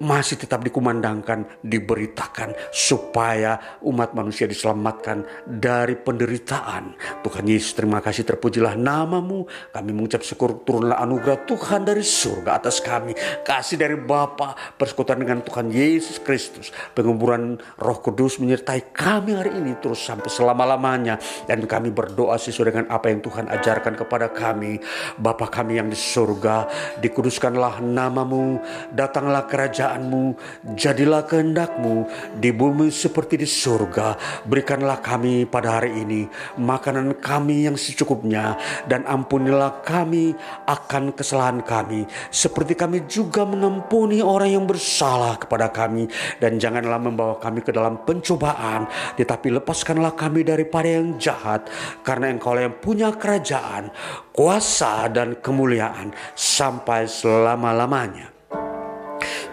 masih 0.00 0.40
tetap 0.40 0.64
dikumandangkan, 0.64 1.60
diberitakan 1.60 2.56
supaya 2.72 3.78
umat 3.84 4.16
manusia 4.16 4.48
diselamatkan 4.48 5.28
dari 5.44 5.92
penderitaan. 5.92 6.96
Tuhan 7.20 7.44
Yesus 7.44 7.76
terima 7.76 8.00
kasih 8.00 8.24
terpujilah 8.24 8.80
namamu. 8.80 9.44
Kami 9.68 9.90
mengucap 9.92 10.24
syukur 10.24 10.64
turunlah 10.64 10.96
anugerah 11.04 11.44
Tuhan 11.44 11.84
dari 11.84 12.00
surga 12.00 12.64
atas 12.64 12.80
kami. 12.80 13.12
Kasih 13.44 13.76
dari 13.76 14.00
Bapa 14.00 14.56
persekutuan 14.80 15.20
dengan 15.20 15.44
Tuhan 15.44 15.68
Yesus 15.68 16.16
Kristus. 16.24 16.72
Penguburan 16.96 17.60
roh 17.76 17.98
kudus 18.00 18.40
menyertai 18.40 18.96
kami 18.96 19.36
hari 19.36 19.52
ini 19.60 19.76
terus 19.84 20.00
sampai 20.00 20.32
selama-lamanya. 20.32 21.20
Dan 21.44 21.68
kami 21.68 21.92
berdoa 21.92 22.40
sesuai 22.40 22.72
dengan 22.72 22.86
apa 22.88 23.12
yang 23.12 23.20
Tuhan 23.20 23.52
ajarkan 23.52 24.00
kepada 24.00 24.32
kami. 24.32 24.80
Bapa 25.20 25.52
kami 25.52 25.76
yang 25.76 25.92
di 25.92 25.98
surga, 26.00 26.64
dikuduskanlah 27.04 27.84
namamu, 27.84 28.64
datanglah 28.96 29.44
kerajaan 29.44 29.89
kerajaanmu, 29.90 30.38
jadilah 30.78 31.26
kehendakmu 31.26 32.06
di 32.38 32.54
bumi 32.54 32.94
seperti 32.94 33.42
di 33.42 33.48
surga. 33.48 34.14
Berikanlah 34.46 35.02
kami 35.02 35.46
pada 35.50 35.82
hari 35.82 36.06
ini 36.06 36.30
makanan 36.58 37.18
kami 37.18 37.66
yang 37.66 37.74
secukupnya 37.74 38.54
dan 38.86 39.02
ampunilah 39.06 39.82
kami 39.82 40.34
akan 40.70 41.10
kesalahan 41.10 41.58
kami 41.66 42.06
seperti 42.30 42.78
kami 42.78 43.02
juga 43.10 43.42
mengampuni 43.42 44.22
orang 44.22 44.62
yang 44.62 44.64
bersalah 44.66 45.34
kepada 45.40 45.70
kami. 45.74 46.06
Dan 46.38 46.62
janganlah 46.62 47.02
membawa 47.02 47.36
kami 47.42 47.64
ke 47.66 47.74
dalam 47.74 48.06
pencobaan 48.06 48.86
tetapi 49.18 49.58
lepaskanlah 49.60 50.14
kami 50.14 50.46
daripada 50.46 50.86
yang 50.86 51.18
jahat 51.18 51.66
karena 52.06 52.30
engkau 52.30 52.54
yang 52.54 52.78
punya 52.78 53.10
kerajaan 53.10 53.90
kuasa 54.30 55.10
dan 55.10 55.38
kemuliaan 55.42 56.14
sampai 56.36 57.10
selama-lamanya 57.10 58.29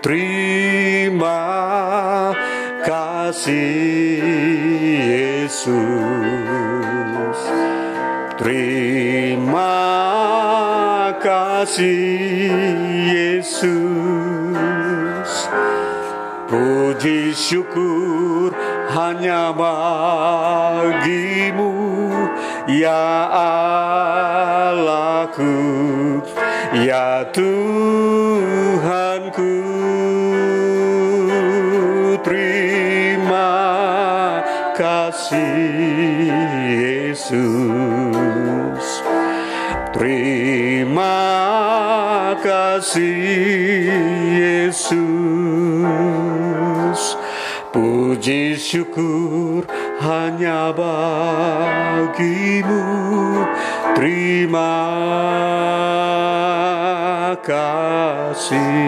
Terima 0.08 1.44
kasih 2.80 4.24
Yesus. 5.04 5.76
Terima 8.40 9.84
kasih 11.20 12.56
Yesus. 13.12 13.68
Puji 16.48 17.36
syukur 17.36 18.56
hanya 18.96 19.52
bagimu 19.52 21.12
Ya 22.72 23.28
Allahku. 24.72 25.52
Ya 26.80 27.28
Tuhanku 27.36 28.07
Yesus. 37.28 39.04
Terima 39.92 41.20
kasih 42.40 43.92
Yesus. 44.40 44.96
Puji 47.76 48.56
syukur 48.56 49.68
hanya 50.00 50.72
bagimu. 50.72 52.24
Terima 53.92 54.80
kasih 57.44 58.88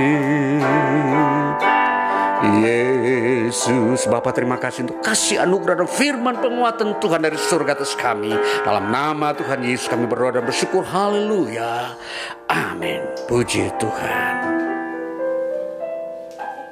Yesus. 3.50 4.06
Bapak 4.06 4.38
terima 4.38 4.62
kasih 4.62 4.86
untuk 4.86 5.02
kasih 5.02 5.42
anugerah 5.42 5.82
dan 5.82 5.90
firman 5.90 6.38
penguatan 6.38 7.02
Tuhan 7.02 7.26
dari 7.26 7.36
surga 7.36 7.74
atas 7.74 7.98
kami. 7.98 8.32
Dalam 8.62 8.94
nama 8.94 9.34
Tuhan 9.34 9.66
Yesus 9.66 9.90
kami 9.90 10.06
berdoa 10.06 10.38
dan 10.38 10.46
bersyukur. 10.46 10.86
Haleluya. 10.86 11.98
Amin. 12.46 13.02
Puji 13.26 13.74
Tuhan 13.82 14.59